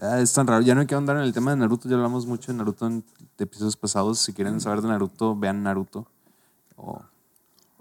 Ah, 0.00 0.18
es 0.20 0.32
tan 0.32 0.46
raro. 0.46 0.62
Ya 0.62 0.74
no 0.74 0.80
hay 0.80 0.86
que 0.86 0.94
andar 0.94 1.18
en 1.18 1.24
el 1.24 1.34
tema 1.34 1.50
de 1.50 1.58
Naruto. 1.58 1.90
Ya 1.90 1.96
hablamos 1.96 2.24
mucho 2.24 2.52
de 2.52 2.56
Naruto 2.56 2.86
en 2.86 3.04
episodios 3.36 3.76
pasados. 3.76 4.18
Si 4.18 4.32
quieren 4.32 4.62
saber 4.62 4.80
de 4.80 4.88
Naruto, 4.88 5.36
vean 5.36 5.62
Naruto. 5.62 6.10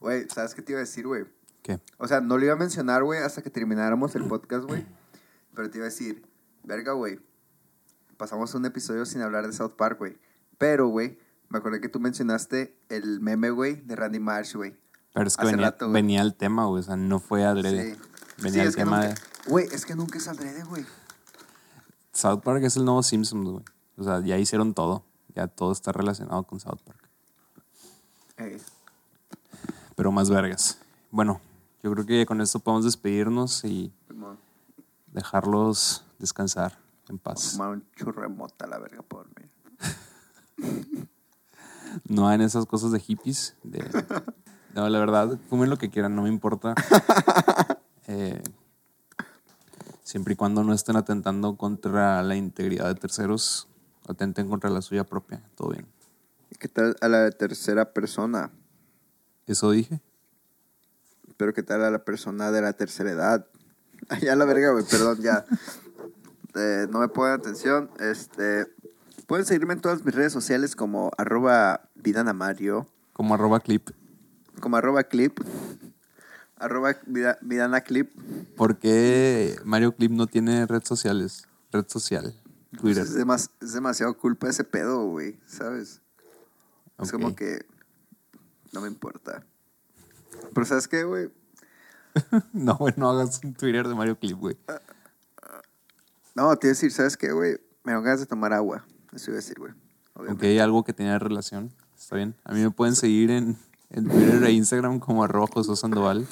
Güey, 0.02 0.28
¿sabes 0.28 0.54
qué 0.54 0.62
te 0.62 0.74
iba 0.74 0.80
a 0.80 0.84
decir, 0.84 1.08
güey? 1.08 1.24
¿Qué? 1.62 1.80
O 1.98 2.10
sea, 2.10 2.20
no 2.20 2.38
lo 2.38 2.44
iba 2.44 2.56
a 2.56 2.58
mencionar, 2.58 3.06
güey, 3.06 3.22
hasta 3.22 3.42
que 3.42 3.50
termináramos 3.50 4.14
el 4.16 4.26
podcast, 4.26 4.66
güey. 4.66 4.86
Pero 5.56 5.70
te 5.70 5.78
iba 5.78 5.86
a 5.86 5.90
decir, 5.90 6.26
verga, 6.66 6.92
güey. 6.92 7.22
Pasamos 8.18 8.54
un 8.54 8.66
episodio 8.66 9.06
sin 9.06 9.22
hablar 9.22 9.48
de 9.48 9.54
South 9.54 9.76
Park, 9.78 9.98
güey. 9.98 10.18
Pero, 10.58 10.88
güey, 10.88 11.18
me 11.50 11.58
acordé 11.60 11.82
que 11.82 11.90
tú 11.90 12.00
mencionaste 12.00 12.78
el 12.90 13.20
meme, 13.20 13.50
güey, 13.50 13.76
de 13.82 13.96
Randy 13.96 14.20
Marsh, 14.20 14.56
güey. 14.56 14.76
Pero 15.14 15.28
es 15.28 15.38
que 15.38 15.46
venía, 15.46 15.66
rato, 15.68 15.90
venía 15.92 16.22
el 16.22 16.36
tema, 16.36 16.66
güey. 16.66 16.82
O 16.82 16.84
sea, 16.84 16.96
no 16.96 17.20
fue 17.20 17.46
adrede. 17.46 17.94
Sí. 17.96 18.02
Venía 18.42 18.62
Sí, 18.64 18.68
el 18.68 18.76
tema 18.76 18.98
nunca- 19.02 19.08
de... 19.14 19.50
Güey, 19.50 19.66
es 19.72 19.86
que 19.86 19.96
nunca 19.96 20.18
es 20.18 20.28
adrede, 20.28 20.64
güey. 20.66 20.86
South 22.14 22.42
Park 22.42 22.64
es 22.64 22.76
el 22.78 22.86
nuevo 22.86 23.02
Simpsons, 23.04 23.50
güey. 23.50 23.64
O 23.98 24.04
sea, 24.04 24.20
ya 24.22 24.38
hicieron 24.38 24.74
todo. 24.74 25.04
Ya 25.36 25.48
todo 25.48 25.72
está 25.72 25.92
relacionado 25.92 26.44
con 26.44 26.60
South 26.60 26.80
Park. 26.86 27.00
Pero 29.96 30.12
más 30.12 30.30
vergas. 30.30 30.80
Bueno, 31.12 31.40
yo 31.84 31.92
creo 31.94 32.06
que 32.06 32.26
con 32.26 32.42
esto 32.42 32.60
podemos 32.60 32.84
despedirnos 32.84 33.64
y 33.64 33.94
dejarlos 35.14 36.04
descansar 36.20 36.78
en 37.08 37.18
paz. 37.18 37.52
fumar 37.54 37.70
un 37.70 37.86
churro 37.96 38.22
de 38.24 38.28
mota, 38.28 38.68
la 38.68 38.80
verga, 38.80 39.02
por 39.04 39.28
mí. 39.28 39.46
No 42.08 42.28
hagan 42.28 42.42
esas 42.42 42.66
cosas 42.66 42.92
de 42.92 43.00
hippies. 43.00 43.56
de- 43.64 43.84
No, 44.74 44.88
la 44.90 45.00
verdad, 45.00 45.40
fumen 45.50 45.70
lo 45.70 45.78
que 45.78 45.90
quieran, 45.90 46.16
no 46.16 46.24
me 46.24 46.30
importa. 46.30 46.76
Eh, 48.08 48.40
siempre 50.04 50.34
y 50.34 50.36
cuando 50.36 50.64
no 50.64 50.72
estén 50.72 50.96
atentando 50.96 51.58
contra 51.58 52.22
la 52.22 52.36
integridad 52.36 52.86
de 52.86 52.94
terceros, 52.94 53.68
atenten 54.08 54.48
contra 54.48 54.70
la 54.70 54.84
suya 54.84 55.04
propia, 55.06 55.42
todo 55.56 55.70
bien. 55.70 55.88
¿Qué 56.60 56.68
tal 56.68 56.96
a 57.02 57.08
la 57.08 57.32
tercera 57.32 57.94
persona? 57.94 58.52
¿Eso 59.48 59.72
dije? 59.72 60.02
Pero 61.36 61.52
¿qué 61.56 61.64
tal 61.64 61.84
a 61.84 61.90
la 61.90 62.06
persona 62.06 62.52
de 62.52 62.62
la 62.62 62.74
tercera 62.74 63.10
edad? 63.10 63.48
Ya 64.22 64.36
la 64.36 64.46
verga, 64.46 64.70
güey, 64.70 64.86
perdón, 64.86 65.18
ya. 65.24 65.44
este, 66.46 66.88
no 66.92 67.00
me 67.00 67.08
pongan 67.08 67.40
atención. 67.40 67.90
Este, 68.00 68.68
pueden 69.28 69.46
seguirme 69.46 69.74
en 69.74 69.82
todas 69.82 70.04
mis 70.04 70.14
redes 70.16 70.34
sociales 70.34 70.76
como 70.76 71.12
arroba 71.18 71.90
vidanamario, 71.96 72.88
Como 73.14 73.34
arroba 73.34 73.60
clip. 73.60 73.90
como 74.60 74.78
arroba 74.78 75.04
clip, 75.04 75.40
arroba 76.58 76.96
vida- 77.06 77.38
vidanaclip. 77.42 78.12
¿Por 78.56 78.78
qué 78.78 79.58
Mario 79.66 79.94
Clip 79.96 80.12
no 80.12 80.28
tiene 80.28 80.66
redes 80.66 80.88
sociales? 80.88 81.48
Red 81.72 81.86
social. 81.88 82.34
Pues 82.72 82.82
Twitter. 82.82 83.04
es, 83.04 83.16
demas- 83.16 83.50
es 83.62 83.74
demasiado 83.74 84.18
culpa 84.18 84.50
ese 84.50 84.64
pedo, 84.64 85.06
güey, 85.08 85.40
¿sabes? 85.46 86.02
Es 87.00 87.12
como 87.12 87.36
que 87.36 87.66
no 88.72 88.82
me 88.82 88.88
importa. 88.88 89.44
Pero 90.54 90.66
¿sabes 90.66 90.88
qué, 90.88 91.04
güey? 91.04 91.30
No, 92.54 92.78
güey, 92.78 92.94
no 92.98 93.10
hagas 93.10 93.42
un 93.44 93.54
Twitter 93.54 93.86
de 93.88 93.94
Mario 93.96 94.18
Clip, 94.18 94.38
güey. 94.38 94.58
No, 96.34 96.56
te 96.58 96.68
iba 96.68 96.72
a 96.72 96.76
decir, 96.76 96.92
¿sabes 96.92 97.18
qué, 97.18 97.32
güey? 97.32 97.58
Me 97.84 97.92
dan 97.94 98.04
ganas 98.04 98.20
de 98.22 98.26
tomar 98.26 98.54
agua. 98.54 98.86
Eso 99.16 99.32
iba 99.32 99.36
a 99.36 99.42
decir, 99.42 99.58
güey. 99.58 99.72
Ok, 100.14 100.44
algo 100.62 100.84
que 100.84 100.94
tenga 100.94 101.18
relación. 101.18 101.72
Está 101.98 102.18
bien. 102.18 102.36
A 102.44 102.54
mí 102.54 102.62
me 102.62 102.72
pueden 102.72 102.96
seguir 102.96 103.32
en, 103.32 103.58
en 103.90 104.08
Twitter 104.08 104.44
e 104.44 104.52
Instagram 104.52 105.00
como 105.00 105.24
arroba 105.24 105.48
Josué 105.54 105.76
Sandoval. 105.76 106.28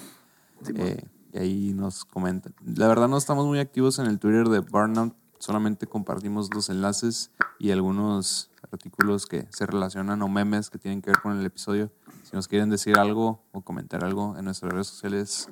Eh, 0.76 1.04
y 1.34 1.38
ahí 1.38 1.74
nos 1.74 2.06
comentan. 2.06 2.54
La 2.66 2.88
verdad 2.88 3.08
no 3.08 3.18
estamos 3.18 3.46
muy 3.46 3.60
activos 3.60 4.00
en 4.00 4.06
el 4.06 4.20
Twitter 4.20 4.50
de 4.50 4.60
Burnout. 4.60 5.16
Solamente 5.40 5.88
compartimos 5.88 6.54
los 6.54 6.70
enlaces 6.70 7.32
y 7.60 7.72
algunos 7.72 8.50
artículos 8.72 9.26
que 9.26 9.48
se 9.50 9.66
relacionan 9.66 10.22
o 10.22 10.28
memes 10.28 10.70
que 10.70 10.78
tienen 10.78 11.02
que 11.02 11.12
ver 11.12 11.22
con 11.22 11.38
el 11.38 11.46
episodio. 11.46 11.92
Si 12.24 12.36
nos 12.36 12.48
quieren 12.48 12.70
decir 12.70 12.98
algo 12.98 13.44
o 13.52 13.62
comentar 13.62 14.04
algo 14.04 14.38
en 14.38 14.46
nuestras 14.46 14.72
redes 14.72 14.88
sociales 14.88 15.50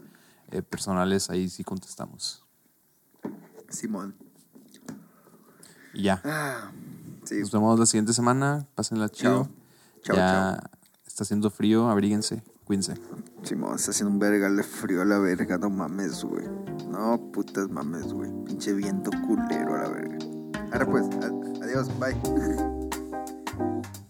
eh, 0.52 0.62
personales, 0.62 1.30
ahí 1.30 1.50
sí 1.50 1.64
contestamos. 1.64 2.46
Simón. 3.70 4.16
Y 5.94 6.04
ya. 6.04 6.22
Ah, 6.24 6.72
sí. 7.32 7.40
Nos 7.42 7.52
vemos 7.52 7.80
la 7.80 7.86
siguiente 7.86 8.14
semana. 8.14 8.68
Pásenla 8.76 9.10
chido. 9.10 9.50
Chao, 10.04 10.16
ya 10.16 10.60
está 11.06 11.24
haciendo 11.24 11.50
frío. 11.50 11.90
Abríguense. 11.90 12.44
Cuídense. 12.66 12.96
Simón, 13.44 13.76
está 13.76 13.92
haciendo 13.92 14.14
un 14.14 14.20
vergal 14.20 14.56
de 14.56 14.64
frío 14.64 15.02
a 15.02 15.06
la 15.06 15.20
verga. 15.20 15.58
No 15.58 15.70
mames, 15.70 16.24
güey. 16.24 16.46
No 16.90 17.32
putas 17.32 17.70
mames, 17.70 18.14
güey. 18.14 18.32
Pinche 18.46 18.74
viento 18.74 19.12
culero 19.26 19.76
a 19.76 19.84
la 19.84 19.90
verga. 19.90 20.18
Ahora 20.72 20.86
pues, 20.86 21.06
adiós, 21.62 21.90
bye. 22.00 22.16